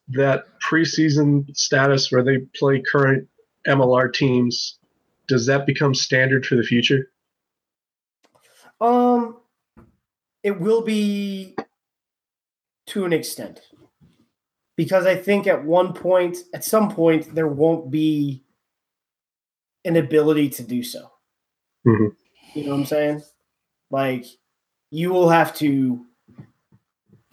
that 0.10 0.48
preseason 0.60 1.56
status 1.56 2.12
where 2.12 2.24
they 2.24 2.40
play 2.58 2.82
current 2.82 3.28
MLR 3.66 4.14
teams, 4.14 4.78
does 5.28 5.46
that 5.46 5.66
become 5.66 5.96
standard 5.96 6.46
for 6.46 6.56
the 6.56 6.64
future? 6.64 7.12
Um, 8.82 9.38
it 10.44 10.60
will 10.60 10.82
be 10.82 11.56
to 12.88 13.06
an 13.06 13.14
extent 13.14 13.62
because 14.76 15.06
I 15.06 15.16
think 15.16 15.48
at 15.48 15.64
one 15.64 15.94
point, 15.94 16.38
at 16.54 16.64
some 16.64 16.90
point, 16.90 17.34
there 17.36 17.48
won't 17.48 17.92
be 17.92 18.44
an 19.86 19.96
ability 19.98 20.50
to 20.50 20.64
do 20.64 20.84
so. 20.84 21.12
Mhm. 21.86 22.16
You 22.56 22.64
know 22.66 22.72
what 22.72 22.80
I'm 22.80 22.86
saying? 22.86 23.24
Like, 23.90 24.26
you 24.90 25.12
will 25.12 25.30
have 25.30 25.56
to 25.56 26.06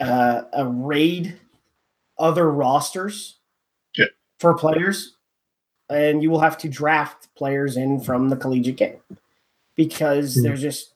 uh, 0.01 0.43
uh, 0.57 0.65
raid 0.67 1.41
other 2.19 2.49
rosters 2.51 3.41
Yeah. 3.97 4.07
for 4.39 4.57
players, 4.57 5.17
and 5.89 6.23
you 6.23 6.31
will 6.31 6.39
have 6.39 6.57
to 6.59 6.69
draft 6.69 7.35
players 7.35 7.77
in 7.77 8.01
from 8.01 8.29
the 8.29 8.37
collegiate 8.37 8.77
game 8.77 9.01
because 9.75 10.37
Mhm. 10.37 10.43
there's 10.45 10.61
just 10.63 10.95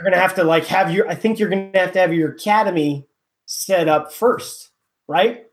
you're 0.00 0.10
gonna 0.10 0.22
have 0.22 0.34
to 0.36 0.44
like 0.44 0.64
have 0.66 0.92
your. 0.92 1.08
I 1.08 1.14
think 1.14 1.38
you're 1.38 1.50
gonna 1.50 1.70
have 1.74 1.92
to 1.92 1.98
have 1.98 2.14
your 2.14 2.32
academy 2.32 3.06
set 3.44 3.86
up 3.86 4.12
first, 4.12 4.70
right? 5.06 5.46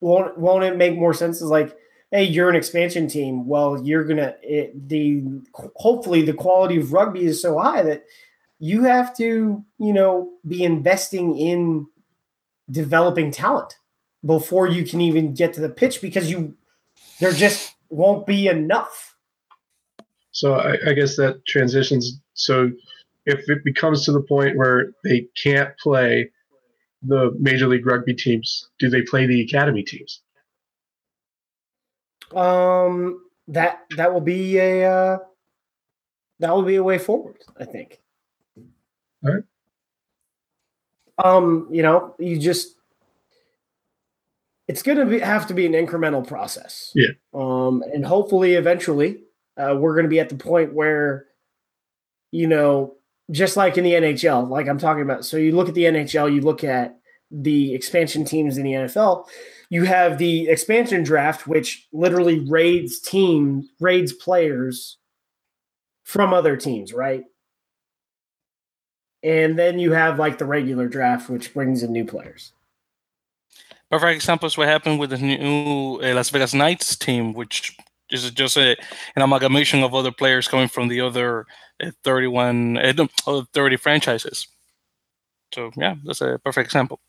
Won't 0.00 0.36
won't 0.36 0.64
it 0.64 0.76
make 0.76 0.96
more 0.96 1.14
sense? 1.14 1.40
As 1.40 1.48
like, 1.48 1.76
hey, 2.10 2.24
you're 2.24 2.50
an 2.50 2.56
expansion 2.56 3.06
team. 3.06 3.46
Well, 3.46 3.80
you're 3.84 4.04
gonna 4.04 4.34
it, 4.42 4.88
the 4.88 5.22
hopefully 5.76 6.22
the 6.22 6.32
quality 6.32 6.78
of 6.78 6.92
rugby 6.92 7.24
is 7.24 7.40
so 7.40 7.58
high 7.58 7.82
that 7.82 8.04
you 8.58 8.82
have 8.84 9.16
to 9.18 9.64
you 9.78 9.92
know 9.92 10.32
be 10.46 10.64
investing 10.64 11.38
in 11.38 11.86
developing 12.70 13.30
talent 13.30 13.76
before 14.24 14.66
you 14.66 14.84
can 14.84 15.00
even 15.00 15.32
get 15.34 15.52
to 15.54 15.60
the 15.60 15.68
pitch 15.68 16.00
because 16.00 16.28
you 16.28 16.56
there 17.20 17.32
just 17.32 17.74
won't 17.88 18.26
be 18.26 18.48
enough. 18.48 19.16
So 20.32 20.54
I, 20.54 20.76
I 20.88 20.92
guess 20.94 21.16
that 21.18 21.46
transitions. 21.46 22.20
So 22.34 22.72
if 23.26 23.48
it 23.48 23.64
becomes 23.64 24.04
to 24.04 24.12
the 24.12 24.22
point 24.22 24.56
where 24.56 24.92
they 25.04 25.28
can't 25.42 25.76
play 25.78 26.30
the 27.02 27.34
Major 27.38 27.66
League 27.66 27.86
Rugby 27.86 28.14
teams, 28.14 28.68
do 28.78 28.88
they 28.88 29.02
play 29.02 29.26
the 29.26 29.40
academy 29.40 29.82
teams? 29.82 30.20
Um, 32.34 33.24
that 33.48 33.82
that 33.96 34.12
will 34.12 34.20
be 34.20 34.58
a 34.58 34.90
uh, 34.90 35.18
that 36.40 36.54
will 36.54 36.62
be 36.62 36.76
a 36.76 36.82
way 36.82 36.98
forward. 36.98 37.38
I 37.58 37.64
think. 37.64 38.00
All 39.24 39.34
right. 39.34 39.42
Um, 41.22 41.68
you 41.70 41.82
know, 41.82 42.14
you 42.18 42.38
just 42.38 42.76
it's 44.68 44.82
going 44.82 44.98
to 44.98 45.06
be 45.06 45.18
have 45.18 45.46
to 45.48 45.54
be 45.54 45.66
an 45.66 45.72
incremental 45.72 46.26
process. 46.26 46.92
Yeah. 46.94 47.08
Um, 47.34 47.82
and 47.92 48.06
hopefully, 48.06 48.54
eventually, 48.54 49.20
uh, 49.56 49.76
we're 49.78 49.94
going 49.94 50.04
to 50.04 50.10
be 50.10 50.20
at 50.20 50.30
the 50.30 50.36
point 50.36 50.72
where, 50.72 51.26
you 52.30 52.46
know, 52.46 52.94
just 53.30 53.56
like 53.56 53.78
in 53.78 53.84
the 53.84 53.92
NHL, 53.92 54.48
like 54.48 54.68
I'm 54.68 54.78
talking 54.78 55.02
about. 55.02 55.24
So 55.24 55.36
you 55.36 55.54
look 55.54 55.68
at 55.68 55.74
the 55.74 55.84
NHL, 55.84 56.32
you 56.32 56.40
look 56.40 56.64
at 56.64 56.98
the 57.30 57.74
expansion 57.74 58.24
teams 58.24 58.58
in 58.58 58.64
the 58.64 58.72
NFL. 58.72 59.26
You 59.70 59.84
have 59.84 60.18
the 60.18 60.48
expansion 60.48 61.02
draft, 61.02 61.46
which 61.46 61.88
literally 61.92 62.40
raids 62.40 63.00
team 63.00 63.68
raids 63.80 64.12
players 64.12 64.98
from 66.04 66.34
other 66.34 66.56
teams, 66.56 66.92
right? 66.92 67.24
And 69.22 69.58
then 69.58 69.78
you 69.78 69.92
have 69.92 70.18
like 70.18 70.38
the 70.38 70.44
regular 70.44 70.88
draft, 70.88 71.30
which 71.30 71.54
brings 71.54 71.82
in 71.82 71.92
new 71.92 72.04
players. 72.04 72.52
Perfect 73.90 74.16
example 74.16 74.46
is 74.46 74.58
what 74.58 74.68
happened 74.68 74.98
with 74.98 75.10
the 75.10 75.18
new 75.18 76.00
uh, 76.02 76.14
Las 76.14 76.30
Vegas 76.30 76.54
Knights 76.54 76.96
team, 76.96 77.34
which 77.34 77.76
is 78.12 78.30
just 78.30 78.56
a, 78.56 78.76
an 79.16 79.22
amalgamation 79.22 79.82
of 79.82 79.94
other 79.94 80.12
players 80.12 80.48
coming 80.48 80.68
from 80.68 80.88
the 80.88 81.00
other 81.00 81.46
uh, 81.82 81.90
31, 82.04 82.78
uh, 82.78 83.42
30 83.52 83.76
franchises. 83.76 84.48
So, 85.54 85.70
yeah, 85.76 85.96
that's 86.04 86.20
a 86.20 86.38
perfect 86.44 86.66
example. 86.66 87.00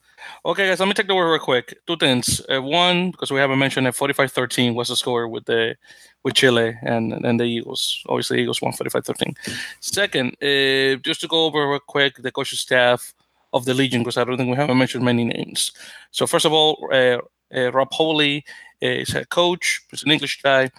Okay, 0.46 0.68
guys, 0.68 0.80
let 0.80 0.88
me 0.88 0.94
take 0.94 1.08
the 1.08 1.16
word 1.16 1.32
real 1.32 1.40
quick. 1.40 1.78
Two 1.88 1.98
things. 1.98 2.42
Uh, 2.50 2.62
one, 2.62 3.12
because 3.12 3.32
we 3.32 3.40
haven't 3.40 3.60
mentioned 3.60 3.88
it, 3.88 3.96
45-13 3.96 4.74
was 4.76 4.90
the 4.90 4.96
score 4.96 5.28
with 5.28 5.46
the 5.46 5.76
with 6.24 6.36
Chile 6.36 6.78
and 6.84 7.14
and 7.26 7.40
the 7.40 7.44
Eagles. 7.44 8.04
Obviously, 8.08 8.42
Eagles 8.42 8.62
won 8.62 8.74
45-13. 8.74 9.36
Second, 9.82 10.36
uh, 10.42 11.00
just 11.04 11.22
to 11.22 11.28
go 11.28 11.46
over 11.46 11.70
real 11.70 11.80
quick 11.80 12.18
the 12.18 12.32
coaching 12.32 12.58
staff 12.58 13.14
of 13.52 13.66
the 13.66 13.74
Legion, 13.74 14.02
because 14.02 14.18
I 14.18 14.24
don't 14.24 14.38
think 14.38 14.50
we 14.50 14.56
haven't 14.56 14.78
mentioned 14.78 15.04
many 15.06 15.26
names. 15.26 15.72
So 16.12 16.26
first 16.26 16.46
of 16.46 16.54
all, 16.54 16.90
uh, 16.92 17.20
uh 17.56 17.72
Rob 17.72 17.92
Hoadley 17.92 18.46
is 18.82 19.12
head 19.12 19.30
coach. 19.30 19.82
He's 19.92 20.04
an 20.04 20.12
English 20.12 20.42
guy. 20.42 20.72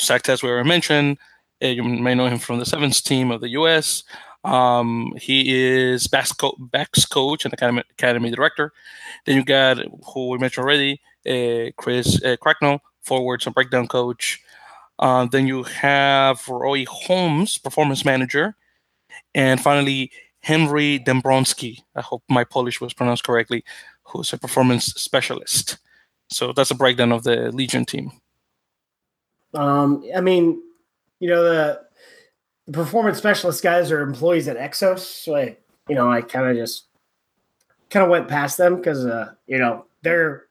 Zach 0.00 0.28
already 0.28 0.68
mentioned. 0.68 1.18
Uh, 1.62 1.68
you 1.68 1.82
may 1.82 2.14
know 2.14 2.26
him 2.26 2.38
from 2.38 2.58
the 2.58 2.66
Sevens 2.66 3.00
team 3.00 3.30
of 3.30 3.40
the 3.40 3.50
U.S. 3.50 4.02
Um, 4.44 5.12
he 5.20 5.54
is 5.54 6.06
backs, 6.06 6.32
co- 6.32 6.56
backs 6.58 7.04
coach 7.04 7.44
and 7.44 7.52
academy, 7.52 7.82
academy 7.90 8.30
director. 8.30 8.72
Then 9.26 9.36
you 9.36 9.44
got 9.44 9.78
who 10.12 10.28
we 10.28 10.38
mentioned 10.38 10.64
already, 10.64 11.00
uh, 11.28 11.70
Chris 11.76 12.22
uh, 12.24 12.36
Cracknell, 12.40 12.80
forwards 13.02 13.46
and 13.46 13.54
breakdown 13.54 13.86
coach. 13.86 14.42
Uh, 14.98 15.26
then 15.26 15.46
you 15.46 15.62
have 15.64 16.46
Roy 16.48 16.84
Holmes, 16.86 17.58
performance 17.58 18.04
manager, 18.04 18.54
and 19.34 19.60
finally 19.60 20.10
Henry 20.42 20.98
Dembronski. 20.98 21.78
I 21.94 22.00
hope 22.00 22.22
my 22.28 22.44
Polish 22.44 22.80
was 22.80 22.94
pronounced 22.94 23.24
correctly, 23.24 23.64
who's 24.04 24.32
a 24.32 24.38
performance 24.38 24.86
specialist. 24.86 25.78
So 26.30 26.52
that's 26.52 26.70
a 26.70 26.74
breakdown 26.74 27.12
of 27.12 27.24
the 27.24 27.50
Legion 27.52 27.84
team. 27.84 28.12
Um, 29.54 30.04
I 30.14 30.20
mean, 30.20 30.62
you 31.18 31.28
know 31.28 31.42
the 31.42 31.80
the 32.70 32.78
performance 32.78 33.18
specialist 33.18 33.64
guys 33.64 33.90
are 33.90 34.00
employees 34.00 34.46
at 34.46 34.56
Exos. 34.56 35.00
So 35.00 35.34
I, 35.34 35.56
you 35.88 35.96
know, 35.96 36.10
I 36.10 36.22
kind 36.22 36.48
of 36.48 36.56
just 36.56 36.84
kind 37.90 38.04
of 38.04 38.10
went 38.10 38.28
past 38.28 38.56
them 38.58 38.76
because, 38.76 39.04
uh, 39.04 39.32
you 39.48 39.58
know, 39.58 39.86
they're, 40.02 40.46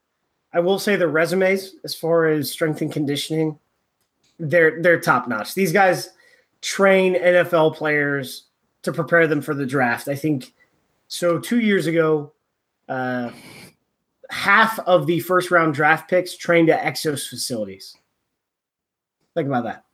I 0.52 0.60
will 0.60 0.78
say 0.78 0.96
their 0.96 1.08
resumes 1.08 1.76
as 1.82 1.94
far 1.94 2.26
as 2.26 2.50
strength 2.50 2.82
and 2.82 2.92
conditioning, 2.92 3.58
they're 4.38 4.82
they're 4.82 5.00
top 5.00 5.28
notch. 5.28 5.54
These 5.54 5.72
guys 5.72 6.10
train 6.60 7.14
NFL 7.14 7.76
players 7.76 8.44
to 8.82 8.92
prepare 8.92 9.26
them 9.26 9.40
for 9.40 9.54
the 9.54 9.66
draft. 9.66 10.08
I 10.08 10.14
think 10.14 10.52
so. 11.08 11.38
Two 11.38 11.60
years 11.60 11.86
ago, 11.86 12.32
uh, 12.88 13.30
half 14.28 14.78
of 14.80 15.06
the 15.06 15.20
first 15.20 15.50
round 15.50 15.74
draft 15.74 16.10
picks 16.10 16.36
trained 16.36 16.68
at 16.68 16.82
Exos 16.82 17.28
facilities. 17.28 17.96
Think 19.40 19.48
about 19.48 19.64
that. 19.64 19.84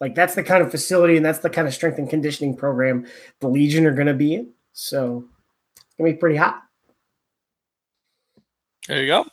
Like 0.00 0.14
that's 0.14 0.36
the 0.36 0.44
kind 0.44 0.62
of 0.62 0.70
facility 0.70 1.16
and 1.16 1.26
that's 1.26 1.40
the 1.40 1.50
kind 1.50 1.66
of 1.66 1.74
strength 1.74 1.98
and 1.98 2.08
conditioning 2.08 2.56
program 2.56 3.04
the 3.40 3.48
Legion 3.48 3.84
are 3.86 3.92
going 3.92 4.06
to 4.06 4.14
be 4.14 4.34
in. 4.34 4.52
So 4.72 5.24
it's 5.74 5.96
going 5.98 6.12
to 6.12 6.14
be 6.14 6.20
pretty 6.20 6.36
hot. 6.36 6.62
There 8.86 9.02
you 9.02 9.08
go. 9.08 9.26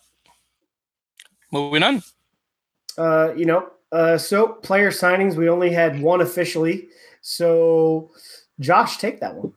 Moving 1.52 1.84
on. 1.84 2.02
Uh, 2.98 3.36
you 3.36 3.46
know, 3.46 3.70
uh, 3.92 4.18
so 4.18 4.48
player 4.48 4.90
signings, 4.90 5.36
we 5.36 5.48
only 5.48 5.70
had 5.70 6.02
one 6.02 6.22
officially. 6.22 6.88
So 7.22 8.10
Josh, 8.60 8.98
take 8.98 9.20
that 9.20 9.36
one. 9.36 9.54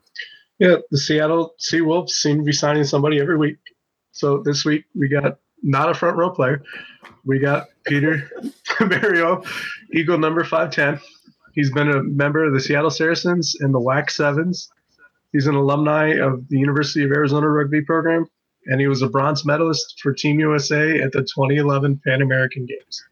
Yeah, 0.59 0.75
the 0.91 0.99
Seattle 0.99 1.55
Seawolves 1.59 2.11
seem 2.11 2.37
to 2.37 2.43
be 2.43 2.53
signing 2.53 2.83
somebody 2.83 3.19
every 3.19 3.39
week. 3.39 3.57
So 4.11 4.37
this 4.37 4.63
week 4.65 4.85
we 4.93 5.09
got 5.09 5.39
not 5.63 5.89
a 5.89 5.95
front 5.95 6.15
row 6.15 6.29
player. 6.29 6.61
We 7.25 7.39
got 7.39 7.69
Peter 7.87 8.29
Tiberio, 8.65 9.45
Eagle 9.93 10.17
number 10.17 10.43
510. 10.43 10.99
He's 11.53 11.71
been 11.71 11.89
a 11.89 12.03
member 12.03 12.43
of 12.45 12.53
the 12.53 12.59
Seattle 12.59 12.91
Saracens 12.91 13.55
and 13.59 13.73
the 13.73 13.79
WAC 13.79 14.11
Sevens. 14.11 14.69
He's 15.31 15.47
an 15.47 15.55
alumni 15.55 16.09
of 16.15 16.47
the 16.49 16.57
University 16.57 17.03
of 17.03 17.11
Arizona 17.11 17.49
rugby 17.49 17.81
program, 17.81 18.27
and 18.65 18.79
he 18.79 18.87
was 18.87 19.01
a 19.01 19.09
bronze 19.09 19.45
medalist 19.45 19.99
for 20.01 20.13
Team 20.13 20.39
USA 20.39 21.01
at 21.01 21.11
the 21.11 21.21
2011 21.21 22.01
Pan 22.05 22.21
American 22.21 22.65
Games. 22.65 23.03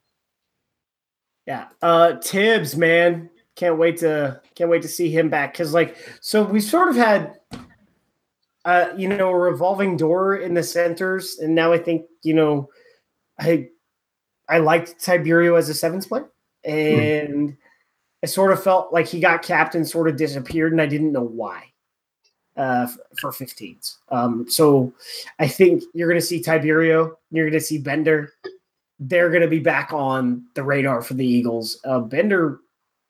Yeah, 1.45 1.67
uh, 1.81 2.13
Tibbs, 2.13 2.75
man, 2.75 3.29
can't 3.55 3.77
wait 3.77 3.97
to 3.97 4.41
can't 4.55 4.69
wait 4.69 4.81
to 4.81 4.87
see 4.87 5.09
him 5.09 5.29
back 5.29 5.53
because 5.53 5.73
like 5.73 5.95
so 6.19 6.43
we 6.43 6.59
sort 6.59 6.89
of 6.89 6.95
had 6.95 7.35
uh, 8.65 8.89
you 8.97 9.07
know, 9.07 9.29
a 9.29 9.37
revolving 9.37 9.95
door 9.95 10.35
in 10.35 10.55
the 10.55 10.63
centers, 10.63 11.37
and 11.37 11.53
now 11.53 11.71
I 11.71 11.77
think 11.77 12.07
you 12.23 12.33
know, 12.33 12.69
I 13.39 13.69
I 14.47 14.59
liked 14.59 14.99
Tiberio 14.99 15.57
as 15.57 15.69
a 15.69 15.73
sevens 15.73 16.07
player, 16.07 16.29
and 16.63 17.49
mm. 17.49 17.57
I 18.23 18.27
sort 18.27 18.51
of 18.51 18.63
felt 18.63 18.93
like 18.93 19.07
he 19.07 19.19
got 19.19 19.41
capped 19.41 19.75
and 19.75 19.87
sort 19.87 20.07
of 20.07 20.17
disappeared, 20.17 20.71
and 20.71 20.81
I 20.81 20.85
didn't 20.85 21.11
know 21.11 21.23
why 21.23 21.65
uh, 22.57 22.87
for 23.19 23.31
15s. 23.31 23.97
Um, 24.09 24.49
so 24.49 24.93
I 25.39 25.47
think 25.47 25.83
you're 25.93 26.07
going 26.07 26.19
to 26.19 26.25
see 26.25 26.41
Tiberio, 26.41 27.15
you're 27.31 27.49
going 27.49 27.59
to 27.59 27.65
see 27.65 27.77
Bender. 27.77 28.33
They're 28.99 29.29
going 29.29 29.41
to 29.41 29.47
be 29.47 29.59
back 29.59 29.91
on 29.91 30.45
the 30.53 30.63
radar 30.63 31.01
for 31.01 31.15
the 31.15 31.25
Eagles. 31.25 31.79
Uh, 31.83 31.99
Bender, 31.99 32.59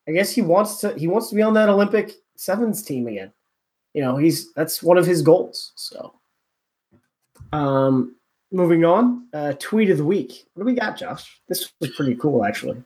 I 0.07 0.11
guess 0.11 0.31
he 0.31 0.41
wants 0.41 0.77
to 0.79 0.97
he 0.97 1.07
wants 1.07 1.29
to 1.29 1.35
be 1.35 1.43
on 1.43 1.53
that 1.53 1.69
Olympic 1.69 2.13
sevens 2.35 2.81
team 2.81 3.07
again. 3.07 3.31
You 3.93 4.01
know, 4.01 4.17
he's 4.17 4.51
that's 4.53 4.81
one 4.81 4.97
of 4.97 5.05
his 5.05 5.21
goals. 5.21 5.73
So, 5.75 6.13
um, 7.53 8.15
moving 8.51 8.85
on, 8.85 9.27
uh, 9.33 9.53
tweet 9.59 9.89
of 9.89 9.97
the 9.97 10.05
week. 10.05 10.45
What 10.53 10.63
do 10.63 10.65
we 10.65 10.79
got, 10.79 10.97
Josh? 10.97 11.41
This 11.47 11.71
was 11.79 11.91
pretty 11.91 12.15
cool, 12.15 12.45
actually. 12.45 12.83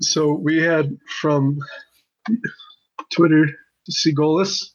So 0.00 0.32
we 0.32 0.62
had 0.62 0.96
from 1.20 1.58
Twitter 3.12 3.46
Seagolis. 3.90 4.70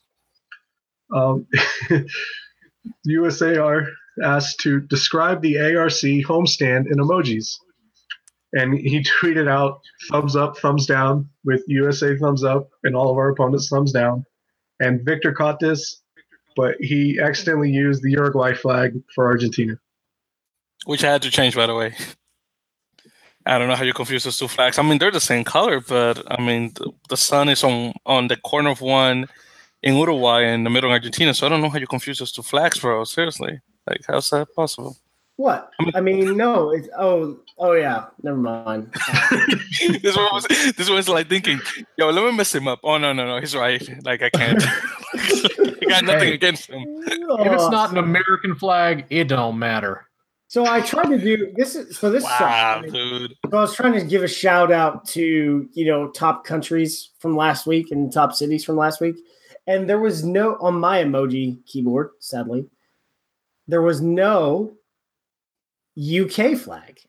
Um, 1.14 1.46
USAR 3.08 3.88
asked 4.24 4.60
to 4.62 4.82
describe 4.82 5.42
the 5.42 5.60
ARC 5.60 5.92
homestand 5.92 6.86
in 6.92 6.98
emojis. 6.98 7.56
And 8.54 8.78
he 8.78 9.04
tweeted 9.04 9.48
out 9.48 9.80
thumbs 10.10 10.36
up, 10.36 10.58
thumbs 10.58 10.86
down 10.86 11.30
with 11.46 11.64
USA 11.68 12.18
thumbs 12.18 12.44
up 12.44 12.70
and 12.84 12.96
all 12.96 13.10
of 13.10 13.18
our 13.18 13.30
opponents 13.30 13.70
thumbs 13.70 13.94
down. 13.94 14.26
And 14.80 15.06
Victor 15.06 15.32
caught 15.32 15.60
this, 15.60 16.02
but 16.56 16.76
he 16.80 17.20
accidentally 17.20 17.70
used 17.70 18.04
the 18.04 18.12
Uruguay 18.12 18.54
flag 18.54 18.94
for 19.14 19.26
Argentina 19.26 19.80
which 20.86 21.04
I 21.04 21.12
had 21.12 21.22
to 21.24 21.32
change 21.32 21.56
by 21.56 21.68
the 21.68 21.76
way. 21.76 21.96
I 23.46 23.58
don't 23.58 23.68
know 23.68 23.76
how 23.76 23.84
you 23.84 23.94
confuse 23.94 24.24
those 24.24 24.38
two 24.38 24.48
flags. 24.48 24.78
I 24.78 24.84
mean, 24.84 25.00
they're 25.00 25.10
the 25.10 25.20
same 25.20 25.44
color, 25.44 25.80
but 25.80 26.22
I 26.30 26.40
mean, 26.42 26.72
the, 26.76 26.92
the 27.10 27.18
sun 27.18 27.50
is 27.50 27.64
on 27.64 27.94
on 28.06 28.28
the 28.28 28.38
corner 28.38 28.70
of 28.70 28.82
one 28.82 29.28
in 29.82 29.96
Uruguay 29.96 30.44
and 30.44 30.66
the 30.66 30.70
middle 30.70 30.92
of 30.92 30.94
Argentina. 30.94 31.34
So 31.34 31.46
I 31.46 31.50
don't 31.50 31.62
know 31.62 31.70
how 31.70 31.80
you 31.80 31.88
confuse 31.88 32.20
those 32.20 32.32
two 32.32 32.44
flags, 32.44 32.80
bro. 32.80 33.04
Seriously, 33.04 33.60
like, 33.88 34.02
how's 34.08 34.30
that 34.30 34.54
possible? 34.56 34.96
What? 35.38 35.72
I 35.80 35.84
mean, 35.84 35.96
I 35.96 36.02
mean 36.02 36.38
no. 36.38 36.70
It's 36.70 36.88
oh, 36.98 37.40
oh 37.58 37.72
yeah. 37.72 38.06
Never 38.22 38.38
mind. 38.38 38.94
this 40.02 40.16
one 40.16 40.30
was 40.34 40.46
this 40.78 40.88
one's 40.88 41.10
like 41.10 41.30
thinking, 41.30 41.60
yo, 41.98 42.12
let 42.12 42.24
me 42.24 42.38
mess 42.38 42.54
him 42.54 42.68
up. 42.68 42.80
Oh 42.84 43.00
no, 43.00 43.12
no, 43.12 43.26
no. 43.26 43.40
He's 43.40 43.56
right. 43.56 43.82
Like 44.06 44.22
I 44.22 44.30
can't. 44.30 44.62
I 45.14 45.76
got 45.90 46.04
nothing 46.04 46.28
hey, 46.28 46.34
against 46.36 46.70
him. 46.70 46.86
If 47.08 47.52
it's 47.52 47.70
not 47.70 47.92
an 47.92 47.98
American 47.98 48.54
flag, 48.56 49.06
it 49.10 49.24
don't 49.24 49.58
matter. 49.58 50.08
So 50.52 50.66
I 50.66 50.82
tried 50.82 51.06
to 51.06 51.18
do 51.18 51.54
this. 51.56 51.78
Is, 51.78 51.98
so 51.98 52.12
this 52.12 52.26
wow, 52.26 52.82
dude. 52.86 53.34
So 53.50 53.58
I 53.58 53.62
was 53.62 53.74
trying 53.74 53.94
to 53.94 54.04
give 54.04 54.22
a 54.22 54.28
shout 54.28 54.70
out 54.70 55.08
to 55.10 55.70
you 55.72 55.86
know 55.86 56.10
top 56.10 56.44
countries 56.44 57.12
from 57.20 57.38
last 57.38 57.66
week 57.66 57.90
and 57.92 58.12
top 58.12 58.34
cities 58.34 58.66
from 58.66 58.76
last 58.76 59.00
week, 59.00 59.16
and 59.66 59.90
there 59.90 60.00
was 60.02 60.26
no 60.26 60.58
on 60.60 60.78
my 60.78 61.02
emoji 61.02 61.66
keyboard. 61.66 62.10
Sadly, 62.20 62.66
there 63.70 63.82
was 63.82 64.02
no 64.02 64.74
UK 65.98 66.58
flag. 66.58 67.00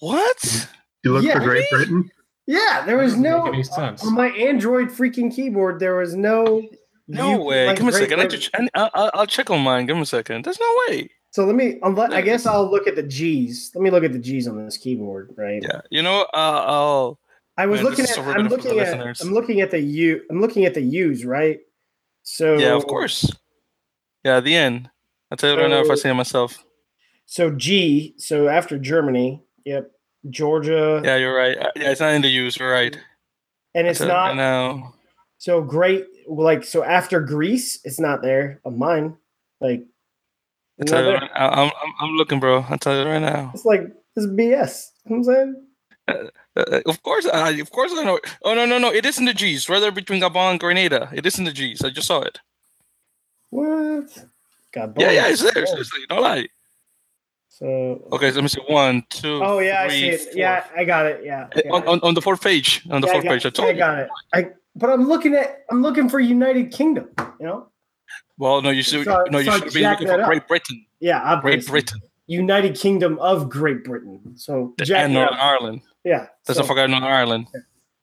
What? 0.00 0.68
You 1.04 1.12
look 1.12 1.22
Yeah. 1.24 1.34
for 1.34 1.40
Great 1.44 1.68
Britain. 1.70 2.10
Yeah, 2.46 2.84
there 2.86 2.96
was 2.96 3.14
no 3.18 3.44
make 3.52 3.66
on 3.78 4.14
my 4.14 4.28
Android 4.28 4.88
freaking 4.88 5.30
keyboard. 5.34 5.80
There 5.80 5.96
was 5.96 6.14
no. 6.14 6.66
No 7.08 7.32
you- 7.32 7.42
way. 7.42 7.66
like, 7.66 7.76
Give 7.76 7.84
me 7.84 7.90
a 7.90 7.92
second. 7.92 8.20
I 8.20 8.22
Britain. 8.26 8.40
just, 8.40 8.50
I, 8.74 8.90
I'll, 8.94 9.10
I'll 9.12 9.26
check 9.26 9.50
on 9.50 9.60
mine. 9.60 9.84
Give 9.84 9.96
me 9.96 10.02
a 10.02 10.06
second. 10.06 10.46
There's 10.46 10.58
no 10.58 10.70
way. 10.88 11.10
So 11.32 11.44
let 11.44 11.54
me. 11.54 11.78
I 11.82 12.20
guess 12.22 12.46
I'll 12.46 12.70
look 12.70 12.86
at 12.86 12.96
the 12.96 13.02
G's. 13.02 13.70
Let 13.74 13.82
me 13.82 13.90
look 13.90 14.04
at 14.04 14.12
the 14.12 14.18
G's 14.18 14.48
on 14.48 14.64
this 14.64 14.76
keyboard, 14.78 15.34
right? 15.36 15.62
Yeah. 15.62 15.80
You 15.90 16.02
know, 16.02 16.22
uh, 16.32 16.64
I'll. 16.66 17.18
I 17.58 17.66
was 17.66 17.80
Man, 17.82 17.90
looking 17.90 18.04
at. 18.04 18.10
so 18.10 18.22
I'm 18.22 18.44
the 18.44 18.50
looking 18.56 18.70
at. 18.72 18.76
listeners. 18.76 19.20
I'm 19.20 19.32
looking 19.32 19.60
at 19.60 19.70
the 19.70 19.80
U. 19.80 20.22
I'm 20.30 20.40
looking 20.40 20.64
at 20.66 20.74
the 20.74 20.80
U's, 20.82 21.24
right? 21.24 21.60
So 22.22 22.58
Yeah, 22.58 22.74
of 22.74 22.86
course. 22.86 23.30
Yeah, 24.24 24.40
the 24.40 24.54
end. 24.56 24.90
I'll 25.30 25.36
tell 25.36 25.54
you 25.54 25.60
right 25.60 25.70
now 25.70 25.80
if 25.80 25.90
I 25.90 25.94
see 25.94 26.08
it 26.08 26.14
myself. 26.14 26.64
So 27.26 27.50
G. 27.50 28.14
So 28.18 28.48
after 28.48 28.78
Germany, 28.78 29.42
yep, 29.64 29.90
Georgia, 30.30 31.00
Yeah, 31.04 31.16
you're 31.16 31.34
right. 31.36 31.56
Uh, 31.58 31.70
Yeah, 31.76 31.90
it's 31.90 32.00
not 32.00 32.12
in 32.14 32.22
the 32.22 32.28
use. 32.28 32.58
You're 32.58 32.70
right. 32.72 32.96
and 33.74 33.86
it's 33.86 34.00
I'll 34.00 34.06
tell 34.08 34.16
you 34.16 34.22
not. 34.22 34.28
right 34.28 34.36
now. 34.36 34.94
So 35.38 35.62
great. 35.62 36.04
Like 36.28 36.64
so 36.64 36.82
after 36.84 37.20
Greece, 37.20 37.80
it's 37.84 38.00
not 38.00 38.22
there 38.22 38.60
on 38.64 38.78
mine. 38.78 39.16
Like 39.60 39.84
It's 40.78 40.90
tell 40.90 41.04
you 41.04 41.12
right, 41.14 41.30
I- 41.34 41.48
I'm, 41.48 41.70
I'm, 41.82 41.92
I'm 42.00 42.10
looking, 42.16 42.38
bro. 42.40 42.64
I'll 42.68 42.78
tell 42.78 42.96
you 42.98 43.04
right 43.08 43.18
now. 43.20 43.50
It's 43.54 43.64
like 43.64 43.82
it's 44.14 44.26
BS. 44.26 44.90
You 45.06 45.16
know 45.16 45.22
what 45.22 45.28
I'm 45.28 45.34
saying. 45.34 45.62
Uh, 46.56 46.80
of 46.86 47.02
course, 47.02 47.26
I, 47.26 47.50
of 47.50 47.70
course 47.70 47.92
I 47.94 48.04
know. 48.04 48.20
Oh 48.44 48.54
no, 48.54 48.64
no, 48.64 48.78
no! 48.78 48.92
It 48.92 49.04
isn't 49.04 49.24
the 49.24 49.34
G's. 49.34 49.68
Rather 49.68 49.90
between 49.90 50.20
Gabon 50.22 50.52
and 50.52 50.60
Grenada, 50.60 51.08
it 51.12 51.26
isn't 51.26 51.44
the 51.44 51.52
G's. 51.52 51.82
I 51.82 51.90
just 51.90 52.06
saw 52.06 52.20
it. 52.20 52.38
What? 53.50 54.24
God. 54.72 54.94
Yeah, 54.98 55.10
yeah, 55.10 55.28
it's 55.28 55.42
there. 55.42 55.66
Seriously, 55.66 56.00
don't 56.08 56.22
lie. 56.22 56.46
So. 57.48 58.06
Okay, 58.12 58.28
so 58.30 58.36
let 58.36 58.42
me 58.42 58.48
see. 58.48 58.60
One, 58.68 59.02
two. 59.08 59.40
Oh 59.42 59.58
yeah, 59.60 59.82
I 59.82 59.88
see 59.88 60.08
it. 60.10 60.20
four. 60.20 60.32
Yeah, 60.34 60.64
I 60.76 60.84
got 60.84 61.06
it. 61.06 61.22
Yeah. 61.24 61.48
Uh, 61.56 61.60
yeah. 61.64 61.72
On, 61.72 61.88
on, 61.88 62.00
on 62.02 62.14
the 62.14 62.20
fourth 62.22 62.42
page. 62.42 62.82
On 62.90 63.00
the 63.00 63.06
Yeah, 63.06 63.12
I 63.12 63.14
fourth 63.14 63.24
got, 63.24 63.30
page. 63.30 63.46
I 63.46 63.50
told 63.50 63.68
I 63.68 63.72
you. 63.72 63.78
got 63.78 63.98
it. 63.98 64.08
I 64.34 64.48
but 64.74 64.90
I'm 64.90 65.08
looking 65.08 65.34
at 65.34 65.64
I'm 65.70 65.80
looking 65.82 66.08
for 66.08 66.20
United 66.20 66.70
Kingdom. 66.70 67.08
You 67.40 67.46
know. 67.46 67.68
Well, 68.38 68.60
no, 68.62 68.70
you 68.70 68.82
should. 68.82 69.04
So- 69.04 69.24
no, 69.30 69.38
you 69.38 69.50
so 69.50 69.58
should 69.58 69.72
be 69.72 69.82
looking 69.82 70.08
for 70.08 70.20
up. 70.20 70.26
Great 70.28 70.46
Britain. 70.48 70.84
Yeah, 71.00 71.38
Great. 71.42 71.66
Britain 71.66 72.00
United 72.26 72.76
Kingdom 72.76 73.18
of 73.18 73.48
Great 73.48 73.84
Britain. 73.84 74.36
So 74.36 74.74
jack 74.82 75.04
and 75.04 75.14
Northern. 75.14 75.38
Ireland. 75.38 75.82
Yeah. 76.04 76.26
Let's 76.48 76.58
so 76.58 76.60
not 76.60 76.66
forget 76.68 76.90
Northern 76.90 77.08
Ireland. 77.08 77.46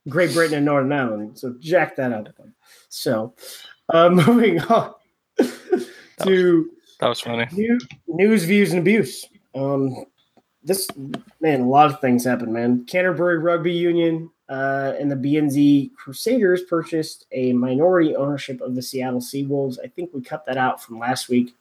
Great 0.09 0.33
Britain 0.33 0.57
and 0.57 0.65
Northern 0.65 0.91
Ireland. 0.91 1.39
So 1.39 1.55
jack 1.59 1.95
that 1.97 2.11
up. 2.11 2.27
So, 2.89 3.33
uh, 3.89 4.09
moving 4.13 4.59
on 4.61 4.93
to 6.23 6.69
That 6.99 7.07
was 7.09 7.19
funny. 7.21 7.47
new, 7.51 7.79
news, 8.07 8.43
views, 8.43 8.71
and 8.71 8.79
abuse. 8.79 9.25
Um, 9.55 10.05
this 10.63 10.87
man, 11.41 11.61
a 11.61 11.67
lot 11.67 11.87
of 11.91 11.99
things 11.99 12.23
happened, 12.25 12.53
man. 12.53 12.85
Canterbury 12.85 13.37
Rugby 13.39 13.73
Union 13.73 14.29
uh, 14.49 14.93
and 14.99 15.09
the 15.11 15.15
BNZ 15.15 15.93
Crusaders 15.95 16.63
purchased 16.63 17.25
a 17.31 17.53
minority 17.53 18.15
ownership 18.15 18.61
of 18.61 18.75
the 18.75 18.81
Seattle 18.81 19.21
Seawolves. 19.21 19.77
I 19.83 19.87
think 19.87 20.11
we 20.13 20.21
cut 20.21 20.45
that 20.45 20.57
out 20.57 20.81
from 20.83 20.99
last 20.99 21.29
week. 21.29 21.55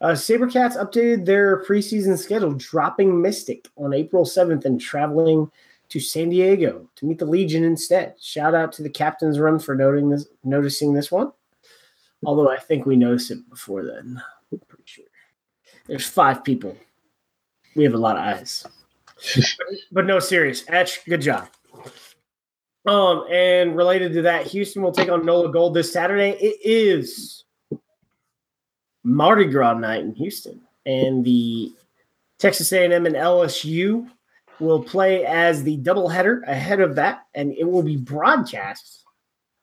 Uh, 0.00 0.12
Sabercats 0.12 0.76
updated 0.76 1.24
their 1.24 1.64
preseason 1.64 2.16
schedule, 2.16 2.52
dropping 2.52 3.20
Mystic 3.20 3.68
on 3.76 3.92
April 3.92 4.24
7th 4.24 4.64
and 4.64 4.80
traveling 4.80 5.50
to 5.88 6.00
San 6.00 6.30
Diego 6.30 6.88
to 6.96 7.06
meet 7.06 7.18
the 7.18 7.26
Legion 7.26 7.64
instead. 7.64 8.14
Shout 8.20 8.54
out 8.54 8.72
to 8.72 8.82
the 8.82 8.90
captain's 8.90 9.38
run 9.38 9.58
for 9.58 9.74
noting 9.74 10.10
this, 10.10 10.26
noticing 10.44 10.94
this 10.94 11.10
one. 11.10 11.32
Although 12.24 12.50
I 12.50 12.58
think 12.58 12.86
we 12.86 12.96
noticed 12.96 13.30
it 13.30 13.48
before 13.48 13.84
then. 13.84 14.20
I'm 14.52 14.58
pretty 14.66 14.84
sure. 14.86 15.04
There's 15.86 16.06
five 16.06 16.42
people. 16.42 16.76
We 17.74 17.84
have 17.84 17.94
a 17.94 17.98
lot 17.98 18.16
of 18.16 18.22
eyes. 18.22 18.66
but 19.92 20.06
no, 20.06 20.18
serious. 20.18 20.64
Etch, 20.68 21.04
good 21.04 21.20
job. 21.20 21.48
Um, 22.86 23.24
and 23.30 23.76
related 23.76 24.12
to 24.14 24.22
that, 24.22 24.46
Houston 24.46 24.80
will 24.80 24.92
take 24.92 25.10
on 25.10 25.26
NOLA 25.26 25.50
Gold 25.50 25.74
this 25.74 25.92
Saturday. 25.92 26.30
It 26.30 26.58
is 26.64 27.44
Mardi 29.02 29.46
Gras 29.46 29.74
night 29.74 30.02
in 30.02 30.14
Houston, 30.14 30.60
and 30.84 31.24
the 31.24 31.72
Texas 32.38 32.72
A&M 32.72 33.06
and 33.06 33.16
LSU 33.16 34.08
will 34.60 34.82
play 34.82 35.26
as 35.26 35.64
the 35.64 35.78
doubleheader 35.78 36.46
ahead 36.46 36.80
of 36.80 36.94
that, 36.94 37.26
and 37.34 37.52
it 37.52 37.64
will 37.64 37.82
be 37.82 37.96
broadcast 37.96 39.04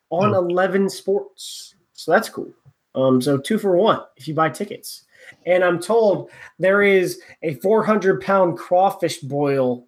on 0.09 0.33
11 0.33 0.89
Sports. 0.89 1.75
So 1.93 2.11
that's 2.11 2.29
cool. 2.29 2.53
Um, 2.93 3.21
so 3.21 3.37
two 3.37 3.57
for 3.57 3.75
one 3.75 4.01
if 4.17 4.27
you 4.27 4.33
buy 4.33 4.49
tickets. 4.49 5.05
And 5.45 5.63
I'm 5.63 5.79
told 5.79 6.29
there 6.59 6.83
is 6.83 7.21
a 7.41 7.55
400 7.55 8.21
pound 8.21 8.57
crawfish 8.57 9.19
boil 9.19 9.87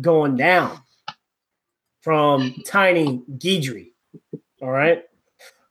going 0.00 0.36
down 0.36 0.80
from 2.04 2.54
Tiny 2.66 3.22
Guidry. 3.38 3.92
All 4.60 4.70
right. 4.70 5.04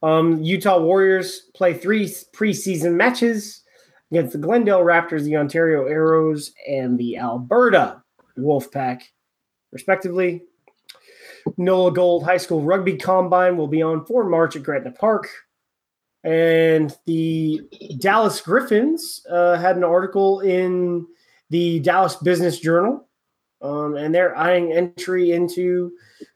Um, 0.01 0.41
Utah 0.41 0.79
Warriors 0.79 1.51
play 1.53 1.75
three 1.75 2.05
preseason 2.05 2.95
matches 2.95 3.61
against 4.11 4.33
the 4.33 4.39
Glendale 4.39 4.81
Raptors, 4.81 5.23
the 5.23 5.37
Ontario 5.37 5.85
Arrows, 5.85 6.51
and 6.67 6.97
the 6.97 7.17
Alberta 7.17 8.01
Wolfpack, 8.37 9.03
respectively. 9.71 10.41
NOLA 11.57 11.93
Gold 11.93 12.23
High 12.23 12.37
School 12.37 12.61
Rugby 12.61 12.97
Combine 12.97 13.55
will 13.55 13.67
be 13.67 13.83
on 13.83 14.03
for 14.05 14.23
March 14.23 14.55
at 14.55 14.63
Gretna 14.63 14.91
Park. 14.91 15.29
And 16.23 16.97
the 17.05 17.61
Dallas 17.99 18.41
Griffins 18.41 19.25
uh, 19.29 19.57
had 19.57 19.77
an 19.77 19.83
article 19.83 20.39
in 20.39 21.05
the 21.49 21.79
Dallas 21.79 22.15
Business 22.15 22.59
Journal, 22.59 23.07
um, 23.63 23.95
and 23.95 24.13
they're 24.13 24.37
eyeing 24.37 24.71
entry 24.73 25.31
into 25.31 25.93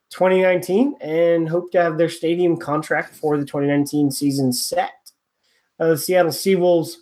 2019 0.10 0.96
and 1.02 1.50
hope 1.50 1.72
to 1.72 1.82
have 1.82 1.98
their 1.98 2.10
stadium 2.10 2.58
contract 2.58 3.14
for 3.14 3.38
the 3.38 3.46
2019 3.46 4.10
season 4.10 4.54
set. 4.54 5.12
Uh, 5.80 5.90
the 5.90 5.98
Seattle 5.98 6.32
Seawolves 6.32 6.96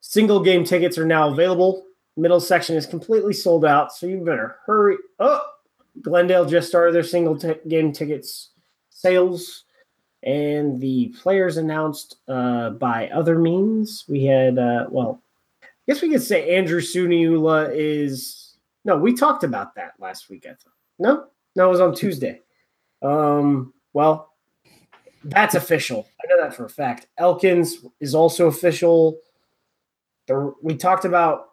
single 0.00 0.40
game 0.40 0.64
tickets 0.64 0.98
are 0.98 1.06
now 1.06 1.28
available. 1.28 1.86
Middle 2.16 2.40
section 2.40 2.76
is 2.76 2.86
completely 2.86 3.32
sold 3.32 3.64
out, 3.64 3.92
so 3.92 4.06
you 4.06 4.18
better 4.24 4.56
hurry 4.66 4.96
up. 5.18 5.64
Glendale 6.00 6.46
just 6.46 6.68
started 6.68 6.94
their 6.94 7.02
single 7.02 7.38
t- 7.38 7.54
game 7.68 7.92
tickets 7.92 8.50
sales, 8.90 9.64
and 10.22 10.80
the 10.80 11.14
players 11.20 11.56
announced 11.58 12.16
uh, 12.28 12.70
by 12.70 13.08
other 13.10 13.38
means. 13.38 14.04
We 14.08 14.24
had, 14.24 14.58
uh, 14.58 14.86
well, 14.90 15.22
I 15.62 15.66
guess 15.86 16.02
we 16.02 16.10
could 16.10 16.22
say 16.22 16.56
Andrew 16.56 16.80
Suniula 16.80 17.70
is. 17.74 18.41
No, 18.84 18.96
we 18.96 19.14
talked 19.14 19.44
about 19.44 19.74
that 19.76 19.92
last 19.98 20.28
week. 20.28 20.44
I 20.46 20.50
thought. 20.54 20.72
No, 20.98 21.26
no, 21.54 21.66
it 21.66 21.70
was 21.70 21.80
on 21.80 21.94
Tuesday. 21.94 22.40
Um, 23.00 23.72
well, 23.92 24.32
that's 25.24 25.54
official. 25.54 26.06
I 26.22 26.26
know 26.28 26.42
that 26.42 26.54
for 26.54 26.64
a 26.64 26.70
fact. 26.70 27.06
Elkins 27.18 27.78
is 28.00 28.14
also 28.14 28.46
official. 28.46 29.18
The, 30.26 30.54
we 30.62 30.76
talked 30.76 31.04
about, 31.04 31.50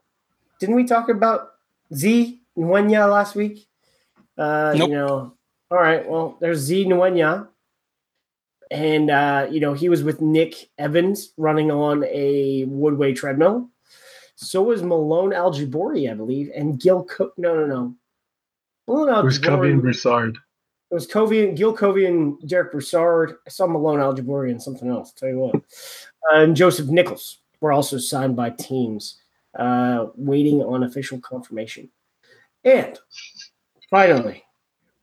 didn't 0.59 0.75
we 0.75 0.85
talk 0.85 1.09
about 1.09 1.53
Z 1.93 2.41
Nwenya 2.57 3.11
last 3.11 3.35
week? 3.35 3.67
Uh, 4.37 4.73
Nope. 4.75 4.89
You 4.89 4.95
know, 4.95 5.33
all 5.71 5.77
right. 5.77 6.07
Well, 6.07 6.37
there's 6.39 6.59
Z 6.59 6.85
Nwenya, 6.85 7.47
and 8.71 9.09
uh, 9.09 9.47
you 9.51 9.59
know 9.59 9.73
he 9.73 9.89
was 9.89 10.03
with 10.03 10.21
Nick 10.21 10.69
Evans 10.77 11.33
running 11.37 11.71
on 11.71 12.03
a 12.05 12.65
Woodway 12.67 13.15
treadmill. 13.15 13.69
So 14.41 14.63
was 14.63 14.81
Malon 14.81 15.33
Al-Jiboori, 15.33 16.09
I 16.09 16.13
believe, 16.13 16.49
and 16.55 16.79
Gil. 16.79 17.03
Co- 17.03 17.31
no, 17.37 17.55
no, 17.55 17.65
no. 17.65 17.95
Malon 18.87 19.19
It 19.19 19.25
was 19.25 19.37
Covey 19.37 19.71
and 19.71 19.81
Broussard. 19.81 20.37
it 20.89 20.93
was 20.93 21.05
Covey 21.05 21.45
and 21.47 21.57
Gil 21.57 21.73
Covey 21.73 22.05
and 22.05 22.39
Derek 22.47 22.71
Broussard. 22.71 23.35
I 23.45 23.49
saw 23.49 23.67
Malon 23.67 23.99
Al-Jiboori 23.99 24.49
and 24.51 24.61
something 24.63 24.89
else. 24.89 25.11
Tell 25.11 25.27
you 25.29 25.39
what, 25.39 25.55
uh, 25.55 25.59
and 26.35 26.55
Joseph 26.55 26.87
Nichols 26.87 27.39
were 27.59 27.73
also 27.73 27.97
signed 27.97 28.37
by 28.37 28.51
teams, 28.51 29.19
uh, 29.57 30.07
waiting 30.15 30.61
on 30.61 30.83
official 30.83 31.19
confirmation. 31.19 31.89
And 32.63 32.97
finally, 33.89 34.43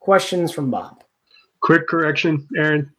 questions 0.00 0.50
from 0.50 0.70
Bob. 0.70 1.04
Quick 1.60 1.86
correction, 1.88 2.48
Aaron. 2.56 2.90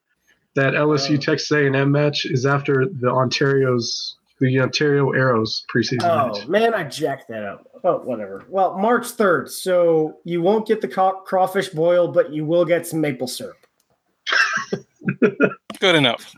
That 0.55 0.73
LSU 0.75 1.15
Oh. 1.17 1.21
Texas 1.21 1.51
A&M 1.51 1.91
match 1.91 2.25
is 2.25 2.45
after 2.45 2.85
the 2.85 3.09
Ontario's 3.09 4.17
the 4.39 4.59
Ontario 4.59 5.11
Arrows 5.11 5.65
preseason 5.73 6.03
Oh 6.03 6.27
match. 6.37 6.47
man, 6.47 6.73
I 6.73 6.83
jacked 6.83 7.27
that 7.29 7.43
up. 7.43 7.67
Oh, 7.83 7.97
whatever. 7.99 8.45
Well, 8.49 8.77
March 8.77 9.07
third, 9.07 9.49
so 9.49 10.17
you 10.23 10.41
won't 10.41 10.67
get 10.67 10.81
the 10.81 10.87
caw- 10.87 11.21
crawfish 11.21 11.69
boil, 11.69 12.07
but 12.09 12.31
you 12.31 12.45
will 12.45 12.65
get 12.65 12.85
some 12.85 13.01
maple 13.01 13.27
syrup. 13.27 13.57
Good 15.79 15.95
enough. 15.95 16.33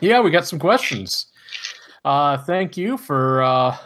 Yeah, 0.00 0.20
we 0.20 0.30
got 0.30 0.46
some 0.46 0.58
questions. 0.58 1.26
Uh, 2.04 2.36
thank 2.38 2.76
you 2.76 2.96
for 2.98 3.42
uh, 3.42 3.76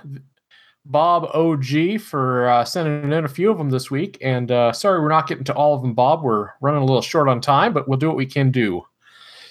Bob 0.85 1.25
OG 1.35 2.01
for 2.01 2.49
uh, 2.49 2.65
sending 2.65 3.13
in 3.13 3.25
a 3.25 3.29
few 3.29 3.51
of 3.51 3.59
them 3.59 3.71
this 3.71 3.91
week. 3.91 4.19
And 4.23 4.51
uh, 4.51 4.73
sorry, 4.73 5.01
we're 5.01 5.09
not 5.09 5.29
getting 5.29 5.45
to 5.45 5.55
all 5.55 5.75
of 5.75 5.83
them, 5.83 5.95
Bob. 5.95 6.23
We're 6.23 6.51
running 6.61 6.83
a 6.83 6.85
little 6.85 7.03
short 7.03 7.29
on 7.29 7.41
time, 7.41 7.73
but 7.73 7.89
we'll 7.89 7.99
do 7.99 8.09
what 8.09 8.17
we 8.17 8.27
can 8.27 8.51
do. 8.51 8.83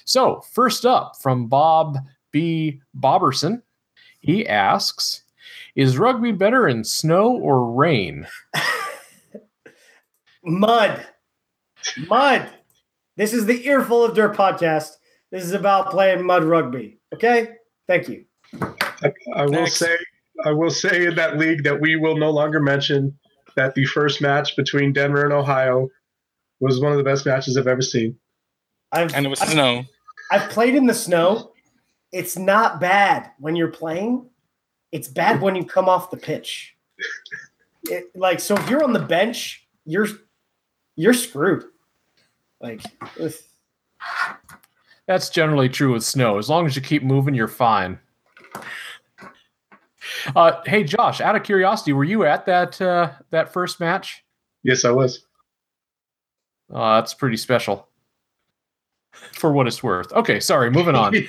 So, 0.06 0.42
first 0.52 0.86
up 0.86 1.14
from 1.22 1.48
Bob 1.48 1.98
B. 2.32 2.82
Bobberson, 2.98 3.62
he 4.20 4.48
asks 4.48 5.24
Is 5.76 5.98
rugby 5.98 6.32
better 6.32 6.68
in 6.68 6.84
snow 6.84 7.32
or 7.32 7.72
rain? 7.72 8.28
Mud. 10.44 11.06
Mud. 12.08 12.50
This 13.18 13.34
is 13.34 13.46
the 13.46 13.68
Earful 13.68 14.04
of 14.04 14.16
Dirt 14.16 14.36
podcast. 14.36 14.92
This 15.32 15.44
is 15.44 15.52
about 15.52 15.92
playing 15.92 16.26
mud 16.26 16.44
rugby. 16.44 17.00
Okay? 17.14 17.50
Thank 17.88 18.10
you. 18.10 18.26
I, 18.62 19.14
I 19.36 19.46
will 19.46 19.68
say, 19.68 19.96
I 20.46 20.52
will 20.52 20.72
say 20.72 21.06
in 21.06 21.16
that 21.16 21.38
league 21.38 21.64
that 21.64 21.80
we 21.80 21.96
will 21.96 22.18
no 22.18 22.32
longer 22.32 22.60
mention 22.60 23.18
that 23.56 23.76
the 23.76 23.86
first 23.86 24.22
match 24.22 24.56
between 24.56 24.94
Denver 24.94 25.24
and 25.24 25.34
Ohio 25.34 25.90
was 26.60 26.80
one 26.80 26.92
of 26.92 26.98
the 26.98 27.04
best 27.04 27.26
matches 27.26 27.58
I've 27.58 27.68
ever 27.68 27.82
seen. 27.82 28.18
I've, 28.92 29.14
And 29.14 29.26
it 29.26 29.30
was 29.30 29.42
I've, 29.42 29.50
snow. 29.50 29.84
I've 30.32 30.50
played 30.50 30.76
in 30.76 30.88
the 30.88 30.94
snow. 30.94 31.52
It's 32.12 32.38
not 32.38 32.80
bad 32.80 33.32
when 33.40 33.56
you're 33.56 33.68
playing. 33.68 34.26
It's 34.92 35.08
bad 35.08 35.42
when 35.42 35.56
you 35.56 35.64
come 35.64 35.88
off 35.88 36.12
the 36.12 36.18
pitch. 36.18 36.76
It, 37.84 38.12
like 38.16 38.40
so, 38.40 38.56
if 38.56 38.70
you're 38.70 38.84
on 38.84 38.94
the 38.94 39.00
bench, 39.00 39.68
you're 39.86 40.08
you're 40.96 41.14
screwed. 41.14 41.66
Like, 42.60 42.82
ugh. 43.22 43.34
That's 45.08 45.30
generally 45.30 45.70
true 45.70 45.94
with 45.94 46.04
snow. 46.04 46.38
As 46.38 46.50
long 46.50 46.66
as 46.66 46.76
you 46.76 46.82
keep 46.82 47.04
moving, 47.04 47.34
you're 47.34 47.48
fine. 47.48 48.00
Uh, 50.36 50.62
hey, 50.66 50.84
Josh, 50.84 51.22
out 51.22 51.36
of 51.36 51.44
curiosity, 51.44 51.94
were 51.94 52.04
you 52.04 52.26
at 52.26 52.46
that 52.46 52.82
uh, 52.82 53.12
that 53.32 53.54
first 53.54 53.80
match? 53.80 54.24
Yes, 54.64 54.86
I 54.86 54.92
was. 54.92 55.26
Uh, 56.74 57.00
that's 57.00 57.14
pretty 57.14 57.38
special. 57.38 57.88
For 59.12 59.52
what 59.52 59.68
it's 59.68 59.84
worth. 59.84 60.12
Okay, 60.14 60.40
sorry, 60.40 60.72
moving 60.72 60.96
on. 60.96 61.16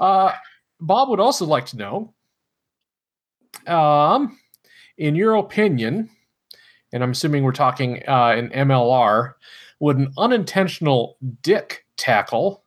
Uh, 0.00 0.32
Bob 0.80 1.08
would 1.08 1.20
also 1.20 1.44
like 1.44 1.66
to 1.66 1.76
know, 1.76 2.14
um, 3.66 4.38
in 4.96 5.14
your 5.16 5.34
opinion, 5.34 6.08
and 6.92 7.02
I'm 7.02 7.12
assuming 7.12 7.42
we're 7.42 7.52
talking 7.52 8.02
uh, 8.08 8.34
in 8.36 8.48
MLR, 8.50 9.34
would 9.80 9.98
an 9.98 10.12
unintentional 10.16 11.16
dick 11.42 11.84
tackle 11.96 12.62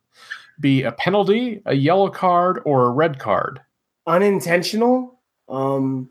be 0.60 0.82
a 0.82 0.92
penalty, 0.92 1.62
a 1.64 1.74
yellow 1.74 2.10
card, 2.10 2.60
or 2.64 2.86
a 2.86 2.90
red 2.90 3.18
card? 3.18 3.60
unintentional. 4.06 5.18
Um, 5.48 6.10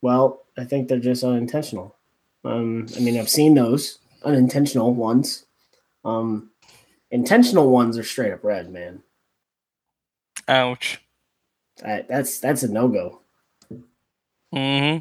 well, 0.00 0.44
I 0.56 0.64
think 0.64 0.88
they're 0.88 0.98
just 0.98 1.24
unintentional. 1.24 1.96
Um, 2.44 2.86
I 2.96 3.00
mean, 3.00 3.18
I've 3.18 3.28
seen 3.28 3.54
those 3.54 3.98
unintentional 4.24 4.94
ones. 4.94 5.46
Um, 6.04 6.50
intentional 7.10 7.70
ones 7.70 7.96
are 7.98 8.02
straight 8.04 8.32
up 8.32 8.42
red, 8.44 8.70
man. 8.72 9.02
Ouch. 10.48 11.00
I, 11.84 12.04
that's 12.08 12.38
that's 12.40 12.62
a 12.62 12.68
no 12.72 12.88
go. 12.88 13.20
hmm 14.52 14.98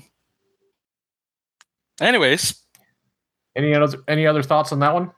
Anyways, 1.99 2.55
Any 3.55 3.73
other 3.75 3.99
any 4.07 4.25
other 4.25 4.41
thoughts 4.43 4.71
on 4.71 4.79
that 4.79 4.93
one? 4.93 5.11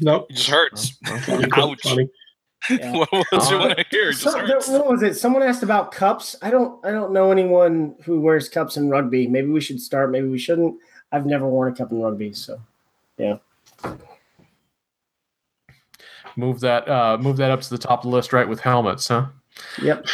nope. 0.00 0.26
it 0.30 0.34
just 0.34 0.50
hurts. 0.50 0.90
Funny. 1.26 1.48
Ouch. 1.56 1.84
Yeah. 2.70 2.92
what 2.92 3.12
was 3.12 3.52
Uh, 3.52 3.58
want 3.58 3.78
to 3.78 3.84
hear? 3.90 4.08
It 4.08 4.12
just 4.12 4.22
So, 4.22 4.38
hurts. 4.38 4.68
what 4.68 4.86
was 4.86 5.02
it? 5.02 5.14
Someone 5.14 5.42
asked 5.42 5.62
about 5.62 5.92
cups. 5.92 6.34
I 6.42 6.50
don't. 6.50 6.84
I 6.84 6.90
don't 6.90 7.12
know 7.12 7.30
anyone 7.30 7.94
who 8.04 8.20
wears 8.20 8.48
cups 8.48 8.76
in 8.78 8.88
rugby. 8.88 9.26
Maybe 9.26 9.48
we 9.48 9.60
should 9.60 9.80
start. 9.80 10.10
Maybe 10.10 10.28
we 10.28 10.38
shouldn't. 10.38 10.76
I've 11.12 11.26
never 11.26 11.46
worn 11.46 11.72
a 11.72 11.76
cup 11.76 11.92
in 11.92 12.00
rugby, 12.00 12.32
so 12.32 12.58
Move 16.36 16.60
that 16.60 16.88
uh, 16.88 17.16
move 17.20 17.36
that 17.36 17.50
up 17.50 17.60
to 17.60 17.70
the 17.70 17.78
top 17.78 18.00
of 18.00 18.10
the 18.10 18.16
list, 18.16 18.32
right? 18.32 18.48
With 18.48 18.60
helmets, 18.60 19.08
huh? 19.08 19.26
yep. 19.82 20.04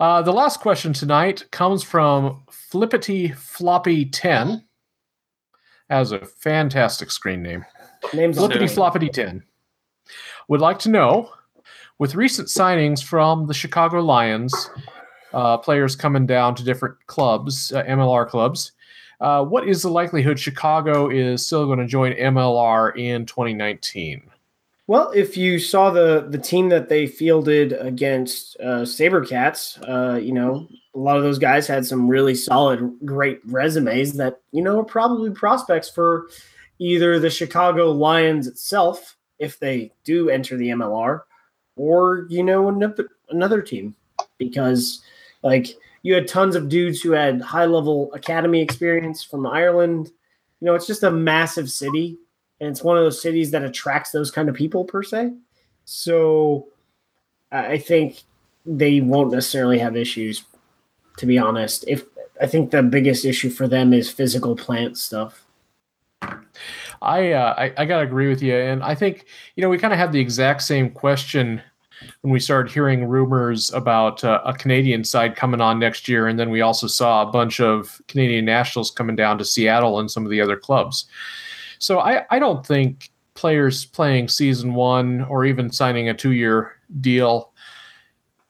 Uh, 0.00 0.22
the 0.22 0.32
last 0.32 0.60
question 0.60 0.92
tonight 0.92 1.44
comes 1.52 1.84
from 1.84 2.42
Flippity 2.50 3.32
Floppy 3.32 4.04
10. 4.04 4.64
Has 5.88 6.12
a 6.12 6.24
fantastic 6.26 7.10
screen 7.10 7.42
name. 7.42 7.64
Names 8.12 8.36
Flippity 8.36 8.64
it. 8.64 8.70
Floppity 8.70 9.12
10. 9.12 9.44
Would 10.48 10.60
like 10.60 10.78
to 10.80 10.90
know 10.90 11.30
with 11.98 12.14
recent 12.14 12.48
signings 12.48 13.02
from 13.02 13.46
the 13.46 13.54
Chicago 13.54 14.00
Lions, 14.00 14.70
uh, 15.32 15.58
players 15.58 15.94
coming 15.94 16.26
down 16.26 16.54
to 16.56 16.64
different 16.64 16.96
clubs, 17.06 17.72
uh, 17.72 17.84
MLR 17.84 18.28
clubs, 18.28 18.72
uh, 19.24 19.42
what 19.42 19.66
is 19.66 19.80
the 19.80 19.88
likelihood 19.88 20.38
Chicago 20.38 21.08
is 21.08 21.44
still 21.44 21.64
going 21.64 21.78
to 21.78 21.86
join 21.86 22.12
MLR 22.12 22.94
in 22.94 23.24
2019? 23.24 24.22
Well, 24.86 25.10
if 25.12 25.34
you 25.34 25.58
saw 25.58 25.90
the 25.90 26.26
the 26.28 26.36
team 26.36 26.68
that 26.68 26.90
they 26.90 27.06
fielded 27.06 27.72
against 27.72 28.58
uh, 28.60 28.84
Sabercats, 28.84 29.78
uh, 29.88 30.18
you 30.18 30.32
know, 30.32 30.68
a 30.94 30.98
lot 30.98 31.16
of 31.16 31.22
those 31.22 31.38
guys 31.38 31.66
had 31.66 31.86
some 31.86 32.06
really 32.06 32.34
solid, 32.34 32.98
great 33.02 33.40
resumes 33.46 34.12
that, 34.18 34.42
you 34.52 34.62
know, 34.62 34.80
are 34.80 34.84
probably 34.84 35.30
prospects 35.30 35.88
for 35.88 36.28
either 36.78 37.18
the 37.18 37.30
Chicago 37.30 37.92
Lions 37.92 38.46
itself, 38.46 39.16
if 39.38 39.58
they 39.58 39.90
do 40.04 40.28
enter 40.28 40.58
the 40.58 40.68
MLR, 40.68 41.22
or, 41.76 42.26
you 42.28 42.42
know, 42.42 42.68
another, 42.68 43.08
another 43.30 43.62
team. 43.62 43.94
Because, 44.36 45.02
like, 45.42 45.68
you 46.04 46.14
had 46.14 46.28
tons 46.28 46.54
of 46.54 46.68
dudes 46.68 47.00
who 47.00 47.12
had 47.12 47.40
high 47.40 47.64
level 47.64 48.12
academy 48.12 48.60
experience 48.60 49.24
from 49.24 49.46
Ireland. 49.46 50.10
You 50.60 50.66
know, 50.66 50.74
it's 50.74 50.86
just 50.86 51.02
a 51.02 51.10
massive 51.10 51.70
city 51.70 52.18
and 52.60 52.68
it's 52.68 52.84
one 52.84 52.96
of 52.96 53.02
those 53.02 53.20
cities 53.20 53.50
that 53.50 53.64
attracts 53.64 54.10
those 54.10 54.30
kind 54.30 54.48
of 54.48 54.54
people 54.54 54.84
per 54.84 55.02
se. 55.02 55.32
So 55.86 56.68
I 57.50 57.78
think 57.78 58.22
they 58.66 59.00
won't 59.00 59.32
necessarily 59.32 59.78
have 59.78 59.96
issues, 59.96 60.44
to 61.16 61.26
be 61.26 61.38
honest. 61.38 61.84
If 61.88 62.04
I 62.40 62.46
think 62.46 62.70
the 62.70 62.82
biggest 62.82 63.24
issue 63.24 63.48
for 63.48 63.66
them 63.66 63.94
is 63.94 64.10
physical 64.10 64.56
plant 64.56 64.98
stuff. 64.98 65.46
I, 67.00 67.32
uh, 67.32 67.54
I 67.56 67.72
I 67.76 67.84
gotta 67.84 68.04
agree 68.04 68.28
with 68.28 68.42
you, 68.42 68.54
and 68.54 68.82
I 68.82 68.94
think 68.94 69.26
you 69.56 69.62
know 69.62 69.68
we 69.68 69.78
kind 69.78 69.92
of 69.92 69.98
had 69.98 70.12
the 70.12 70.20
exact 70.20 70.62
same 70.62 70.90
question 70.90 71.60
when 72.22 72.32
we 72.32 72.40
started 72.40 72.72
hearing 72.72 73.06
rumors 73.06 73.72
about 73.72 74.24
uh, 74.24 74.40
a 74.44 74.52
Canadian 74.52 75.04
side 75.04 75.36
coming 75.36 75.60
on 75.60 75.78
next 75.78 76.08
year, 76.08 76.26
and 76.26 76.38
then 76.38 76.50
we 76.50 76.60
also 76.60 76.86
saw 76.86 77.22
a 77.22 77.30
bunch 77.30 77.60
of 77.60 78.00
Canadian 78.08 78.44
nationals 78.44 78.90
coming 78.90 79.16
down 79.16 79.38
to 79.38 79.44
Seattle 79.44 80.00
and 80.00 80.10
some 80.10 80.24
of 80.24 80.30
the 80.30 80.40
other 80.40 80.56
clubs. 80.56 81.06
So 81.78 82.00
I 82.00 82.24
I 82.30 82.38
don't 82.38 82.66
think 82.66 83.10
players 83.34 83.84
playing 83.84 84.28
season 84.28 84.74
one 84.74 85.22
or 85.24 85.44
even 85.44 85.70
signing 85.70 86.08
a 86.08 86.14
two 86.14 86.32
year 86.32 86.72
deal 87.00 87.52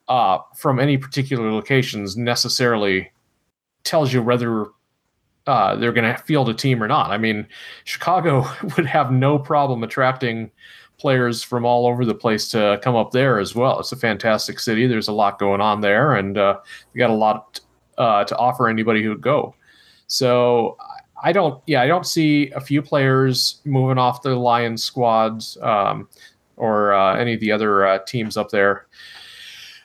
uh, 0.08 0.38
from 0.56 0.78
any 0.78 0.98
particular 0.98 1.50
locations 1.50 2.16
necessarily 2.16 3.10
tells 3.84 4.12
you 4.12 4.22
whether 4.22 4.66
uh, 5.46 5.76
they're 5.76 5.92
going 5.92 6.10
to 6.10 6.22
field 6.22 6.48
a 6.48 6.54
team 6.54 6.82
or 6.82 6.88
not. 6.88 7.10
I 7.10 7.18
mean, 7.18 7.46
Chicago 7.84 8.46
would 8.76 8.86
have 8.86 9.12
no 9.12 9.38
problem 9.38 9.82
attracting 9.82 10.50
players 10.98 11.42
from 11.42 11.64
all 11.64 11.86
over 11.86 12.04
the 12.04 12.14
place 12.14 12.48
to 12.48 12.78
come 12.82 12.96
up 12.96 13.10
there 13.10 13.38
as 13.38 13.54
well. 13.54 13.80
It's 13.80 13.92
a 13.92 13.96
fantastic 13.96 14.58
city. 14.58 14.86
There's 14.86 15.08
a 15.08 15.12
lot 15.12 15.38
going 15.38 15.60
on 15.60 15.80
there, 15.80 16.14
and 16.14 16.38
uh, 16.38 16.58
we 16.92 16.98
got 16.98 17.10
a 17.10 17.14
lot 17.14 17.60
uh, 17.98 18.24
to 18.24 18.36
offer 18.36 18.68
anybody 18.68 19.02
who 19.02 19.10
would 19.10 19.20
go. 19.20 19.54
So 20.06 20.76
I 21.22 21.32
don't, 21.32 21.62
yeah, 21.66 21.80
I 21.80 21.86
don't 21.86 22.06
see 22.06 22.50
a 22.50 22.60
few 22.60 22.82
players 22.82 23.60
moving 23.64 23.98
off 23.98 24.22
the 24.22 24.36
Lions 24.36 24.84
squads 24.84 25.56
um, 25.62 26.08
or 26.56 26.92
uh, 26.92 27.16
any 27.16 27.34
of 27.34 27.40
the 27.40 27.50
other 27.50 27.86
uh, 27.86 27.98
teams 28.06 28.36
up 28.36 28.50
there 28.50 28.86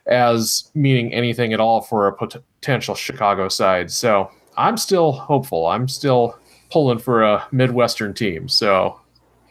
as 0.08 0.72
meaning 0.76 1.14
anything 1.14 1.54
at 1.54 1.60
all 1.60 1.82
for 1.82 2.08
a 2.08 2.14
pot- 2.14 2.44
potential 2.60 2.96
Chicago 2.96 3.48
side. 3.48 3.90
So 3.92 4.30
I'm 4.58 4.76
still 4.76 5.14
hopeful. 5.14 5.68
I'm 5.68 5.88
still 5.88 6.38
pulling 6.72 7.00
for 7.00 7.24
a 7.24 7.48
Midwestern 7.52 8.14
team. 8.14 8.50
So 8.50 9.00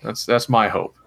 that's 0.03 0.27
that's 0.27 0.49
my 0.49 0.69
hope. 0.69 0.98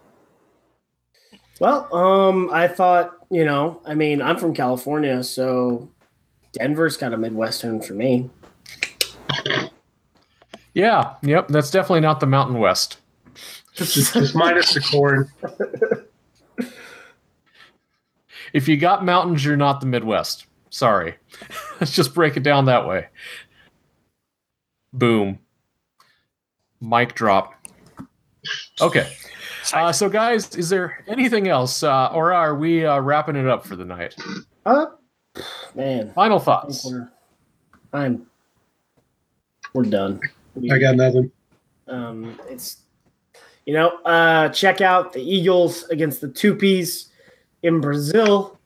Well, 1.62 1.96
um, 1.96 2.50
I 2.52 2.68
thought, 2.68 3.18
you 3.30 3.46
know, 3.46 3.84
I 3.86 3.94
mean, 3.94 4.20
I'm 4.20 4.36
from 4.36 4.52
California, 4.52 5.24
so 5.24 5.88
Denver's 6.54 6.98
kind 6.98 7.14
of 7.14 7.20
Midwestern 7.20 7.80
for 7.84 7.94
me. 7.94 8.32
Yeah, 10.74 11.14
yep, 11.22 11.50
that's 11.50 11.70
definitely 11.70 12.00
not 12.00 12.20
the 12.20 12.26
Mountain 12.26 12.58
West. 12.58 12.98
Just, 13.76 13.94
just 14.12 14.36
minus 14.36 14.74
the 14.74 14.82
corn. 14.82 15.32
If 18.54 18.68
you 18.68 18.76
got 18.76 19.06
mountains, 19.06 19.46
you're 19.46 19.56
not 19.56 19.80
the 19.80 19.86
Midwest. 19.86 20.46
Sorry. 20.72 21.16
Let's 21.80 21.96
just 21.96 22.14
break 22.14 22.36
it 22.36 22.44
down 22.44 22.66
that 22.66 22.86
way. 22.86 23.08
Boom. 24.92 25.40
Mic 26.82 27.16
drop. 27.16 27.54
Okay. 28.82 29.10
Uh, 29.74 29.92
so, 29.92 30.10
guys, 30.10 30.56
is 30.56 30.70
there 30.70 31.04
anything 31.08 31.48
else, 31.48 31.84
uh, 31.84 32.08
or 32.08 32.34
are 32.34 32.56
we 32.56 32.86
uh, 32.86 33.00
wrapping 33.00 33.36
it 33.36 33.48
up 33.48 33.66
for 33.66 33.76
the 33.76 33.86
night? 33.86 34.16
Uh, 34.66 34.88
man, 35.76 36.12
Final 36.14 36.40
thoughts. 36.40 36.86
we're, 36.86 37.10
I'm, 37.94 38.26
we're 39.74 39.84
done. 39.84 40.20
I 40.72 40.78
got 40.78 40.96
nothing. 40.96 41.32
Um, 41.88 42.40
it's 42.50 42.78
you 43.66 43.74
know, 43.74 43.98
uh, 44.06 44.50
check 44.50 44.82
out 44.82 45.14
the 45.14 45.22
Eagles 45.22 45.84
against 45.90 46.20
the 46.22 46.28
Tupis 46.28 47.10
in 47.64 47.80
Brazil. 47.80 48.58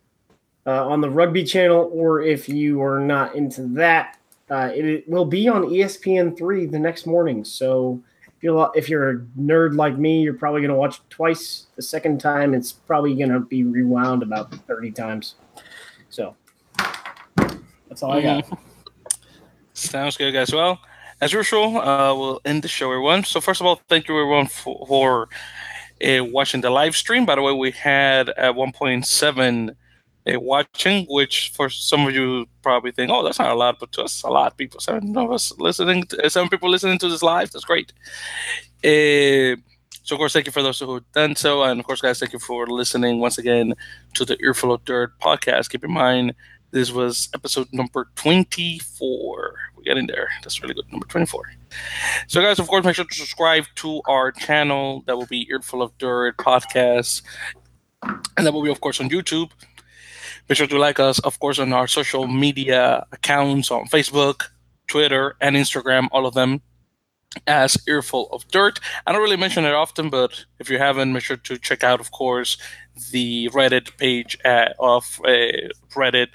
uh, 0.65 0.87
on 0.87 1.01
the 1.01 1.09
Rugby 1.09 1.43
Channel, 1.43 1.91
or 1.93 2.21
if 2.21 2.49
you 2.49 2.81
are 2.81 2.99
not 2.99 3.35
into 3.35 3.63
that, 3.75 4.17
uh, 4.49 4.71
it, 4.73 4.85
it 4.85 5.09
will 5.09 5.25
be 5.25 5.47
on 5.47 5.63
ESPN 5.63 6.35
three 6.37 6.65
the 6.65 6.79
next 6.79 7.05
morning. 7.05 7.43
So 7.43 8.01
if 8.01 8.14
you're 8.45 8.71
if 8.75 8.87
you're 8.87 9.09
a 9.09 9.17
nerd 9.39 9.75
like 9.75 9.97
me, 9.97 10.21
you're 10.21 10.35
probably 10.35 10.61
going 10.61 10.69
to 10.69 10.75
watch 10.75 10.97
it 10.97 11.09
twice. 11.09 11.65
The 11.75 11.81
second 11.81 12.19
time, 12.19 12.53
it's 12.53 12.71
probably 12.71 13.15
going 13.15 13.29
to 13.29 13.39
be 13.39 13.63
rewound 13.63 14.21
about 14.21 14.53
thirty 14.67 14.91
times. 14.91 15.35
So 16.09 16.35
that's 17.89 18.03
all 18.03 18.11
I 18.11 18.21
got. 18.21 18.45
Mhm. 18.45 18.57
Sounds 19.73 20.15
good, 20.15 20.31
guys. 20.31 20.53
Well, 20.53 20.79
as 21.21 21.33
usual, 21.33 21.77
uh, 21.77 22.13
we'll 22.15 22.41
end 22.45 22.61
the 22.61 22.67
show, 22.67 22.91
everyone. 22.91 23.23
So, 23.23 23.41
first 23.41 23.61
of 23.61 23.67
all, 23.67 23.81
thank 23.89 24.07
you, 24.07 24.17
everyone, 24.19 24.47
for, 24.47 24.85
for 24.87 25.29
uh, 26.07 26.23
watching 26.23 26.61
the 26.61 26.69
live 26.69 26.95
stream. 26.95 27.25
By 27.25 27.35
the 27.35 27.41
way, 27.41 27.51
we 27.51 27.71
had 27.71 28.29
at 28.29 28.53
1.7 28.55 29.75
uh, 30.28 30.39
watching, 30.39 31.05
which 31.05 31.51
for 31.55 31.69
some 31.69 32.07
of 32.07 32.13
you 32.13 32.47
probably 32.61 32.91
think, 32.91 33.11
oh, 33.11 33.23
that's 33.23 33.39
not 33.39 33.51
a 33.51 33.55
lot, 33.55 33.80
but 33.80 33.91
to 33.93 34.03
us, 34.03 34.23
a 34.23 34.28
lot 34.28 34.51
of 34.51 34.57
people. 34.57 34.80
Seven 34.80 35.15
of 35.17 35.32
us 35.32 35.51
listening, 35.57 36.03
to, 36.03 36.30
seven 36.30 36.49
people 36.49 36.69
listening 36.69 36.97
to 36.99 37.09
this 37.09 37.23
live. 37.23 37.51
That's 37.51 37.65
great. 37.65 37.93
Uh, 38.84 39.59
so, 40.03 40.15
of 40.15 40.19
course, 40.19 40.34
thank 40.34 40.45
you 40.45 40.51
for 40.51 40.61
those 40.61 40.80
who 40.80 40.93
have 40.93 41.11
done 41.13 41.36
so. 41.36 41.63
And, 41.63 41.80
of 41.80 41.86
course, 41.86 42.01
guys, 42.01 42.19
thank 42.19 42.34
you 42.34 42.39
for 42.39 42.67
listening 42.67 43.19
once 43.19 43.38
again 43.38 43.73
to 44.13 44.26
the 44.26 44.38
Earful 44.41 44.71
of 44.71 44.86
Dirt 44.86 45.19
podcast. 45.19 45.69
Keep 45.71 45.84
in 45.84 45.91
mind, 45.91 46.36
this 46.71 46.91
was 46.91 47.30
episode 47.34 47.67
number 47.71 48.09
24. 48.15 49.55
We're 49.76 49.84
getting 49.84 50.05
there. 50.05 50.28
That's 50.43 50.61
really 50.61 50.76
good. 50.76 50.91
Number 50.91 51.07
24. 51.07 51.53
So, 52.28 52.41
guys, 52.41 52.59
of 52.59 52.67
course, 52.67 52.86
make 52.86 52.95
sure 52.95 53.05
to 53.05 53.15
subscribe 53.15 53.65
to 53.76 54.01
our 54.07 54.32
channel. 54.32 55.03
That 55.07 55.17
will 55.17 55.26
be 55.26 55.47
Earful 55.49 55.82
of 55.82 55.97
Dirt 55.97 56.38
podcast. 56.38 57.23
And 58.03 58.45
that 58.45 58.53
will 58.53 58.63
be, 58.63 58.69
of 58.69 58.82
course, 58.82 58.99
on 58.99 59.09
YouTube. 59.09 59.49
Make 60.47 60.57
sure 60.57 60.67
to 60.67 60.77
like 60.77 60.99
us, 60.99 61.19
of 61.19 61.39
course, 61.39 61.59
on 61.59 61.73
our 61.73 61.87
social 61.87 62.27
media 62.27 63.05
accounts 63.11 63.71
on 63.71 63.87
Facebook, 63.87 64.43
Twitter, 64.87 65.35
and 65.41 65.55
Instagram, 65.55 66.07
all 66.11 66.25
of 66.25 66.33
them 66.33 66.61
as 67.47 67.77
Earful 67.87 68.29
of 68.31 68.47
Dirt. 68.49 68.79
I 69.05 69.11
don't 69.11 69.21
really 69.21 69.37
mention 69.37 69.65
it 69.65 69.73
often, 69.73 70.09
but 70.09 70.45
if 70.59 70.69
you 70.69 70.77
haven't, 70.77 71.13
make 71.13 71.23
sure 71.23 71.37
to 71.37 71.57
check 71.57 71.83
out, 71.83 71.99
of 71.99 72.11
course, 72.11 72.57
the 73.11 73.49
Reddit 73.49 73.97
page 73.97 74.37
uh, 74.45 74.69
of 74.79 75.19
uh, 75.25 75.67
Reddit, 75.95 76.29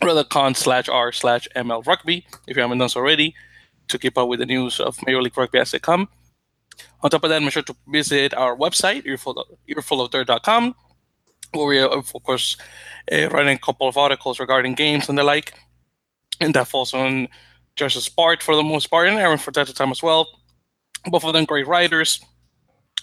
reddit.com 0.00 0.54
slash 0.54 0.88
r 0.88 1.12
slash 1.12 1.48
ml 1.56 1.86
rugby, 1.86 2.26
if 2.46 2.56
you 2.56 2.62
haven't 2.62 2.78
done 2.78 2.88
so 2.88 3.00
already, 3.00 3.34
to 3.88 3.98
keep 3.98 4.16
up 4.16 4.28
with 4.28 4.40
the 4.40 4.46
news 4.46 4.80
of 4.80 4.96
Major 5.06 5.22
League 5.22 5.36
Rugby 5.36 5.58
as 5.58 5.70
they 5.70 5.78
come. 5.78 6.08
On 7.02 7.10
top 7.10 7.24
of 7.24 7.30
that, 7.30 7.42
make 7.42 7.52
sure 7.52 7.62
to 7.62 7.76
visit 7.88 8.34
our 8.34 8.56
website, 8.56 9.06
earful, 9.06 9.46
earfulofdirt.com, 9.68 10.74
where 11.52 11.66
we 11.66 11.80
of 11.80 12.12
course, 12.22 12.56
uh, 13.10 13.28
writing 13.30 13.56
a 13.56 13.58
couple 13.58 13.88
of 13.88 13.96
articles 13.96 14.40
regarding 14.40 14.74
games 14.74 15.08
and 15.08 15.18
the 15.18 15.24
like. 15.24 15.54
And 16.40 16.54
that 16.54 16.68
falls 16.68 16.94
on 16.94 17.28
Justice 17.76 18.08
part 18.08 18.42
for 18.42 18.54
the 18.54 18.62
most 18.62 18.88
part, 18.88 19.08
and 19.08 19.18
Aaron 19.18 19.38
for 19.38 19.50
that 19.52 19.74
time 19.74 19.90
as 19.90 20.02
well. 20.02 20.28
Both 21.06 21.24
of 21.24 21.32
them 21.32 21.44
great 21.44 21.66
writers. 21.66 22.20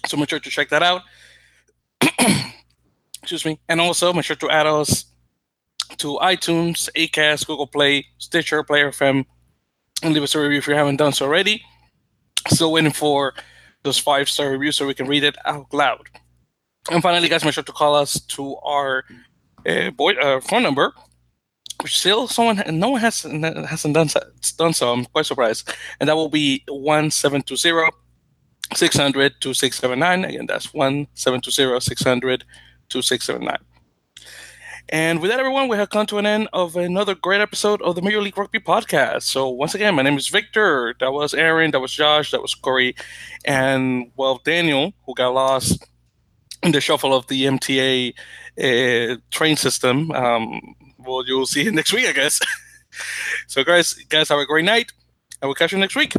So 0.05 0.17
make 0.17 0.29
sure 0.29 0.39
to 0.39 0.49
check 0.49 0.69
that 0.69 0.83
out. 0.83 1.01
Excuse 3.21 3.45
me. 3.45 3.59
And 3.67 3.81
also 3.81 4.13
make 4.13 4.25
sure 4.25 4.35
to 4.37 4.49
add 4.49 4.67
us 4.67 5.05
to 5.97 6.19
iTunes, 6.21 6.89
Acast, 6.95 7.47
Google 7.47 7.67
Play, 7.67 8.05
Stitcher, 8.17 8.63
Player 8.63 8.91
FM, 8.91 9.25
and 10.03 10.13
leave 10.13 10.23
us 10.23 10.35
a 10.35 10.39
review 10.39 10.59
if 10.59 10.67
you 10.67 10.75
haven't 10.75 10.97
done 10.97 11.13
so 11.13 11.25
already. 11.25 11.63
Still 12.47 12.71
waiting 12.71 12.91
for 12.91 13.33
those 13.83 13.97
five 13.97 14.29
star 14.29 14.51
reviews 14.51 14.77
so 14.77 14.87
we 14.87 14.93
can 14.93 15.07
read 15.07 15.23
it 15.23 15.35
out 15.45 15.73
loud. 15.73 16.09
And 16.89 17.01
finally, 17.03 17.29
guys, 17.29 17.43
make 17.43 17.53
sure 17.53 17.63
to 17.63 17.71
call 17.71 17.95
us 17.95 18.19
to 18.21 18.55
our 18.57 19.03
uh, 19.67 19.91
boy, 19.91 20.13
uh, 20.13 20.39
phone 20.41 20.63
number, 20.63 20.93
which 21.81 21.99
still 21.99 22.27
someone 22.27 22.63
no 22.79 22.91
one 22.91 23.01
has 23.01 23.21
hasn't 23.21 23.93
done 23.93 24.09
so, 24.09 24.19
done 24.57 24.73
so. 24.73 24.93
I'm 24.93 25.05
quite 25.05 25.25
surprised, 25.25 25.71
and 25.99 26.09
that 26.09 26.15
will 26.15 26.29
be 26.29 26.63
one 26.67 27.11
seven 27.11 27.41
two 27.41 27.57
zero 27.57 27.89
600 28.75 29.33
2679. 29.39 30.25
Again, 30.25 30.45
that's 30.47 30.73
1720 30.73 31.79
600 31.79 32.45
2679. 32.89 33.57
And 34.91 35.21
with 35.21 35.29
that, 35.29 35.39
everyone, 35.39 35.67
we 35.67 35.77
have 35.77 35.91
come 35.91 36.07
to 36.07 36.17
an 36.17 36.25
end 36.25 36.49
of 36.51 36.75
another 36.75 37.13
great 37.13 37.41
episode 37.41 37.79
of 37.83 37.93
the 37.93 38.01
Major 38.01 38.21
League 38.21 38.37
Rugby 38.37 38.59
podcast. 38.59 39.21
So, 39.23 39.47
once 39.47 39.75
again, 39.75 39.93
my 39.93 40.01
name 40.01 40.17
is 40.17 40.29
Victor. 40.29 40.95
That 40.99 41.13
was 41.13 41.35
Aaron. 41.35 41.69
That 41.71 41.79
was 41.79 41.91
Josh. 41.93 42.31
That 42.31 42.41
was 42.41 42.55
Corey. 42.55 42.95
And, 43.45 44.11
well, 44.17 44.41
Daniel, 44.43 44.93
who 45.05 45.13
got 45.13 45.35
lost 45.35 45.85
in 46.63 46.71
the 46.73 46.81
shuffle 46.81 47.13
of 47.13 47.27
the 47.27 47.45
MTA 47.45 48.13
uh, 48.59 49.17
train 49.31 49.55
system. 49.55 50.11
Um, 50.11 50.75
well, 50.97 51.25
you'll 51.25 51.45
see 51.45 51.63
him 51.63 51.75
next 51.75 51.93
week, 51.93 52.07
I 52.07 52.11
guess. 52.11 52.39
so, 53.47 53.63
guys, 53.63 53.93
guys, 54.09 54.29
have 54.29 54.39
a 54.39 54.45
great 54.45 54.65
night. 54.65 54.91
I 55.41 55.45
will 55.45 55.55
catch 55.55 55.71
you 55.71 55.77
next 55.77 55.95
week. 55.95 56.13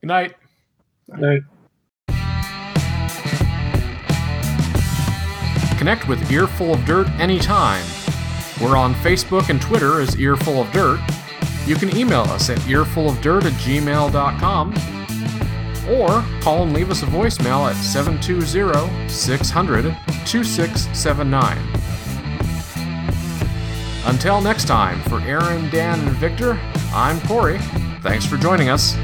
Good 0.00 0.06
night. 0.08 0.34
Right. 1.08 1.42
Connect 5.78 6.08
with 6.08 6.30
Earful 6.30 6.74
of 6.74 6.84
Dirt 6.84 7.08
anytime. 7.20 7.84
We're 8.60 8.76
on 8.76 8.94
Facebook 8.96 9.48
and 9.48 9.62
Twitter 9.62 10.00
as 10.00 10.16
Earful 10.16 10.60
of 10.60 10.72
Dirt. 10.72 11.00
You 11.66 11.76
can 11.76 11.96
email 11.96 12.22
us 12.22 12.50
at 12.50 12.58
earfulofdirt 12.60 13.44
at 13.44 13.52
gmail.com 13.52 14.97
or 15.90 16.24
call 16.40 16.64
and 16.64 16.72
leave 16.72 16.90
us 16.90 17.02
a 17.02 17.06
voicemail 17.06 17.70
at 17.70 17.76
720 17.76 19.08
600 19.08 19.96
2679. 20.26 21.58
Until 24.04 24.40
next 24.40 24.66
time, 24.66 25.00
for 25.02 25.20
Aaron, 25.20 25.68
Dan, 25.70 26.00
and 26.00 26.16
Victor, 26.16 26.58
I'm 26.94 27.20
Corey. 27.22 27.58
Thanks 28.00 28.24
for 28.24 28.36
joining 28.36 28.70
us. 28.70 28.94